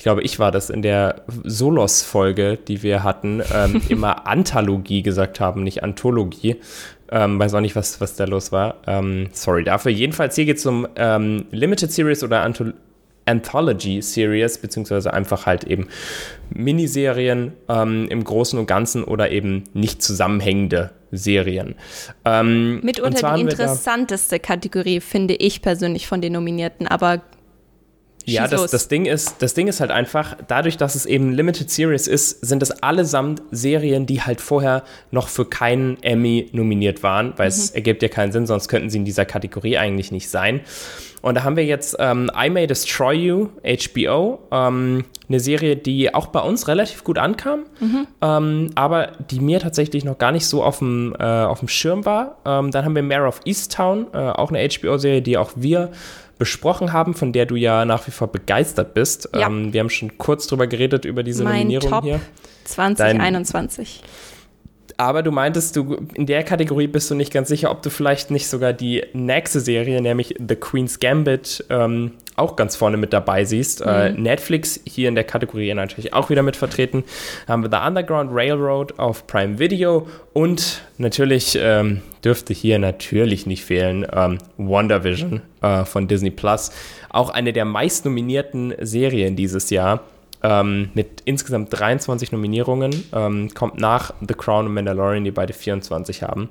ich 0.00 0.04
glaube, 0.04 0.22
ich 0.22 0.38
war 0.38 0.50
das 0.50 0.70
in 0.70 0.80
der 0.80 1.26
Solos-Folge, 1.44 2.56
die 2.56 2.82
wir 2.82 3.02
hatten, 3.04 3.42
ähm, 3.54 3.82
immer 3.88 4.26
Anthologie 4.26 5.02
gesagt 5.02 5.40
haben, 5.40 5.62
nicht 5.62 5.82
Anthologie. 5.82 6.56
Ähm, 7.10 7.38
weiß 7.38 7.54
auch 7.54 7.60
nicht, 7.60 7.76
was, 7.76 8.00
was 8.00 8.16
da 8.16 8.24
los 8.24 8.52
war. 8.52 8.76
Ähm, 8.86 9.28
sorry 9.32 9.64
dafür. 9.64 9.90
Jedenfalls 9.90 10.36
hier 10.36 10.44
geht 10.44 10.58
es 10.58 10.66
um 10.66 10.86
ähm, 10.96 11.46
Limited 11.50 11.92
Series 11.92 12.22
oder 12.22 12.42
Anthologie. 12.42 12.78
Anthology 13.26 14.02
Series, 14.02 14.58
beziehungsweise 14.58 15.12
einfach 15.12 15.46
halt 15.46 15.64
eben 15.64 15.88
Miniserien 16.50 17.52
ähm, 17.68 18.08
im 18.08 18.24
Großen 18.24 18.58
und 18.58 18.66
Ganzen 18.66 19.04
oder 19.04 19.30
eben 19.30 19.64
nicht 19.72 20.02
zusammenhängende 20.02 20.90
Serien. 21.12 21.76
Ähm, 22.24 22.80
Mitunter 22.82 23.34
die 23.34 23.42
interessanteste 23.42 24.40
Kategorie, 24.40 25.00
finde 25.00 25.34
ich 25.34 25.62
persönlich 25.62 26.06
von 26.06 26.20
den 26.20 26.32
Nominierten, 26.32 26.86
aber 26.86 27.22
ja, 28.26 28.46
das, 28.46 28.70
das, 28.70 28.88
Ding 28.88 29.06
ist, 29.06 29.36
das 29.40 29.54
Ding 29.54 29.68
ist 29.68 29.80
halt 29.80 29.90
einfach, 29.90 30.36
dadurch, 30.46 30.76
dass 30.76 30.94
es 30.94 31.06
eben 31.06 31.32
Limited 31.32 31.70
Series 31.70 32.06
ist, 32.06 32.44
sind 32.44 32.62
es 32.62 32.70
allesamt 32.70 33.42
Serien, 33.50 34.06
die 34.06 34.22
halt 34.22 34.40
vorher 34.40 34.84
noch 35.10 35.28
für 35.28 35.44
keinen 35.44 36.02
Emmy 36.02 36.48
nominiert 36.52 37.02
waren, 37.02 37.32
weil 37.36 37.46
mhm. 37.46 37.54
es 37.54 37.70
ergibt 37.70 38.02
ja 38.02 38.08
keinen 38.08 38.32
Sinn, 38.32 38.46
sonst 38.46 38.68
könnten 38.68 38.90
sie 38.90 38.98
in 38.98 39.04
dieser 39.04 39.24
Kategorie 39.24 39.78
eigentlich 39.78 40.12
nicht 40.12 40.28
sein. 40.28 40.60
Und 41.22 41.34
da 41.34 41.44
haben 41.44 41.56
wir 41.56 41.64
jetzt 41.64 41.96
ähm, 41.98 42.30
I 42.34 42.48
May 42.48 42.66
Destroy 42.66 43.14
You, 43.14 43.48
HBO, 43.62 44.38
ähm, 44.50 45.04
eine 45.28 45.40
Serie, 45.40 45.76
die 45.76 46.14
auch 46.14 46.28
bei 46.28 46.40
uns 46.40 46.66
relativ 46.66 47.04
gut 47.04 47.18
ankam, 47.18 47.64
mhm. 47.78 48.06
ähm, 48.22 48.70
aber 48.74 49.12
die 49.30 49.40
mir 49.40 49.60
tatsächlich 49.60 50.04
noch 50.04 50.18
gar 50.18 50.32
nicht 50.32 50.46
so 50.46 50.64
auf 50.64 50.78
dem, 50.78 51.14
äh, 51.18 51.22
auf 51.22 51.58
dem 51.58 51.68
Schirm 51.68 52.06
war. 52.06 52.38
Ähm, 52.46 52.70
dann 52.70 52.84
haben 52.84 52.94
wir 52.94 53.02
Mare 53.02 53.26
of 53.26 53.40
Easttown, 53.44 54.06
äh, 54.12 54.16
auch 54.16 54.50
eine 54.50 54.66
HBO-Serie, 54.66 55.20
die 55.20 55.36
auch 55.36 55.52
wir 55.56 55.90
besprochen 56.40 56.92
haben, 56.94 57.14
von 57.14 57.32
der 57.32 57.44
du 57.46 57.54
ja 57.54 57.84
nach 57.84 58.06
wie 58.06 58.10
vor 58.10 58.32
begeistert 58.32 58.94
bist. 58.94 59.28
Ja. 59.34 59.46
Ähm, 59.46 59.72
wir 59.72 59.80
haben 59.80 59.90
schon 59.90 60.16
kurz 60.18 60.46
drüber 60.48 60.66
geredet, 60.66 61.04
über 61.04 61.22
diese 61.22 61.44
mein 61.44 61.58
Nominierung 61.58 61.90
Top 61.90 62.02
hier. 62.02 62.20
2021. 62.64 64.00
Dein, 64.00 64.08
aber 64.96 65.22
du 65.22 65.30
meintest, 65.30 65.76
du 65.76 65.96
in 66.14 66.26
der 66.26 66.42
Kategorie 66.42 66.86
bist 66.86 67.10
du 67.10 67.14
nicht 67.14 67.32
ganz 67.32 67.48
sicher, 67.48 67.70
ob 67.70 67.82
du 67.82 67.90
vielleicht 67.90 68.30
nicht 68.30 68.48
sogar 68.48 68.72
die 68.72 69.04
nächste 69.12 69.60
Serie, 69.60 70.00
nämlich 70.00 70.34
The 70.38 70.56
Queen's 70.56 71.00
Gambit, 71.00 71.64
ähm, 71.70 72.12
auch 72.36 72.56
ganz 72.56 72.76
vorne 72.76 72.96
mit 72.96 73.12
dabei 73.12 73.44
siehst. 73.44 73.82
Äh, 73.82 73.84
mhm. 73.84 73.90
Äh, 74.18 74.20
Netflix 74.20 74.80
hier 74.84 75.08
in 75.08 75.14
der 75.14 75.24
Kategorie 75.24 75.72
natürlich 75.74 76.14
auch 76.14 76.30
wieder 76.30 76.42
mit 76.42 76.56
vertreten. 76.56 77.04
Haben 77.46 77.62
wir 77.62 77.70
The 77.70 77.86
Underground 77.86 78.30
Railroad 78.32 78.98
auf 78.98 79.26
Prime 79.26 79.58
Video 79.58 80.08
und 80.32 80.82
natürlich 80.98 81.58
ähm, 81.60 82.02
dürfte 82.24 82.52
hier 82.54 82.78
natürlich 82.78 83.46
nicht 83.46 83.64
fehlen 83.64 84.06
ähm, 84.12 84.38
WandaVision 84.56 85.42
äh, 85.62 85.84
von 85.84 86.08
Disney 86.08 86.30
Plus. 86.30 86.70
Auch 87.10 87.30
eine 87.30 87.52
der 87.52 87.64
meist 87.64 88.04
nominierten 88.04 88.74
Serien 88.80 89.36
dieses 89.36 89.70
Jahr. 89.70 90.00
Ähm, 90.42 90.90
mit 90.94 91.22
insgesamt 91.26 91.68
23 91.70 92.32
Nominierungen, 92.32 92.90
ähm, 93.12 93.52
kommt 93.54 93.78
nach 93.78 94.14
The 94.26 94.34
Crown 94.34 94.66
und 94.66 94.74
Mandalorian, 94.74 95.24
die 95.24 95.30
beide 95.30 95.52
24 95.52 96.22
haben. 96.22 96.48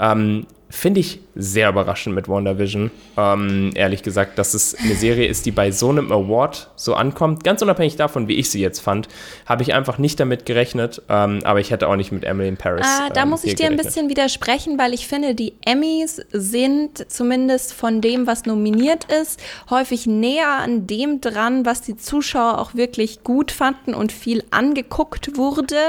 Ähm, 0.00 0.46
finde 0.70 1.00
ich 1.00 1.18
sehr 1.34 1.68
überraschend 1.68 2.14
mit 2.14 2.28
WandaVision. 2.28 2.92
Ähm, 3.16 3.72
ehrlich 3.74 4.02
gesagt, 4.02 4.38
dass 4.38 4.54
es 4.54 4.76
eine 4.76 4.94
Serie 4.94 5.26
ist, 5.26 5.44
die 5.44 5.50
bei 5.50 5.72
so 5.72 5.90
einem 5.90 6.12
Award 6.12 6.70
so 6.76 6.94
ankommt. 6.94 7.42
Ganz 7.42 7.60
unabhängig 7.60 7.96
davon, 7.96 8.28
wie 8.28 8.34
ich 8.34 8.50
sie 8.50 8.60
jetzt 8.60 8.78
fand, 8.78 9.08
habe 9.46 9.62
ich 9.62 9.74
einfach 9.74 9.98
nicht 9.98 10.20
damit 10.20 10.46
gerechnet. 10.46 11.02
Ähm, 11.08 11.40
aber 11.42 11.58
ich 11.58 11.72
hätte 11.72 11.88
auch 11.88 11.96
nicht 11.96 12.12
mit 12.12 12.24
Emily 12.24 12.48
in 12.48 12.56
Paris. 12.56 12.86
Ah, 12.86 13.10
da 13.10 13.22
ähm, 13.22 13.30
muss 13.30 13.42
ich 13.42 13.56
dir 13.56 13.64
gerechnet. 13.64 13.80
ein 13.80 13.86
bisschen 13.86 14.08
widersprechen, 14.08 14.78
weil 14.78 14.94
ich 14.94 15.08
finde, 15.08 15.34
die 15.34 15.54
Emmys 15.66 16.22
sind 16.32 17.10
zumindest 17.10 17.72
von 17.72 18.00
dem, 18.00 18.28
was 18.28 18.46
nominiert 18.46 19.06
ist, 19.12 19.40
häufig 19.70 20.06
näher 20.06 20.60
an 20.60 20.86
dem 20.86 21.20
dran, 21.20 21.66
was 21.66 21.82
die 21.82 21.96
Zuschauer 21.96 22.58
auch 22.58 22.74
wirklich 22.74 23.24
gut 23.24 23.50
fanden 23.50 23.92
und 23.92 24.12
viel 24.12 24.44
angeguckt 24.52 25.36
wurde, 25.36 25.80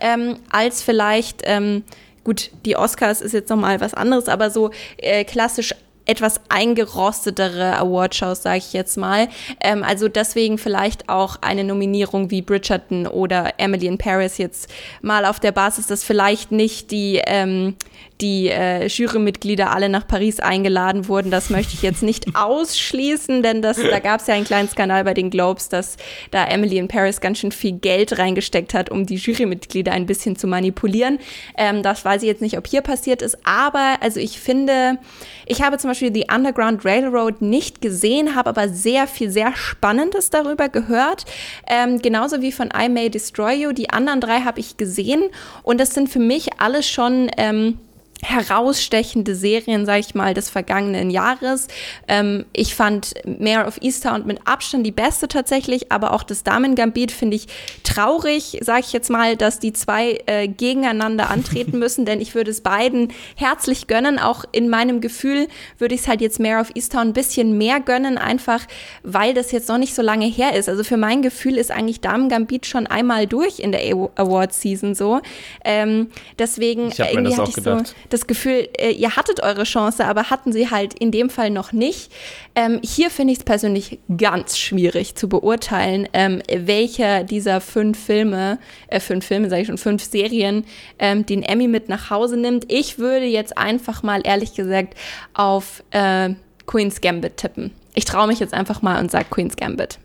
ähm, 0.00 0.36
als 0.50 0.82
vielleicht 0.82 1.42
ähm, 1.44 1.84
gut, 2.26 2.50
die 2.64 2.76
Oscars 2.76 3.20
ist 3.20 3.34
jetzt 3.34 3.50
nochmal 3.50 3.80
was 3.80 3.94
anderes, 3.94 4.26
aber 4.28 4.50
so 4.50 4.72
äh, 4.98 5.22
klassisch 5.24 5.72
etwas 6.06 6.40
eingerostetere 6.48 7.76
Awardshows, 7.76 8.42
sage 8.42 8.58
ich 8.58 8.72
jetzt 8.72 8.96
mal. 8.96 9.28
Ähm, 9.60 9.84
also 9.84 10.08
deswegen 10.08 10.58
vielleicht 10.58 11.08
auch 11.08 11.36
eine 11.40 11.62
Nominierung 11.62 12.32
wie 12.32 12.42
Bridgerton 12.42 13.06
oder 13.06 13.54
Emily 13.58 13.86
in 13.86 13.96
Paris 13.96 14.38
jetzt 14.38 14.68
mal 15.02 15.24
auf 15.24 15.38
der 15.38 15.52
Basis, 15.52 15.86
dass 15.86 16.02
vielleicht 16.02 16.50
nicht 16.50 16.90
die 16.90 17.22
ähm, 17.24 17.76
die 18.20 18.48
äh, 18.48 18.86
Jurymitglieder 18.86 19.70
alle 19.72 19.88
nach 19.88 20.06
Paris 20.06 20.40
eingeladen 20.40 21.08
wurden. 21.08 21.30
Das 21.30 21.50
möchte 21.50 21.74
ich 21.74 21.82
jetzt 21.82 22.02
nicht 22.02 22.26
ausschließen, 22.34 23.42
denn 23.42 23.62
das, 23.62 23.76
da 23.76 23.98
gab 23.98 24.20
es 24.20 24.26
ja 24.26 24.34
einen 24.34 24.44
kleinen 24.44 24.68
Skandal 24.68 25.04
bei 25.04 25.14
den 25.14 25.30
Globes, 25.30 25.68
dass 25.68 25.96
da 26.30 26.44
Emily 26.46 26.78
in 26.78 26.88
Paris 26.88 27.20
ganz 27.20 27.38
schön 27.38 27.52
viel 27.52 27.72
Geld 27.72 28.18
reingesteckt 28.18 28.74
hat, 28.74 28.90
um 28.90 29.06
die 29.06 29.16
Jurymitglieder 29.16 29.92
ein 29.92 30.06
bisschen 30.06 30.36
zu 30.36 30.46
manipulieren. 30.46 31.18
Ähm, 31.56 31.82
das 31.82 32.04
weiß 32.04 32.22
ich 32.22 32.28
jetzt 32.28 32.42
nicht, 32.42 32.56
ob 32.56 32.66
hier 32.66 32.80
passiert 32.80 33.22
ist, 33.22 33.38
aber 33.44 33.96
also 34.00 34.20
ich 34.20 34.40
finde, 34.40 34.98
ich 35.44 35.62
habe 35.62 35.78
zum 35.78 35.90
Beispiel 35.90 36.10
die 36.10 36.26
Underground 36.32 36.84
Railroad 36.84 37.42
nicht 37.42 37.80
gesehen, 37.82 38.34
habe 38.34 38.50
aber 38.50 38.68
sehr 38.68 39.06
viel, 39.06 39.30
sehr 39.30 39.54
Spannendes 39.54 40.30
darüber 40.30 40.68
gehört. 40.68 41.24
Ähm, 41.68 42.00
genauso 42.00 42.40
wie 42.40 42.52
von 42.52 42.70
I 42.76 42.88
May 42.88 43.10
Destroy 43.10 43.54
You. 43.54 43.72
Die 43.72 43.90
anderen 43.90 44.20
drei 44.20 44.40
habe 44.40 44.60
ich 44.60 44.76
gesehen 44.76 45.24
und 45.62 45.78
das 45.78 45.90
sind 45.90 46.08
für 46.08 46.18
mich 46.18 46.60
alles 46.60 46.88
schon 46.88 47.30
ähm, 47.36 47.78
herausstechende 48.22 49.34
Serien, 49.34 49.84
sage 49.86 50.00
ich 50.00 50.14
mal, 50.14 50.34
des 50.34 50.50
vergangenen 50.50 51.10
Jahres. 51.10 51.68
Ähm, 52.08 52.46
ich 52.52 52.74
fand 52.74 53.14
Mayor 53.24 53.66
of 53.66 53.78
Easttown 53.82 54.26
mit 54.26 54.40
Abstand 54.46 54.86
die 54.86 54.92
beste 54.92 55.28
tatsächlich, 55.28 55.92
aber 55.92 56.12
auch 56.12 56.22
das 56.22 56.42
Damen-Gambit 56.42 57.12
finde 57.12 57.36
ich 57.36 57.46
traurig, 57.84 58.58
sage 58.62 58.80
ich 58.80 58.92
jetzt 58.92 59.10
mal, 59.10 59.36
dass 59.36 59.58
die 59.58 59.72
zwei 59.72 60.18
äh, 60.26 60.48
gegeneinander 60.48 61.30
antreten 61.30 61.78
müssen, 61.78 62.04
denn 62.06 62.20
ich 62.20 62.34
würde 62.34 62.50
es 62.50 62.62
beiden 62.62 63.12
herzlich 63.36 63.86
gönnen. 63.86 64.18
Auch 64.18 64.44
in 64.50 64.68
meinem 64.68 65.00
Gefühl 65.00 65.48
würde 65.78 65.94
ich 65.94 66.02
es 66.02 66.08
halt 66.08 66.20
jetzt 66.20 66.40
Mayor 66.40 66.60
of 66.62 66.70
Easttown 66.74 67.08
ein 67.08 67.12
bisschen 67.12 67.58
mehr 67.58 67.80
gönnen, 67.80 68.18
einfach 68.18 68.66
weil 69.02 69.34
das 69.34 69.52
jetzt 69.52 69.68
noch 69.68 69.78
nicht 69.78 69.94
so 69.94 70.02
lange 70.02 70.26
her 70.26 70.54
ist. 70.54 70.68
Also 70.68 70.84
für 70.84 70.96
mein 70.96 71.22
Gefühl 71.22 71.56
ist 71.58 71.70
eigentlich 71.70 72.00
Damen-Gambit 72.00 72.66
schon 72.66 72.86
einmal 72.86 73.26
durch 73.26 73.58
in 73.58 73.72
der 73.72 73.82
Award-Season 74.16 74.94
so. 74.94 75.20
Ähm, 75.64 76.08
deswegen 76.38 76.88
ich 76.88 76.98
irgendwie 76.98 77.36
hatte 77.36 77.50
ich 77.50 77.54
gedacht. 77.54 77.88
so 77.88 78.05
das 78.08 78.26
Gefühl, 78.26 78.68
äh, 78.78 78.90
ihr 78.90 79.16
hattet 79.16 79.42
eure 79.42 79.64
Chance, 79.64 80.04
aber 80.04 80.30
hatten 80.30 80.52
sie 80.52 80.70
halt 80.70 80.94
in 80.94 81.10
dem 81.10 81.30
Fall 81.30 81.50
noch 81.50 81.72
nicht. 81.72 82.12
Ähm, 82.54 82.80
hier 82.82 83.10
finde 83.10 83.32
ich 83.32 83.40
es 83.40 83.44
persönlich 83.44 83.98
ganz 84.16 84.58
schwierig 84.58 85.14
zu 85.14 85.28
beurteilen, 85.28 86.08
ähm, 86.12 86.42
welcher 86.48 87.24
dieser 87.24 87.60
fünf 87.60 88.02
Filme, 88.02 88.58
äh, 88.88 89.00
fünf 89.00 89.26
Filme, 89.26 89.48
sage 89.48 89.62
ich 89.62 89.68
schon, 89.68 89.78
fünf 89.78 90.02
Serien, 90.04 90.64
ähm, 90.98 91.26
den 91.26 91.42
Emmy 91.42 91.68
mit 91.68 91.88
nach 91.88 92.10
Hause 92.10 92.36
nimmt. 92.36 92.70
Ich 92.72 92.98
würde 92.98 93.26
jetzt 93.26 93.56
einfach 93.56 94.02
mal 94.02 94.20
ehrlich 94.24 94.54
gesagt 94.54 94.94
auf 95.34 95.82
äh, 95.90 96.30
Queen's 96.66 97.00
Gambit 97.00 97.36
tippen. 97.36 97.72
Ich 97.94 98.04
traue 98.04 98.26
mich 98.26 98.40
jetzt 98.40 98.54
einfach 98.54 98.82
mal 98.82 99.00
und 99.00 99.10
sage 99.10 99.26
Queen's 99.30 99.56
Gambit. 99.56 99.98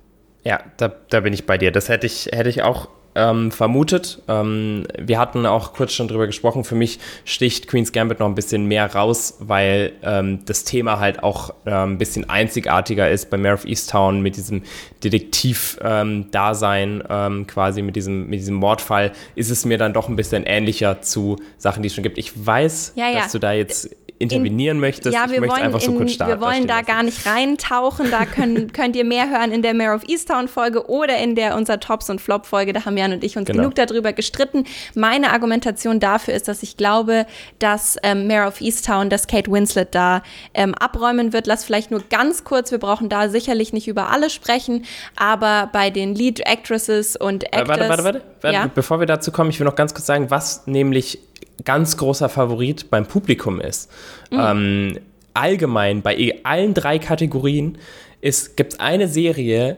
Ja, 0.44 0.60
da, 0.78 0.92
da 1.10 1.20
bin 1.20 1.34
ich 1.34 1.46
bei 1.46 1.58
dir. 1.58 1.72
Das 1.72 1.90
hätte 1.90 2.08
ich, 2.08 2.28
hätte 2.32 2.50
ich 2.50 2.64
auch 2.64 2.88
ähm, 3.16 3.52
vermutet. 3.52 4.22
Ähm, 4.28 4.86
wir 4.98 5.20
hatten 5.20 5.46
auch 5.46 5.74
kurz 5.74 5.94
schon 5.94 6.08
drüber 6.08 6.28
gesprochen. 6.28 6.64
Für 6.64 6.76
mich 6.76 7.00
sticht 7.26 7.68
Queen's 7.68 7.92
Gambit 7.92 8.20
noch 8.20 8.28
ein 8.28 8.36
bisschen 8.36 8.66
mehr 8.66 8.94
raus, 8.94 9.38
weil 9.40 9.94
ähm, 10.04 10.40
das 10.46 10.64
Thema 10.64 11.00
halt 11.00 11.24
auch 11.24 11.54
ähm, 11.66 11.94
ein 11.94 11.98
bisschen 11.98 12.30
einzigartiger 12.30 13.10
ist. 13.10 13.30
Bei 13.30 13.38
Mare 13.38 13.56
of 13.56 13.66
Easttown 13.66 14.22
mit 14.22 14.38
diesem 14.38 14.64
Detektiv-Dasein, 15.04 17.04
ähm, 17.10 17.48
quasi 17.48 17.82
mit 17.82 17.96
diesem, 17.96 18.30
mit 18.30 18.40
diesem 18.40 18.56
Mordfall, 18.56 19.12
ist 19.36 19.50
es 19.50 19.66
mir 19.66 19.78
dann 19.78 19.94
doch 19.94 20.10
ein 20.10 20.16
bisschen 20.16 20.44
ähnlicher 20.46 21.02
zu 21.02 21.38
Sachen, 21.58 21.84
die 21.84 21.88
es 21.88 21.96
schon 21.96 22.04
gibt. 22.04 22.18
Ich 22.18 22.46
weiß, 22.46 22.94
ja, 22.96 23.10
ja. 23.10 23.22
dass 23.22 23.32
du 23.32 23.40
da 23.40 23.52
jetzt 23.52 23.90
intervenieren 24.22 24.78
in, 24.78 24.82
möchtest. 24.82 25.14
Ja, 25.14 25.30
wir 25.30 25.42
ich 25.42 25.50
wollen, 25.50 25.62
einfach 25.62 25.82
so 25.82 25.92
in, 25.92 25.98
kurz 25.98 26.14
starten. 26.14 26.40
wir 26.40 26.46
wollen 26.46 26.68
da 26.68 26.82
gar 26.82 27.04
nicht 27.04 27.26
reintauchen. 27.26 28.12
Da 28.12 28.26
können, 28.26 28.72
könnt 28.74 28.96
ihr 28.96 29.04
mehr 29.04 29.30
hören 29.30 29.52
in 29.52 29.62
der 29.62 29.74
Mare 29.74 29.96
of 29.96 30.08
Easttown 30.08 30.48
Folge 30.48 30.90
oder 30.90 31.18
in 31.18 31.36
der 31.36 31.56
unser 31.56 31.80
Tops 31.80 32.10
und 32.10 32.22
Flop 32.22 32.46
Folge. 32.46 32.74
Da 32.74 32.86
haben 32.86 32.98
Jan 32.98 33.14
und 33.14 33.24
ich 33.24 33.38
uns 33.38 33.48
genau. 33.48 33.64
genug 33.64 33.76
darüber 33.76 34.14
gestritten. 34.14 34.66
Meine 34.96 35.32
Argumentation 35.32 36.00
dafür 36.00 36.34
ist, 36.34 36.48
dass 36.48 36.64
ich 36.64 36.78
glaube, 36.78 37.26
dass 37.60 37.98
ähm, 38.04 38.28
Mare 38.28 38.48
of 38.48 38.62
Easttown, 38.62 39.10
dass 39.10 39.28
Kate 39.28 39.52
Winslet 39.52 39.94
da 39.96 40.22
ähm, 40.54 40.76
abräumen 40.76 41.34
wird. 41.34 41.48
Lass 41.48 41.66
vielleicht 41.66 41.92
nur 41.92 42.04
ganz 42.10 42.44
kurz, 42.44 42.72
wir 42.72 42.80
brauchen 42.80 43.10
da 43.10 43.30
sicherlich 43.30 43.74
nicht 43.74 43.88
über 43.88 44.10
alle 44.10 44.30
sprechen, 44.30 44.86
aber 45.16 45.70
bei 45.72 45.90
den 45.90 46.16
Lead 46.16 46.46
Actresses 46.46 47.16
und 47.16 47.46
Actors. 47.46 47.68
Warte, 47.68 47.90
warte, 47.90 48.04
warte. 48.04 48.22
warte. 48.42 48.56
Ja? 48.56 48.72
Bevor 48.74 49.00
wir 49.00 49.08
dazu 49.08 49.32
kommen, 49.32 49.50
ich 49.50 49.60
will 49.60 49.66
noch 49.66 49.76
ganz 49.76 49.94
kurz 49.94 50.06
sagen, 50.06 50.30
was 50.30 50.68
nämlich 50.68 51.20
ganz 51.64 51.98
großer 51.98 52.30
Favorit 52.30 52.90
beim 52.90 53.06
Publikum 53.06 53.60
ist. 53.60 53.90
Mhm. 54.32 54.40
Ähm, 54.40 55.00
allgemein 55.34 56.02
bei 56.02 56.40
allen 56.44 56.74
drei 56.74 57.00
Kategorien 57.00 57.78
gibt 58.22 58.74
es 58.74 58.80
eine 58.80 59.08
Serie, 59.08 59.78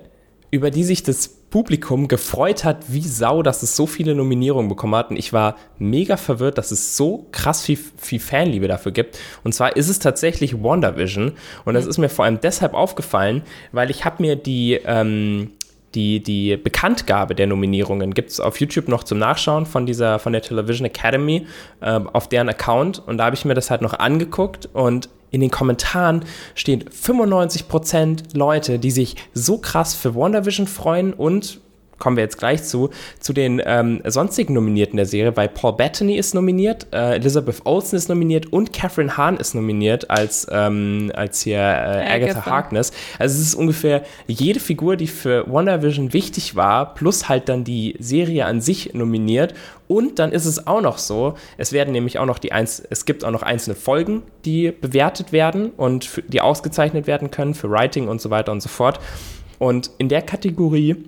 über 0.52 0.70
die 0.70 0.84
sich 0.84 1.04
das 1.04 1.30
Publikum 1.54 2.08
gefreut 2.08 2.64
hat, 2.64 2.92
wie 2.92 3.02
Sau, 3.02 3.44
dass 3.44 3.62
es 3.62 3.76
so 3.76 3.86
viele 3.86 4.16
Nominierungen 4.16 4.70
bekommen 4.70 4.96
hat. 4.96 5.12
Und 5.12 5.18
ich 5.18 5.34
war 5.34 5.56
mega 5.78 6.18
verwirrt, 6.18 6.58
dass 6.58 6.72
es 6.72 6.98
so 6.98 7.28
krass 7.32 7.62
viel, 7.62 7.78
viel 7.98 8.20
Fanliebe 8.20 8.68
dafür 8.68 8.92
gibt. 8.92 9.20
Und 9.44 9.54
zwar 9.54 9.76
ist 9.76 9.88
es 9.88 10.00
tatsächlich 10.00 10.64
WandaVision. 10.64 11.34
Und 11.64 11.74
das 11.76 11.86
mhm. 11.86 11.90
ist 11.92 11.98
mir 12.00 12.10
vor 12.10 12.26
allem 12.26 12.40
deshalb 12.42 12.74
aufgefallen, 12.74 13.44
weil 13.72 13.92
ich 13.92 14.04
habe 14.04 14.24
mir 14.24 14.36
die, 14.36 14.80
ähm, 14.84 15.52
die, 15.96 16.22
die 16.22 16.58
Bekanntgabe 16.58 17.36
der 17.36 17.48
Nominierungen 17.48 18.14
gibt 18.14 18.32
es 18.32 18.40
auf 18.40 18.60
YouTube 18.60 18.88
noch 18.88 19.04
zum 19.04 19.20
Nachschauen 19.20 19.66
von 19.66 19.86
dieser, 19.86 20.20
von 20.20 20.34
der 20.34 20.42
Television 20.42 20.86
Academy 20.86 21.48
äh, 21.82 22.00
auf 22.12 22.30
deren 22.30 22.50
Account. 22.50 23.02
Und 23.06 23.18
da 23.18 23.26
habe 23.26 23.36
ich 23.36 23.46
mir 23.46 23.54
das 23.54 23.70
halt 23.70 23.82
noch 23.82 23.94
angeguckt 23.94 24.70
und 24.74 25.10
in 25.32 25.42
den 25.42 25.50
Kommentaren 25.50 26.26
stehen 26.54 26.84
95% 26.84 28.38
Leute, 28.38 28.78
die 28.78 28.92
sich 28.92 29.16
so 29.34 29.58
krass 29.58 29.96
für 29.96 30.14
WandaVision 30.14 30.68
freuen 30.68 31.12
und 31.12 31.60
kommen 32.04 32.18
wir 32.18 32.24
jetzt 32.24 32.38
gleich 32.38 32.64
zu, 32.64 32.90
zu 33.22 33.32
den 33.32 33.62
ähm, 33.66 34.02
sonstigen 34.04 34.54
Nominierten 34.54 34.98
der 34.98 35.06
Serie, 35.06 35.38
weil 35.38 35.48
Paul 35.48 35.72
Bettany 35.72 36.18
ist 36.18 36.36
nominiert, 36.36 36.88
äh, 36.92 37.16
Elizabeth 37.16 37.62
Olsen 37.64 37.96
ist 37.96 38.10
nominiert 38.10 38.52
und 38.52 38.74
Catherine 38.74 39.16
Hahn 39.16 39.38
ist 39.38 39.56
nominiert 39.56 40.10
als, 40.10 40.46
ähm, 40.52 41.14
als 41.16 41.44
hier 41.44 41.60
äh, 41.60 42.06
Agatha 42.06 42.46
Harkness. 42.46 42.92
Also 43.20 43.40
es 43.40 43.48
ist 43.48 43.56
ungefähr 43.56 44.04
jede 44.28 44.60
Figur, 44.60 44.98
die 44.98 45.08
für 45.08 45.50
WandaVision 45.50 46.12
wichtig 46.12 46.58
war, 46.58 46.94
plus 46.94 47.30
halt 47.30 47.48
dann 47.48 47.64
die 47.64 47.96
Serie 48.00 48.48
an 48.48 48.60
sich 48.60 48.94
nominiert 48.94 49.54
und 49.88 50.20
dann 50.20 50.34
ist 50.34 50.46
es 50.46 50.68
auch 50.68 50.82
noch 50.82 50.98
so, 50.98 51.36
es 51.58 51.72
werden 51.72 51.94
nämlich 51.94 52.20
auch 52.20 52.26
noch 52.26 52.40
die 52.40 52.52
eins, 52.52 52.84
es 52.90 53.06
gibt 53.06 53.24
auch 53.24 53.32
noch 53.32 53.44
einzelne 53.44 53.78
Folgen, 53.78 54.24
die 54.44 54.72
bewertet 54.72 55.32
werden 55.32 55.70
und 55.78 56.22
die 56.28 56.42
ausgezeichnet 56.42 57.08
werden 57.08 57.32
können 57.32 57.54
für 57.54 57.70
Writing 57.70 58.10
und 58.10 58.20
so 58.20 58.30
weiter 58.30 58.52
und 58.52 58.62
so 58.62 58.68
fort. 58.68 59.00
Und 59.58 59.92
in 60.00 60.10
der 60.10 60.22
Kategorie 60.22 61.06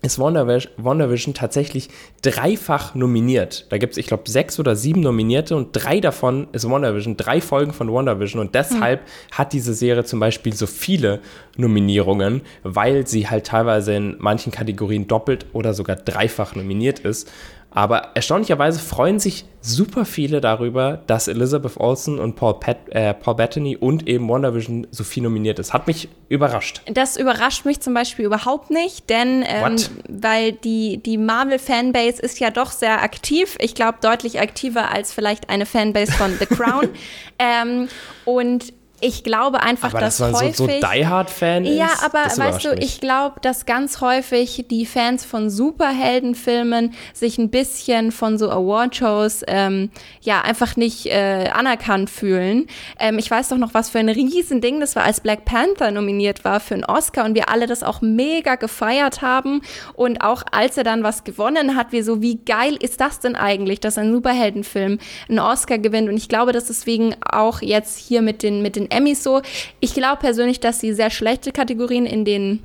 ist 0.00 0.18
WandaVision 0.18 1.34
tatsächlich 1.34 1.88
dreifach 2.22 2.94
nominiert. 2.94 3.66
Da 3.70 3.78
gibt 3.78 3.92
es, 3.92 3.98
ich 3.98 4.06
glaube, 4.06 4.30
sechs 4.30 4.60
oder 4.60 4.76
sieben 4.76 5.00
Nominierte 5.00 5.56
und 5.56 5.70
drei 5.72 6.00
davon 6.00 6.46
ist 6.52 6.68
WandaVision, 6.68 7.16
drei 7.16 7.40
Folgen 7.40 7.72
von 7.72 7.92
WandaVision 7.92 8.40
und 8.40 8.54
deshalb 8.54 9.00
mhm. 9.00 9.32
hat 9.32 9.52
diese 9.52 9.74
Serie 9.74 10.04
zum 10.04 10.20
Beispiel 10.20 10.54
so 10.54 10.66
viele 10.66 11.20
Nominierungen, 11.56 12.42
weil 12.62 13.06
sie 13.06 13.28
halt 13.28 13.46
teilweise 13.46 13.94
in 13.94 14.16
manchen 14.18 14.52
Kategorien 14.52 15.08
doppelt 15.08 15.46
oder 15.52 15.74
sogar 15.74 15.96
dreifach 15.96 16.54
nominiert 16.54 17.00
ist. 17.00 17.28
Aber 17.70 18.08
erstaunlicherweise 18.14 18.80
freuen 18.80 19.18
sich 19.18 19.44
super 19.60 20.04
viele 20.04 20.40
darüber, 20.40 21.02
dass 21.06 21.28
Elizabeth 21.28 21.76
Olsen 21.76 22.18
und 22.18 22.34
Paul, 22.34 22.58
Pat, 22.60 22.78
äh, 22.90 23.12
Paul 23.12 23.34
Bettany 23.34 23.76
und 23.76 24.08
eben 24.08 24.28
WandaVision 24.28 24.86
so 24.90 25.04
viel 25.04 25.22
nominiert 25.22 25.58
ist. 25.58 25.74
Hat 25.74 25.86
mich 25.86 26.08
überrascht. 26.28 26.80
Das 26.86 27.16
überrascht 27.16 27.66
mich 27.66 27.80
zum 27.80 27.92
Beispiel 27.92 28.24
überhaupt 28.24 28.70
nicht, 28.70 29.10
denn 29.10 29.44
ähm, 29.46 29.76
weil 30.08 30.52
die, 30.52 31.02
die 31.02 31.18
Marvel-Fanbase 31.18 32.22
ist 32.22 32.40
ja 32.40 32.50
doch 32.50 32.70
sehr 32.70 33.02
aktiv. 33.02 33.56
Ich 33.60 33.74
glaube, 33.74 33.98
deutlich 34.00 34.40
aktiver 34.40 34.90
als 34.90 35.12
vielleicht 35.12 35.50
eine 35.50 35.66
Fanbase 35.66 36.12
von 36.12 36.32
The 36.38 36.46
Crown. 36.46 36.88
ähm, 37.38 37.88
und 38.24 38.72
ich 39.00 39.22
glaube 39.22 39.62
einfach, 39.62 39.90
aber 39.90 40.00
dass 40.00 40.16
das 40.16 40.32
häufig 40.32 40.56
so, 40.56 40.66
so 40.66 40.72
Die 40.72 41.06
Hard 41.06 41.30
Fan 41.30 41.64
ist. 41.64 41.76
Ja, 41.76 41.90
aber 42.04 42.24
weißt 42.24 42.64
du, 42.64 42.70
mich. 42.70 42.84
ich 42.84 43.00
glaube, 43.00 43.40
dass 43.40 43.64
ganz 43.64 44.00
häufig 44.00 44.66
die 44.68 44.86
Fans 44.86 45.24
von 45.24 45.50
Superheldenfilmen 45.50 46.94
sich 47.12 47.38
ein 47.38 47.50
bisschen 47.50 48.10
von 48.10 48.38
so 48.38 48.50
Awardshows 48.50 49.44
ähm, 49.46 49.90
ja 50.20 50.40
einfach 50.40 50.76
nicht 50.76 51.06
äh, 51.06 51.48
anerkannt 51.52 52.10
fühlen. 52.10 52.66
Ähm, 52.98 53.18
ich 53.18 53.30
weiß 53.30 53.48
doch 53.48 53.56
noch, 53.56 53.72
was 53.72 53.90
für 53.90 53.98
ein 54.00 54.08
Riesending 54.08 54.80
das 54.80 54.96
war, 54.96 55.04
als 55.04 55.20
Black 55.20 55.44
Panther 55.44 55.92
nominiert 55.92 56.44
war 56.44 56.58
für 56.58 56.74
einen 56.74 56.84
Oscar 56.84 57.24
und 57.24 57.34
wir 57.34 57.48
alle 57.48 57.66
das 57.66 57.84
auch 57.84 58.00
mega 58.00 58.56
gefeiert 58.56 59.22
haben 59.22 59.62
und 59.94 60.22
auch 60.22 60.42
als 60.50 60.76
er 60.76 60.84
dann 60.84 61.04
was 61.04 61.22
gewonnen 61.22 61.76
hat, 61.76 61.92
wir 61.92 62.02
so, 62.02 62.20
wie 62.20 62.36
geil 62.36 62.76
ist 62.80 63.00
das 63.00 63.20
denn 63.20 63.36
eigentlich, 63.36 63.78
dass 63.78 63.96
ein 63.96 64.12
Superheldenfilm 64.12 64.98
einen 65.28 65.38
Oscar 65.38 65.78
gewinnt 65.78 66.08
und 66.08 66.16
ich 66.16 66.28
glaube, 66.28 66.52
dass 66.52 66.66
deswegen 66.66 67.14
auch 67.22 67.62
jetzt 67.62 67.98
hier 67.98 68.22
mit 68.22 68.42
den 68.42 68.60
mit 68.60 68.74
den 68.74 68.87
Emmys 68.90 69.22
so. 69.22 69.42
Ich 69.80 69.94
glaube 69.94 70.18
persönlich, 70.20 70.60
dass 70.60 70.80
sie 70.80 70.92
sehr 70.92 71.10
schlechte 71.10 71.52
Kategorien 71.52 72.06
in 72.06 72.24
den 72.24 72.62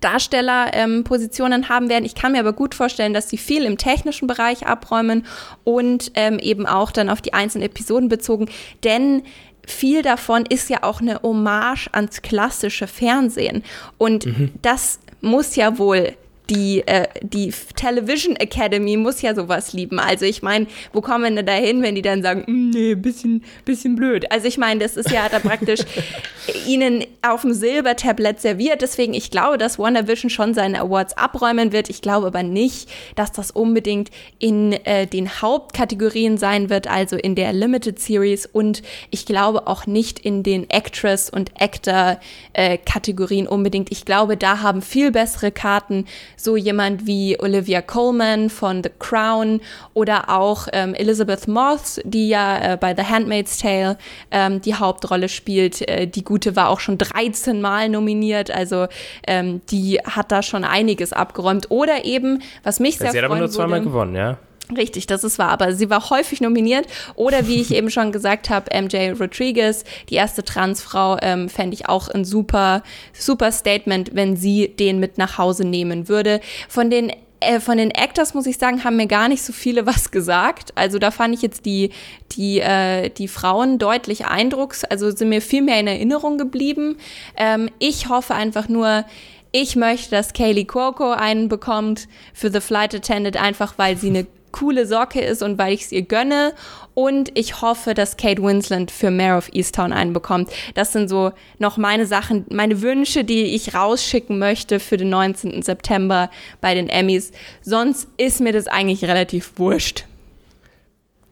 Darstellerpositionen 0.00 1.62
ähm, 1.62 1.68
haben 1.68 1.88
werden. 1.88 2.04
Ich 2.04 2.14
kann 2.14 2.32
mir 2.32 2.40
aber 2.40 2.52
gut 2.52 2.74
vorstellen, 2.74 3.12
dass 3.12 3.28
sie 3.28 3.38
viel 3.38 3.64
im 3.64 3.76
technischen 3.76 4.28
Bereich 4.28 4.66
abräumen 4.66 5.26
und 5.64 6.12
ähm, 6.14 6.38
eben 6.38 6.66
auch 6.66 6.92
dann 6.92 7.10
auf 7.10 7.20
die 7.20 7.34
einzelnen 7.34 7.66
Episoden 7.66 8.08
bezogen, 8.08 8.48
denn 8.84 9.22
viel 9.66 10.02
davon 10.02 10.46
ist 10.46 10.70
ja 10.70 10.82
auch 10.82 11.00
eine 11.00 11.22
Hommage 11.22 11.88
ans 11.92 12.22
klassische 12.22 12.86
Fernsehen 12.86 13.62
und 13.98 14.26
mhm. 14.26 14.52
das 14.62 15.00
muss 15.20 15.56
ja 15.56 15.78
wohl 15.78 16.14
die, 16.50 16.86
äh, 16.86 17.06
die 17.22 17.52
Television 17.76 18.36
Academy 18.36 18.96
muss 18.96 19.22
ja 19.22 19.34
sowas 19.34 19.72
lieben. 19.72 19.98
Also 20.00 20.24
ich 20.26 20.42
meine, 20.42 20.66
wo 20.92 21.00
kommen 21.00 21.22
wir 21.22 21.30
denn 21.30 21.46
da 21.46 21.52
hin, 21.52 21.82
wenn 21.82 21.94
die 21.94 22.02
dann 22.02 22.22
sagen, 22.22 22.44
mm, 22.46 22.70
nee, 22.70 22.94
bisschen, 22.94 23.44
bisschen 23.64 23.94
blöd. 23.94 24.30
Also 24.32 24.48
ich 24.48 24.58
meine, 24.58 24.80
das 24.80 24.96
ist 24.96 25.10
ja 25.10 25.28
da 25.28 25.38
praktisch 25.38 25.80
ihnen 26.66 27.04
auf 27.22 27.42
dem 27.42 27.54
Silbertablett 27.54 28.40
serviert. 28.40 28.82
Deswegen, 28.82 29.14
ich 29.14 29.30
glaube, 29.30 29.58
dass 29.58 29.78
WandaVision 29.78 30.28
schon 30.28 30.52
seine 30.52 30.80
Awards 30.80 31.16
abräumen 31.16 31.72
wird. 31.72 31.88
Ich 31.88 32.02
glaube 32.02 32.26
aber 32.26 32.42
nicht, 32.42 32.90
dass 33.14 33.30
das 33.30 33.52
unbedingt 33.52 34.10
in 34.38 34.72
äh, 34.72 35.06
den 35.06 35.28
Hauptkategorien 35.40 36.36
sein 36.36 36.68
wird, 36.68 36.88
also 36.88 37.16
in 37.16 37.36
der 37.36 37.52
Limited 37.52 38.00
Series. 38.00 38.46
Und 38.46 38.82
ich 39.10 39.24
glaube 39.24 39.68
auch 39.68 39.86
nicht 39.86 40.18
in 40.18 40.42
den 40.42 40.68
Actress- 40.68 41.30
und 41.30 41.52
Actor-Kategorien 41.60 43.46
äh, 43.46 43.48
unbedingt. 43.48 43.92
Ich 43.92 44.04
glaube, 44.04 44.36
da 44.36 44.62
haben 44.62 44.82
viel 44.82 45.12
bessere 45.12 45.52
Karten 45.52 46.06
so 46.42 46.56
jemand 46.56 47.06
wie 47.06 47.38
Olivia 47.38 47.82
Colman 47.82 48.50
von 48.50 48.82
The 48.82 48.90
Crown 48.98 49.60
oder 49.94 50.30
auch 50.30 50.68
ähm, 50.72 50.94
Elizabeth 50.94 51.48
Moss, 51.48 52.00
die 52.04 52.28
ja 52.28 52.72
äh, 52.72 52.76
bei 52.76 52.94
The 52.94 53.02
Handmaid's 53.02 53.58
Tale 53.58 53.98
ähm, 54.30 54.60
die 54.60 54.74
Hauptrolle 54.74 55.28
spielt. 55.28 55.86
Äh, 55.88 56.06
die 56.06 56.24
Gute 56.24 56.56
war 56.56 56.68
auch 56.68 56.80
schon 56.80 56.98
13 56.98 57.60
Mal 57.60 57.88
nominiert, 57.88 58.50
also 58.50 58.86
ähm, 59.26 59.60
die 59.70 59.98
hat 59.98 60.32
da 60.32 60.42
schon 60.42 60.64
einiges 60.64 61.12
abgeräumt. 61.12 61.70
Oder 61.70 62.04
eben, 62.04 62.42
was 62.62 62.80
mich 62.80 62.98
sehr 62.98 63.12
Sie 63.12 63.18
hat 63.18 63.24
aber 63.24 63.38
nur 63.38 63.50
zweimal 63.50 63.82
gewonnen, 63.82 64.14
ja. 64.14 64.38
Richtig, 64.76 65.06
das 65.06 65.24
ist 65.24 65.38
wahr, 65.38 65.50
aber 65.50 65.72
sie 65.72 65.90
war 65.90 66.10
häufig 66.10 66.40
nominiert. 66.40 66.86
Oder 67.14 67.46
wie 67.46 67.60
ich 67.60 67.74
eben 67.74 67.90
schon 67.90 68.12
gesagt 68.12 68.50
habe, 68.50 68.70
MJ 68.80 69.12
Rodriguez, 69.18 69.84
die 70.08 70.14
erste 70.14 70.44
Transfrau, 70.44 71.16
ähm, 71.22 71.48
fände 71.48 71.74
ich 71.74 71.88
auch 71.88 72.08
ein 72.08 72.24
super, 72.24 72.82
super 73.12 73.52
Statement, 73.52 74.14
wenn 74.14 74.36
sie 74.36 74.68
den 74.68 75.00
mit 75.00 75.18
nach 75.18 75.38
Hause 75.38 75.64
nehmen 75.64 76.08
würde. 76.08 76.40
Von 76.68 76.90
den 76.90 77.12
äh, 77.40 77.58
von 77.58 77.78
den 77.78 77.90
Actors 77.90 78.34
muss 78.34 78.46
ich 78.46 78.58
sagen, 78.58 78.84
haben 78.84 78.96
mir 78.96 79.06
gar 79.06 79.28
nicht 79.28 79.42
so 79.42 79.52
viele 79.52 79.86
was 79.86 80.10
gesagt. 80.10 80.72
Also 80.74 80.98
da 80.98 81.10
fand 81.10 81.34
ich 81.34 81.42
jetzt 81.42 81.64
die, 81.64 81.90
die, 82.32 82.60
äh, 82.60 83.08
die 83.08 83.28
Frauen 83.28 83.78
deutlich 83.78 84.26
eindrucks, 84.26 84.84
also 84.84 85.10
sind 85.10 85.30
mir 85.30 85.40
viel 85.40 85.62
mehr 85.62 85.80
in 85.80 85.86
Erinnerung 85.86 86.36
geblieben. 86.36 86.98
Ähm, 87.36 87.70
ich 87.78 88.08
hoffe 88.10 88.34
einfach 88.34 88.68
nur, 88.68 89.06
ich 89.52 89.74
möchte, 89.74 90.10
dass 90.10 90.32
Kaylee 90.32 90.64
Cuoco 90.64 91.10
einen 91.12 91.48
bekommt 91.48 92.08
für 92.34 92.52
The 92.52 92.60
Flight 92.60 92.94
Attendant, 92.94 93.36
einfach 93.36 93.74
weil 93.78 93.96
sie 93.96 94.10
eine 94.10 94.26
coole 94.52 94.86
Socke 94.86 95.20
ist 95.20 95.42
und 95.42 95.58
weil 95.58 95.72
ich 95.72 95.82
es 95.82 95.92
ihr 95.92 96.02
gönne. 96.02 96.52
Und 96.94 97.36
ich 97.38 97.62
hoffe, 97.62 97.94
dass 97.94 98.16
Kate 98.16 98.42
Winslet 98.42 98.90
für 98.90 99.10
Mayor 99.10 99.38
of 99.38 99.48
Easttown 99.52 99.92
einen 99.92 100.12
bekommt. 100.12 100.50
Das 100.74 100.92
sind 100.92 101.08
so 101.08 101.32
noch 101.58 101.76
meine 101.76 102.06
Sachen, 102.06 102.44
meine 102.50 102.82
Wünsche, 102.82 103.24
die 103.24 103.54
ich 103.54 103.74
rausschicken 103.74 104.38
möchte 104.38 104.80
für 104.80 104.96
den 104.96 105.10
19. 105.10 105.62
September 105.62 106.30
bei 106.60 106.74
den 106.74 106.88
Emmys. 106.88 107.32
Sonst 107.62 108.08
ist 108.16 108.40
mir 108.40 108.52
das 108.52 108.66
eigentlich 108.66 109.04
relativ 109.04 109.52
wurscht. 109.56 110.04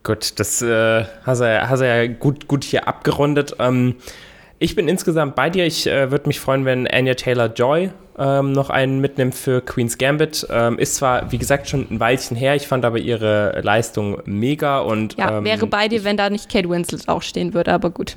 Gut, 0.05 0.39
das 0.39 0.63
äh, 0.63 1.05
hast 1.25 1.41
du 1.41 1.45
ja, 1.45 1.69
hast 1.69 1.81
du 1.81 1.87
ja 1.87 2.07
gut, 2.07 2.49
gut 2.49 2.65
hier 2.65 2.89
abgerundet. 2.89 3.57
Ähm, 3.59 3.97
Ich 4.61 4.75
bin 4.75 4.89
insgesamt 4.89 5.37
bei 5.37 5.51
dir. 5.51 5.67
Ich 5.67 5.87
äh, 5.87 6.11
würde 6.11 6.27
mich 6.27 6.41
freuen, 6.41 6.65
wenn 6.65 6.87
Anya 6.89 7.15
Taylor-Joy 7.15 7.91
ähm, 8.19 8.53
noch 8.53 8.71
einen 8.71 9.01
mitnimmt 9.01 9.35
für 9.35 9.61
Queen's 9.61 9.99
Gambit. 9.99 10.47
Ähm, 10.51 10.79
ist 10.79 10.97
zwar, 10.97 11.31
wie 11.31 11.39
gesagt, 11.39 11.69
schon 11.69 11.87
ein 11.91 12.01
Weilchen 12.01 12.37
her. 12.37 12.57
Ich 12.57 12.67
fand 12.67 12.85
aber 12.85 12.99
ihre 12.99 13.61
Leistung 13.63 14.21
mega 14.25 14.81
und. 14.81 15.17
Ja, 15.17 15.39
ähm, 15.39 15.45
wäre 15.45 15.67
bei 15.67 15.87
dir, 15.87 16.03
wenn 16.03 16.17
da 16.17 16.29
nicht 16.29 16.51
Kate 16.51 16.69
Winslet 16.69 17.09
auch 17.09 17.23
stehen 17.23 17.55
würde, 17.55 17.73
aber 17.73 17.91
gut. 17.91 18.17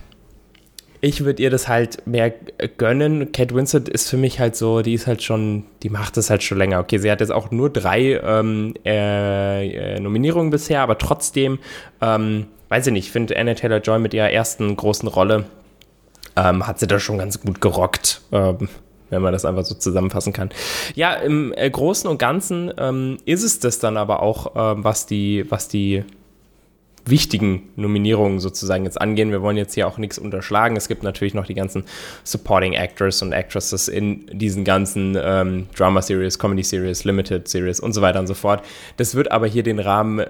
Ich 1.03 1.25
würde 1.25 1.41
ihr 1.41 1.49
das 1.49 1.67
halt 1.67 2.05
mehr 2.05 2.31
gönnen. 2.77 3.31
Kate 3.31 3.55
Winslet 3.55 3.89
ist 3.89 4.09
für 4.09 4.17
mich 4.17 4.39
halt 4.39 4.55
so, 4.55 4.81
die 4.81 4.93
ist 4.93 5.07
halt 5.07 5.23
schon, 5.23 5.63
die 5.81 5.89
macht 5.89 6.17
das 6.17 6.29
halt 6.29 6.43
schon 6.43 6.59
länger. 6.59 6.79
Okay, 6.79 6.99
sie 6.99 7.11
hat 7.11 7.21
jetzt 7.21 7.31
auch 7.31 7.49
nur 7.49 7.71
drei 7.71 8.19
ähm, 8.23 8.75
äh, 8.85 9.95
äh, 9.95 9.99
Nominierungen 9.99 10.51
bisher, 10.51 10.81
aber 10.81 10.99
trotzdem, 10.99 11.57
ähm, 12.01 12.47
weiß 12.69 12.87
ich 12.87 12.93
nicht, 12.93 13.05
ich 13.07 13.11
finde 13.11 13.37
Anna 13.37 13.55
Taylor-Joy 13.55 13.97
mit 13.97 14.13
ihrer 14.13 14.29
ersten 14.29 14.75
großen 14.75 15.07
Rolle 15.07 15.45
ähm, 16.35 16.67
hat 16.67 16.79
sie 16.79 16.87
da 16.87 16.99
schon 16.99 17.17
ganz 17.17 17.39
gut 17.41 17.61
gerockt. 17.61 18.21
Ähm, 18.31 18.69
wenn 19.11 19.21
man 19.21 19.33
das 19.33 19.43
einfach 19.43 19.65
so 19.65 19.75
zusammenfassen 19.75 20.33
kann. 20.33 20.49
Ja, 20.95 21.13
im 21.13 21.53
äh, 21.57 21.69
Großen 21.69 22.09
und 22.09 22.17
Ganzen 22.17 22.71
ähm, 22.77 23.17
ist 23.25 23.43
es 23.43 23.59
das 23.59 23.77
dann 23.77 23.97
aber 23.97 24.21
auch, 24.21 24.53
ähm, 24.55 24.85
was 24.85 25.05
die, 25.05 25.45
was 25.49 25.67
die 25.67 26.05
wichtigen 27.05 27.69
Nominierungen 27.75 28.39
sozusagen 28.39 28.85
jetzt 28.85 29.01
angehen. 29.01 29.31
Wir 29.31 29.41
wollen 29.41 29.57
jetzt 29.57 29.73
hier 29.73 29.87
auch 29.87 29.97
nichts 29.97 30.19
unterschlagen. 30.19 30.75
Es 30.75 30.87
gibt 30.87 31.03
natürlich 31.03 31.33
noch 31.33 31.45
die 31.45 31.55
ganzen 31.55 31.83
Supporting 32.23 32.73
Actors 32.73 33.21
und 33.21 33.33
Actresses 33.33 33.87
in 33.87 34.27
diesen 34.31 34.63
ganzen 34.63 35.17
ähm, 35.19 35.67
Drama 35.75 36.01
Series, 36.01 36.37
Comedy 36.37 36.63
Series, 36.63 37.03
Limited 37.03 37.47
Series 37.47 37.79
und 37.79 37.93
so 37.93 38.01
weiter 38.01 38.19
und 38.19 38.27
so 38.27 38.33
fort. 38.33 38.63
Das 38.97 39.15
wird 39.15 39.31
aber 39.31 39.47
hier 39.47 39.63
den 39.63 39.79
Rahmen 39.79 40.25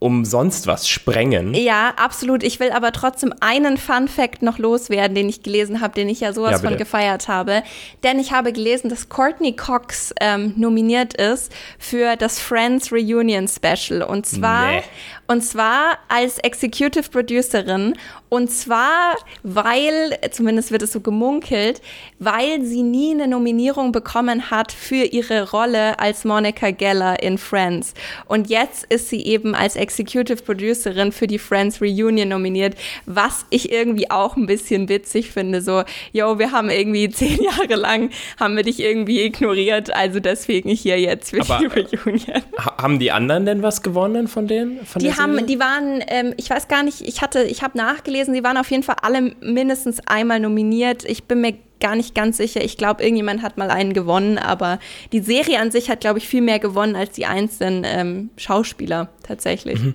umsonst 0.00 0.66
was 0.66 0.88
sprengen. 0.88 1.54
Ja, 1.54 1.92
absolut. 1.96 2.42
Ich 2.44 2.60
will 2.60 2.70
aber 2.70 2.92
trotzdem 2.92 3.34
einen 3.40 3.76
Fun 3.76 4.06
Fact 4.06 4.42
noch 4.42 4.58
loswerden, 4.58 5.14
den 5.14 5.28
ich 5.28 5.42
gelesen 5.42 5.80
habe, 5.80 5.94
den 5.94 6.08
ich 6.08 6.20
ja 6.20 6.32
sowas 6.32 6.62
ja, 6.62 6.68
von 6.68 6.78
gefeiert 6.78 7.26
habe. 7.26 7.62
Denn 8.04 8.18
ich 8.18 8.32
habe 8.32 8.52
gelesen, 8.52 8.88
dass 8.88 9.08
Courtney 9.08 9.54
Cox 9.56 10.14
ähm, 10.20 10.54
nominiert 10.56 11.14
ist 11.14 11.52
für 11.78 12.16
das 12.16 12.38
Friends 12.38 12.92
Reunion 12.92 13.48
Special. 13.48 14.02
Und 14.02 14.26
zwar, 14.26 14.68
nee. 14.68 14.82
Und 15.30 15.42
zwar 15.42 15.98
als 16.08 16.38
Executive 16.38 17.10
Producerin. 17.10 17.94
Und 18.30 18.50
zwar, 18.50 19.14
weil, 19.42 20.18
zumindest 20.30 20.70
wird 20.70 20.82
es 20.82 20.92
so 20.92 21.00
gemunkelt, 21.00 21.82
weil 22.18 22.62
sie 22.62 22.82
nie 22.82 23.12
eine 23.12 23.28
Nominierung 23.28 23.92
bekommen 23.92 24.50
hat 24.50 24.72
für 24.72 25.04
ihre 25.04 25.50
Rolle 25.50 25.98
als 25.98 26.24
Monica 26.24 26.70
Geller 26.70 27.22
in 27.22 27.36
Friends. 27.36 27.92
Und 28.26 28.48
jetzt 28.48 28.84
ist 28.84 29.10
sie 29.10 29.24
eben 29.24 29.54
als 29.54 29.76
Executive 29.76 30.42
Producerin 30.42 31.12
für 31.12 31.26
die 31.26 31.38
Friends 31.38 31.80
Reunion 31.80 32.28
nominiert, 32.28 32.74
was 33.04 33.44
ich 33.50 33.70
irgendwie 33.70 34.10
auch 34.10 34.36
ein 34.36 34.46
bisschen 34.46 34.88
witzig 34.88 35.30
finde. 35.30 35.60
So, 35.60 35.84
yo, 36.12 36.38
wir 36.38 36.52
haben 36.52 36.70
irgendwie 36.70 37.08
zehn 37.10 37.42
Jahre 37.42 37.74
lang, 37.74 38.10
haben 38.40 38.56
wir 38.56 38.62
dich 38.62 38.80
irgendwie 38.80 39.22
ignoriert, 39.22 39.94
also 39.94 40.20
deswegen 40.20 40.70
hier 40.70 40.98
jetzt 40.98 41.30
für 41.30 41.42
Aber, 41.42 41.58
die 41.58 41.96
Reunion. 41.96 42.42
Haben 42.56 42.98
die 42.98 43.10
anderen 43.10 43.44
denn 43.44 43.62
was 43.62 43.82
gewonnen 43.82 44.28
von 44.28 44.46
denen? 44.46 44.84
Von 44.86 45.00
die 45.00 45.17
haben, 45.18 45.46
die 45.46 45.58
waren, 45.58 46.02
ähm, 46.08 46.34
ich 46.36 46.50
weiß 46.50 46.68
gar 46.68 46.82
nicht, 46.82 47.02
ich 47.02 47.22
hatte, 47.22 47.42
ich 47.42 47.62
habe 47.62 47.76
nachgelesen, 47.76 48.34
sie 48.34 48.44
waren 48.44 48.56
auf 48.56 48.70
jeden 48.70 48.82
Fall 48.82 48.96
alle 49.02 49.34
mindestens 49.40 50.00
einmal 50.06 50.40
nominiert. 50.40 51.04
Ich 51.04 51.24
bin 51.24 51.40
mir 51.40 51.54
gar 51.80 51.96
nicht 51.96 52.14
ganz 52.14 52.36
sicher. 52.36 52.62
Ich 52.62 52.76
glaube, 52.76 53.02
irgendjemand 53.02 53.42
hat 53.42 53.56
mal 53.56 53.70
einen 53.70 53.92
gewonnen, 53.92 54.38
aber 54.38 54.78
die 55.12 55.20
Serie 55.20 55.60
an 55.60 55.70
sich 55.70 55.90
hat, 55.90 56.00
glaube 56.00 56.18
ich, 56.18 56.28
viel 56.28 56.42
mehr 56.42 56.58
gewonnen 56.58 56.96
als 56.96 57.12
die 57.12 57.26
einzelnen 57.26 57.84
ähm, 57.84 58.30
Schauspieler 58.36 59.08
tatsächlich. 59.22 59.80
Mhm. 59.80 59.94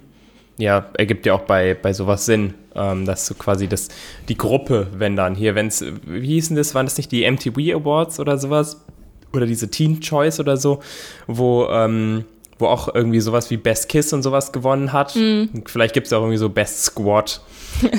Ja, 0.58 0.90
ergibt 0.98 1.26
ja 1.26 1.34
auch 1.34 1.42
bei, 1.42 1.74
bei 1.74 1.94
sowas 1.94 2.26
Sinn, 2.26 2.54
ähm, 2.76 3.06
dass 3.06 3.26
so 3.26 3.34
quasi 3.34 3.68
das, 3.68 3.90
die 4.30 4.38
Gruppe, 4.38 4.88
wenn 4.96 5.16
dann 5.16 5.36
hier, 5.36 5.56
wenn 5.56 5.68
es, 5.68 5.84
wie 6.06 6.28
hießen 6.28 6.56
das, 6.56 6.76
waren 6.76 6.86
das 6.86 6.98
nicht 6.98 7.12
die 7.12 7.30
MTV 7.30 7.76
Awards 7.76 8.20
oder 8.20 8.38
sowas? 8.38 8.86
Oder 9.34 9.48
diese 9.48 9.72
Teen 9.72 10.00
Choice 10.00 10.40
oder 10.40 10.58
so, 10.58 10.80
wo, 11.26 11.66
ähm, 11.72 12.26
wo 12.64 12.68
auch 12.68 12.94
irgendwie 12.94 13.20
sowas 13.20 13.52
wie 13.52 13.58
Best 13.58 13.90
Kiss 13.90 14.14
und 14.14 14.24
sowas 14.24 14.52
gewonnen 14.52 14.94
hat. 14.94 15.16
Mhm. 15.16 15.50
Vielleicht 15.66 15.94
gibt 15.94 16.08
es 16.08 16.14
auch 16.14 16.22
irgendwie 16.22 16.38
so 16.38 16.50
Best 16.50 16.86
Squad. 16.86 17.42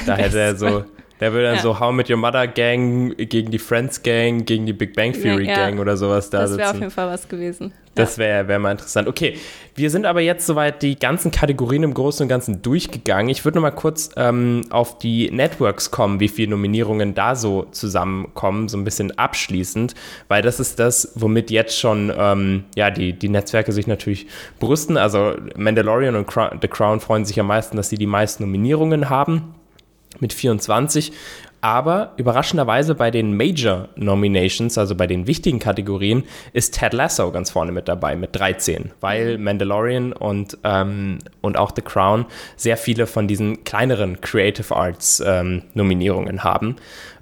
Da 0.07 0.17
hätte 0.17 0.41
er 0.41 0.57
so, 0.57 0.85
der 1.21 1.33
würde 1.33 1.47
dann 1.47 1.57
ja. 1.57 1.63
so 1.63 1.79
How 1.79 1.93
Met 1.93 2.11
Your 2.11 2.17
Mother 2.17 2.47
Gang 2.47 3.17
gegen 3.17 3.51
die 3.51 3.59
Friends 3.59 4.03
Gang, 4.03 4.45
gegen 4.45 4.67
die 4.67 4.73
Big 4.73 4.95
Bang 4.95 5.13
Theory 5.13 5.47
ja, 5.47 5.55
Gang 5.55 5.79
oder 5.79 5.97
sowas 5.97 6.31
da 6.31 6.41
Das 6.41 6.57
wäre 6.57 6.71
auf 6.71 6.79
jeden 6.79 6.91
Fall 6.91 7.09
was 7.09 7.29
gewesen. 7.29 7.73
Das 7.95 8.19
wäre 8.19 8.49
wär 8.49 8.59
mal 8.59 8.73
interessant. 8.73 9.07
Okay, 9.07 9.39
wir 9.77 9.89
sind 9.91 10.05
aber 10.05 10.21
jetzt 10.21 10.47
soweit 10.47 10.83
die 10.83 10.99
ganzen 10.99 11.31
Kategorien 11.31 11.85
im 11.85 11.95
Großen 11.95 12.25
und 12.25 12.29
Ganzen 12.29 12.61
durchgegangen. 12.61 13.29
Ich 13.29 13.45
würde 13.45 13.59
noch 13.59 13.63
mal 13.63 13.71
kurz 13.71 14.11
ähm, 14.17 14.63
auf 14.71 14.99
die 14.99 15.31
Networks 15.31 15.93
kommen, 15.93 16.19
wie 16.19 16.29
viele 16.29 16.51
Nominierungen 16.51 17.15
da 17.15 17.37
so 17.37 17.67
zusammenkommen, 17.71 18.69
so 18.69 18.77
ein 18.77 18.83
bisschen 18.83 19.17
abschließend, 19.17 19.95
weil 20.27 20.43
das 20.43 20.59
ist 20.59 20.81
das, 20.81 21.13
womit 21.15 21.53
jetzt 21.53 21.79
schon 21.79 22.13
ähm, 22.17 22.65
ja, 22.75 22.91
die, 22.91 23.13
die 23.13 23.29
Netzwerke 23.29 23.71
sich 23.71 23.87
natürlich 23.87 24.27
brüsten. 24.59 24.97
Also 24.97 25.35
Mandalorian 25.57 26.17
und 26.17 26.29
The 26.61 26.69
Crown 26.69 26.99
freuen 26.99 27.25
sich 27.25 27.39
am 27.39 27.47
meisten, 27.47 27.77
dass 27.77 27.91
sie 27.91 27.99
die 27.99 28.07
meisten 28.07 28.43
Nominierungen 28.43 29.09
haben 29.09 29.55
mit 30.21 30.33
24. 30.33 31.13
Aber 31.65 32.13
überraschenderweise 32.19 32.95
bei 32.95 33.11
den 33.11 33.39
Major 33.39 33.89
Nominations, 33.97 34.77
also 34.77 34.95
bei 34.95 35.07
den 35.07 35.27
wichtigen 35.27 35.59
Kategorien, 35.61 36.25
ist 36.53 36.75
Ted 36.75 36.93
Lasso 36.93 37.33
ganz 37.33 37.51
vorne 37.51 37.73
mit 37.73 37.89
dabei 37.89 38.17
mit 38.17 38.37
13, 38.37 38.91
weil 39.01 39.39
Mandalorian 39.39 40.13
und, 40.13 40.59
ähm, 40.63 41.21
und 41.41 41.57
auch 41.57 41.73
The 41.75 41.81
Crown 41.81 42.27
sehr 42.57 42.77
viele 42.77 43.07
von 43.07 43.27
diesen 43.27 43.65
kleineren 43.65 44.21
Creative 44.21 44.77
Arts 44.77 45.23
ähm, 45.25 45.63
Nominierungen 45.73 46.45
haben. 46.45 46.77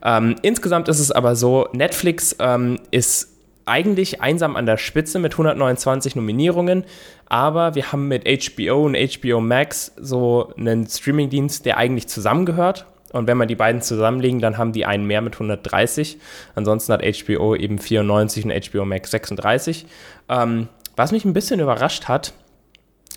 Ähm, 0.04 0.34
insgesamt 0.42 0.88
ist 0.88 0.98
es 0.98 1.12
aber 1.12 1.36
so, 1.36 1.68
Netflix 1.72 2.34
ähm, 2.40 2.80
ist 2.90 3.31
eigentlich 3.66 4.20
einsam 4.20 4.56
an 4.56 4.66
der 4.66 4.76
Spitze 4.76 5.18
mit 5.18 5.32
129 5.32 6.16
Nominierungen, 6.16 6.84
aber 7.26 7.74
wir 7.74 7.92
haben 7.92 8.08
mit 8.08 8.24
HBO 8.26 8.84
und 8.84 8.96
HBO 8.96 9.40
Max 9.40 9.92
so 9.96 10.52
einen 10.56 10.86
Streamingdienst, 10.86 11.64
der 11.64 11.78
eigentlich 11.78 12.08
zusammengehört. 12.08 12.86
Und 13.12 13.26
wenn 13.26 13.36
man 13.36 13.48
die 13.48 13.54
beiden 13.54 13.82
zusammenlegen, 13.82 14.40
dann 14.40 14.56
haben 14.56 14.72
die 14.72 14.86
einen 14.86 15.06
mehr 15.06 15.20
mit 15.20 15.34
130. 15.34 16.18
Ansonsten 16.54 16.92
hat 16.92 17.02
HBO 17.02 17.54
eben 17.54 17.78
94 17.78 18.46
und 18.46 18.70
HBO 18.70 18.84
Max 18.84 19.10
36. 19.10 19.86
Ähm, 20.28 20.68
was 20.96 21.12
mich 21.12 21.24
ein 21.24 21.34
bisschen 21.34 21.60
überrascht 21.60 22.08
hat, 22.08 22.32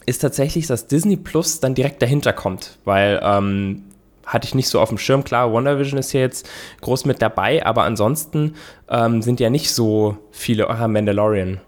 ist 0.05 0.19
tatsächlich, 0.19 0.67
dass 0.67 0.87
Disney 0.87 1.15
Plus 1.15 1.59
dann 1.59 1.75
direkt 1.75 2.01
dahinter 2.01 2.33
kommt, 2.33 2.77
weil 2.83 3.19
ähm, 3.23 3.83
hatte 4.25 4.47
ich 4.47 4.55
nicht 4.55 4.67
so 4.67 4.79
auf 4.79 4.89
dem 4.89 4.97
Schirm. 4.97 5.23
Klar, 5.23 5.53
WandaVision 5.53 5.99
ist 5.99 6.13
ja 6.13 6.21
jetzt 6.21 6.47
groß 6.81 7.05
mit 7.05 7.21
dabei, 7.21 7.65
aber 7.65 7.83
ansonsten 7.83 8.55
ähm, 8.89 9.21
sind 9.21 9.39
ja 9.39 9.49
nicht 9.49 9.71
so 9.71 10.17
viele. 10.31 10.69
Aha, 10.69 10.87
Mandalorian 10.87 11.61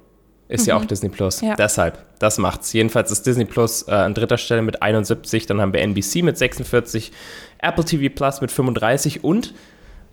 ist 0.47 0.63
mhm. 0.63 0.69
ja 0.69 0.77
auch 0.77 0.85
Disney 0.85 1.09
Plus. 1.09 1.41
Ja. 1.41 1.55
Deshalb, 1.55 1.97
das 2.19 2.37
macht's. 2.37 2.73
Jedenfalls 2.73 3.11
ist 3.11 3.25
Disney 3.25 3.45
Plus 3.45 3.87
äh, 3.87 3.91
an 3.91 4.13
dritter 4.13 4.37
Stelle 4.37 4.61
mit 4.61 4.81
71, 4.81 5.45
dann 5.45 5.61
haben 5.61 5.73
wir 5.73 5.81
NBC 5.81 6.23
mit 6.23 6.37
46, 6.37 7.11
Apple 7.59 7.85
TV 7.85 8.13
Plus 8.13 8.41
mit 8.41 8.51
35 8.51 9.23
und 9.23 9.53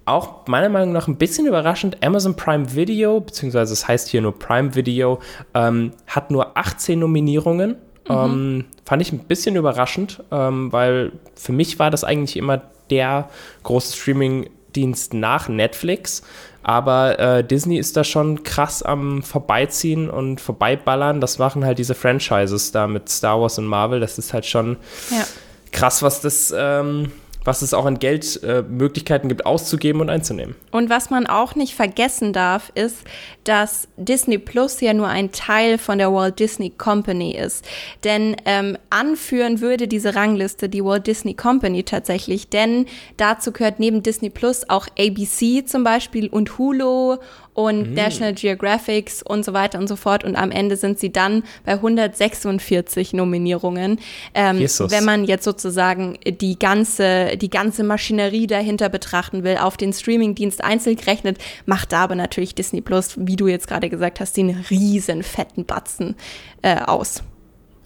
auch 0.07 0.47
meiner 0.47 0.68
Meinung 0.68 0.92
nach 0.92 1.09
ein 1.09 1.16
bisschen 1.16 1.47
überraschend, 1.47 2.05
Amazon 2.05 2.36
Prime 2.36 2.74
Video, 2.74 3.20
beziehungsweise 3.20 3.72
es 3.72 3.88
heißt 3.88 4.09
hier 4.09 4.20
nur 4.20 4.38
Prime 4.38 4.74
Video, 4.74 5.20
ähm, 5.55 5.92
hat 6.07 6.30
nur 6.30 6.57
18 6.59 6.99
Nominierungen 6.99 7.76
Mhm. 8.09 8.14
Ähm, 8.14 8.64
fand 8.84 9.02
ich 9.02 9.12
ein 9.12 9.20
bisschen 9.20 9.57
überraschend, 9.57 10.22
ähm, 10.30 10.72
weil 10.72 11.12
für 11.34 11.52
mich 11.52 11.78
war 11.78 11.90
das 11.90 12.05
eigentlich 12.05 12.36
immer 12.36 12.62
der 12.90 13.28
große 13.62 13.96
Streaming-Dienst 13.96 15.14
nach 15.14 15.48
Netflix. 15.48 16.22
Aber 16.62 17.18
äh, 17.18 17.44
Disney 17.44 17.78
ist 17.78 17.96
da 17.96 18.05
schon 18.05 18.42
krass 18.42 18.82
am 18.82 19.22
Vorbeiziehen 19.22 20.09
und 20.09 20.40
Vorbeiballern. 20.40 21.20
Das 21.20 21.38
machen 21.38 21.64
halt 21.64 21.78
diese 21.78 21.94
Franchises 21.94 22.72
da 22.72 22.86
mit 22.86 23.09
Star 23.09 23.40
Wars 23.40 23.59
und 23.59 23.66
Marvel. 23.66 24.00
Das 24.00 24.18
ist 24.18 24.32
halt 24.32 24.46
schon 24.46 24.78
ja. 25.11 25.24
krass, 25.72 26.02
was 26.02 26.22
das 26.22 26.55
ähm, 26.57 27.12
was 27.45 27.62
es 27.62 27.74
auch 27.74 27.84
an 27.84 27.99
Geldmöglichkeiten 27.99 29.28
äh, 29.28 29.32
gibt, 29.32 29.47
auszugeben 29.47 30.01
und 30.01 30.11
einzunehmen. 30.11 30.55
Und 30.70 30.90
was 30.90 31.11
man 31.11 31.26
auch 31.26 31.55
nicht 31.55 31.74
vergessen 31.74 32.32
darf, 32.32 32.72
ist, 32.74 32.99
dass 33.45 33.88
Disney 33.97 34.38
Plus 34.38 34.80
ja 34.80 34.95
nur 34.95 35.09
ein 35.09 35.30
Teil 35.32 35.78
von 35.78 35.99
der 35.99 36.12
Walt 36.12 36.38
Disney 36.38 36.70
Company 36.70 37.36
ist. 37.36 37.64
Denn 38.03 38.36
ähm, 38.47 38.78
anführen 38.90 39.61
würde 39.61 39.86
diese 39.86 40.14
Rangliste 40.14 40.68
die 40.68 40.84
Walt 40.84 41.07
Disney 41.07 41.34
Company 41.34 41.82
tatsächlich, 41.84 42.49
denn 42.49 42.86
dazu 43.16 43.53
gehört 43.53 43.78
neben 43.80 44.03
Disney 44.03 44.30
Plus 44.30 44.68
auch 44.68 44.86
ABC 44.99 45.64
zum 45.66 45.84
Beispiel 45.84 46.28
und 46.28 46.59
Hulu 46.59 47.18
und 47.55 47.90
mhm. 47.90 47.94
National 47.94 48.34
Geographics 48.34 49.22
und 49.22 49.44
so 49.44 49.52
weiter 49.52 49.78
und 49.78 49.88
so 49.88 49.96
fort. 49.96 50.24
Und 50.24 50.36
am 50.36 50.50
Ende 50.50 50.76
sind 50.76 50.98
sie 50.98 51.12
dann 51.12 51.44
bei 51.64 51.72
146 51.72 53.12
Nominierungen. 53.14 54.00
Ähm, 54.34 54.59
wenn 54.59 55.05
man 55.05 55.24
jetzt 55.24 55.44
sozusagen 55.44 56.18
die 56.26 56.59
ganze, 56.59 57.36
die 57.36 57.50
ganze 57.50 57.84
Maschinerie 57.84 58.46
dahinter 58.46 58.88
betrachten 58.88 59.44
will, 59.44 59.57
auf 59.57 59.76
den 59.76 59.92
Streamingdienst 59.92 60.62
einzeln 60.62 60.96
gerechnet, 60.96 61.38
macht 61.64 61.92
da 61.92 62.05
aber 62.05 62.16
natürlich 62.16 62.55
Disney 62.55 62.80
Plus, 62.80 63.14
wie 63.16 63.36
du 63.36 63.46
jetzt 63.46 63.68
gerade 63.68 63.88
gesagt 63.88 64.20
hast, 64.20 64.36
den 64.36 64.50
riesen 64.70 65.22
fetten 65.22 65.64
Batzen 65.64 66.16
äh, 66.62 66.80
aus. 66.80 67.22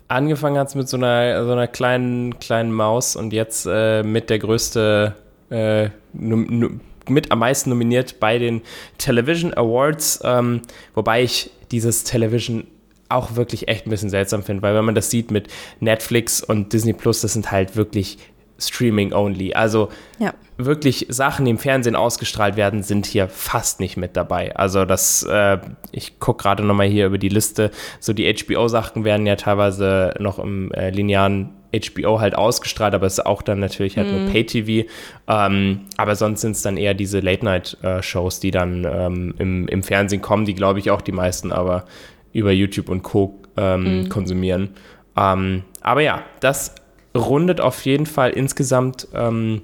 Angefangen 0.09 0.57
hat 0.57 0.69
es 0.69 0.75
mit 0.75 0.89
so 0.89 0.97
einer, 0.97 1.45
so 1.45 1.53
einer 1.53 1.67
kleinen, 1.67 2.39
kleinen 2.39 2.73
Maus 2.73 3.15
und 3.15 3.35
jetzt 3.35 3.67
äh, 3.71 4.03
mit 4.03 4.31
der 4.31 4.39
größte 4.39 5.15
äh, 5.51 5.91
mit 7.11 7.33
am 7.33 7.41
meisten 7.41 7.71
nominiert 7.71 8.21
bei 8.21 8.39
den 8.39 8.63
Television 8.99 9.55
Awards, 9.55 10.21
ähm, 10.25 10.63
wobei 10.95 11.23
ich 11.23 11.51
dieses 11.71 12.05
Television 12.05 12.67
auch 13.09 13.37
wirklich 13.37 13.69
echt 13.69 13.87
ein 13.87 13.91
bisschen 13.91 14.11
seltsam 14.11 14.43
finde, 14.43 14.63
weil 14.63 14.75
wenn 14.75 14.85
man 14.85 14.95
das 14.95 15.11
sieht 15.11 15.31
mit 15.31 15.49
Netflix 15.81 16.43
und 16.43 16.73
Disney 16.73 16.93
Plus, 16.93 17.21
das 17.21 17.33
sind 17.33 17.51
halt 17.51 17.77
wirklich 17.77 18.19
Streaming 18.59 19.13
only. 19.13 19.55
Also 19.55 19.89
ja. 20.19 20.35
wirklich 20.57 21.07
Sachen, 21.09 21.45
die 21.45 21.53
im 21.53 21.59
Fernsehen 21.59 21.95
ausgestrahlt 21.95 22.57
werden, 22.57 22.83
sind 22.83 23.07
hier 23.07 23.29
fast 23.29 23.79
nicht 23.81 23.97
mit 23.97 24.17
dabei. 24.17 24.55
Also 24.57 24.85
das, 24.85 25.23
äh, 25.23 25.59
ich 25.93 26.19
gucke 26.19 26.43
gerade 26.43 26.65
nochmal 26.65 26.89
hier 26.89 27.07
über 27.07 27.19
die 27.19 27.29
Liste, 27.29 27.71
so 28.01 28.13
die 28.13 28.33
HBO-Sachen 28.33 29.05
werden 29.05 29.27
ja 29.27 29.37
teilweise 29.37 30.13
noch 30.19 30.39
im 30.39 30.73
äh, 30.73 30.91
linearen 30.91 31.51
HBO 31.75 32.21
halt 32.21 32.35
ausgestrahlt, 32.35 32.95
aber 32.95 33.07
es 33.07 33.15
ist 33.15 33.27
auch 33.27 33.43
dann 33.43 33.61
natürlich 33.61 33.97
halt 33.97 34.09
mm. 34.09 34.11
nur 34.11 34.21
mhm. 34.21 34.33
Pay-TV. 34.33 34.89
Ähm, 35.29 35.81
aber 35.97 36.17
sonst 36.17 36.41
sind 36.41 36.53
es 36.53 36.63
dann 36.63 36.77
eher 36.77 36.95
diese 36.95 37.21
Late-Night-Shows, 37.21 38.41
die 38.41 38.51
dann 38.51 38.87
ähm, 38.91 39.35
im, 39.39 39.69
im 39.69 39.83
Fernsehen 39.83 40.23
kommen, 40.23 40.45
die 40.45 40.55
glaube 40.55 40.79
ich 40.79 40.91
auch 40.91 41.01
die 41.01 41.13
meisten 41.13 41.53
aber 41.53 41.85
über 42.33 42.53
YouTube 42.53 42.89
und 42.89 43.03
Co. 43.03 43.41
Ähm, 43.57 44.05
mm. 44.05 44.09
konsumieren. 44.09 44.71
Ähm, 45.17 45.65
aber 45.81 46.01
ja, 46.01 46.23
das 46.41 46.75
rundet 47.17 47.61
auf 47.61 47.85
jeden 47.85 48.07
Fall 48.07 48.31
insgesamt 48.31 49.09
ähm, 49.13 49.63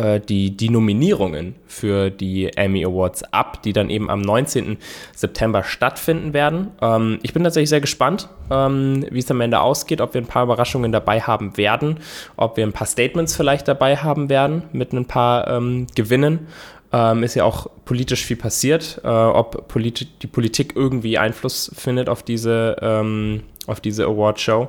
äh, 0.00 0.20
die, 0.20 0.56
die 0.56 0.70
Nominierungen 0.70 1.56
für 1.66 2.10
die 2.10 2.50
Emmy 2.56 2.84
Awards 2.84 3.22
ab, 3.32 3.62
die 3.62 3.72
dann 3.72 3.90
eben 3.90 4.08
am 4.08 4.20
19. 4.22 4.78
September 5.14 5.62
stattfinden 5.62 6.32
werden. 6.32 6.70
Ähm, 6.80 7.18
ich 7.22 7.32
bin 7.32 7.44
tatsächlich 7.44 7.68
sehr 7.68 7.80
gespannt, 7.80 8.28
ähm, 8.50 9.04
wie 9.10 9.18
es 9.18 9.30
am 9.30 9.40
Ende 9.40 9.60
ausgeht, 9.60 10.00
ob 10.00 10.14
wir 10.14 10.22
ein 10.22 10.26
paar 10.26 10.44
Überraschungen 10.44 10.92
dabei 10.92 11.20
haben 11.20 11.56
werden, 11.56 11.98
ob 12.36 12.56
wir 12.56 12.64
ein 12.64 12.72
paar 12.72 12.86
Statements 12.86 13.36
vielleicht 13.36 13.68
dabei 13.68 13.96
haben 13.96 14.30
werden 14.30 14.62
mit 14.72 14.92
ein 14.92 15.04
paar 15.04 15.48
ähm, 15.48 15.86
Gewinnen. 15.94 16.46
Ähm, 16.92 17.22
ist 17.22 17.34
ja 17.34 17.44
auch 17.44 17.68
politisch 17.84 18.24
viel 18.24 18.36
passiert, 18.36 19.00
äh, 19.04 19.08
ob 19.08 19.68
politi 19.68 20.06
die 20.22 20.26
Politik 20.26 20.72
irgendwie 20.74 21.18
Einfluss 21.18 21.70
findet 21.74 22.08
auf 22.08 22.22
diese, 22.22 22.76
ähm, 22.80 23.42
diese 23.84 24.06
Award-Show. 24.06 24.68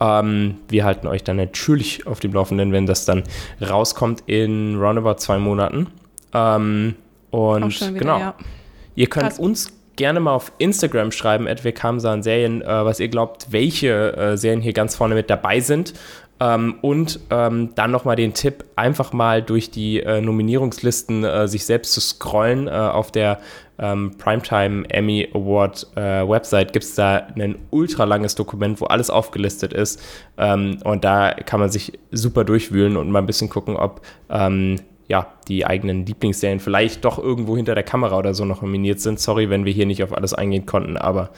Ähm, 0.00 0.56
wir 0.68 0.84
halten 0.84 1.06
euch 1.06 1.24
dann 1.24 1.36
natürlich 1.36 2.06
auf 2.06 2.20
dem 2.20 2.32
Laufenden, 2.32 2.72
wenn 2.72 2.86
das 2.86 3.04
dann 3.04 3.24
rauskommt 3.60 4.22
in 4.26 4.76
roundabout 4.76 5.16
zwei 5.16 5.38
Monaten. 5.38 5.88
Ähm, 6.32 6.94
und 7.30 7.80
wieder, 7.80 7.92
genau. 7.92 8.18
Ja. 8.18 8.34
Ihr 8.94 9.08
könnt 9.08 9.26
Krass. 9.26 9.38
uns 9.38 9.72
gerne 9.96 10.20
mal 10.20 10.32
auf 10.32 10.52
Instagram 10.58 11.10
schreiben, 11.12 11.48
at 11.48 11.64
wir 11.64 11.72
kamen 11.72 12.00
Serien, 12.00 12.62
äh, 12.62 12.66
was 12.66 13.00
ihr 13.00 13.08
glaubt, 13.08 13.48
welche 13.50 14.16
äh, 14.16 14.36
Serien 14.36 14.60
hier 14.60 14.72
ganz 14.72 14.96
vorne 14.96 15.14
mit 15.14 15.28
dabei 15.28 15.60
sind. 15.60 15.94
Ähm, 16.40 16.76
und 16.82 17.18
ähm, 17.30 17.74
dann 17.74 17.90
nochmal 17.90 18.14
den 18.14 18.32
Tipp, 18.32 18.64
einfach 18.76 19.12
mal 19.12 19.42
durch 19.42 19.72
die 19.72 20.00
äh, 20.00 20.20
Nominierungslisten 20.20 21.24
äh, 21.24 21.48
sich 21.48 21.66
selbst 21.66 21.92
zu 21.92 22.00
scrollen. 22.00 22.68
Äh, 22.68 22.70
auf 22.70 23.10
der 23.10 23.40
ähm, 23.78 24.12
Primetime 24.18 24.88
Emmy 24.90 25.28
Award 25.32 25.86
äh, 25.96 26.28
Website 26.28 26.72
gibt 26.72 26.84
es 26.84 26.94
da 26.94 27.28
ein 27.36 27.56
ultra 27.70 28.04
langes 28.04 28.34
Dokument, 28.34 28.80
wo 28.80 28.86
alles 28.86 29.10
aufgelistet 29.10 29.72
ist. 29.72 30.00
Ähm, 30.36 30.78
und 30.84 31.04
da 31.04 31.32
kann 31.32 31.60
man 31.60 31.70
sich 31.70 31.92
super 32.10 32.44
durchwühlen 32.44 32.96
und 32.96 33.10
mal 33.10 33.20
ein 33.20 33.26
bisschen 33.26 33.48
gucken, 33.48 33.76
ob 33.76 34.02
ähm, 34.30 34.76
ja, 35.08 35.32
die 35.48 35.64
eigenen 35.64 36.04
Lieblingsserien 36.04 36.60
vielleicht 36.60 37.04
doch 37.04 37.18
irgendwo 37.18 37.56
hinter 37.56 37.74
der 37.74 37.84
Kamera 37.84 38.18
oder 38.18 38.34
so 38.34 38.44
noch 38.44 38.62
nominiert 38.62 39.00
sind. 39.00 39.18
Sorry, 39.18 39.48
wenn 39.48 39.64
wir 39.64 39.72
hier 39.72 39.86
nicht 39.86 40.02
auf 40.02 40.12
alles 40.12 40.34
eingehen 40.34 40.66
konnten, 40.66 40.96
aber 40.96 41.30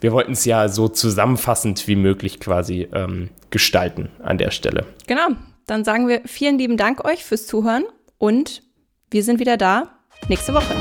wir 0.00 0.12
wollten 0.12 0.32
es 0.32 0.44
ja 0.44 0.68
so 0.68 0.88
zusammenfassend 0.88 1.88
wie 1.88 1.96
möglich 1.96 2.38
quasi 2.38 2.88
ähm, 2.92 3.30
gestalten 3.50 4.10
an 4.22 4.38
der 4.38 4.52
Stelle. 4.52 4.86
Genau, 5.08 5.28
dann 5.66 5.84
sagen 5.84 6.06
wir 6.06 6.22
vielen 6.26 6.58
lieben 6.58 6.76
Dank 6.76 7.04
euch 7.04 7.24
fürs 7.24 7.46
Zuhören 7.46 7.84
und 8.18 8.62
wir 9.10 9.24
sind 9.24 9.40
wieder 9.40 9.56
da 9.56 9.98
nächste 10.28 10.54
Woche. 10.54 10.74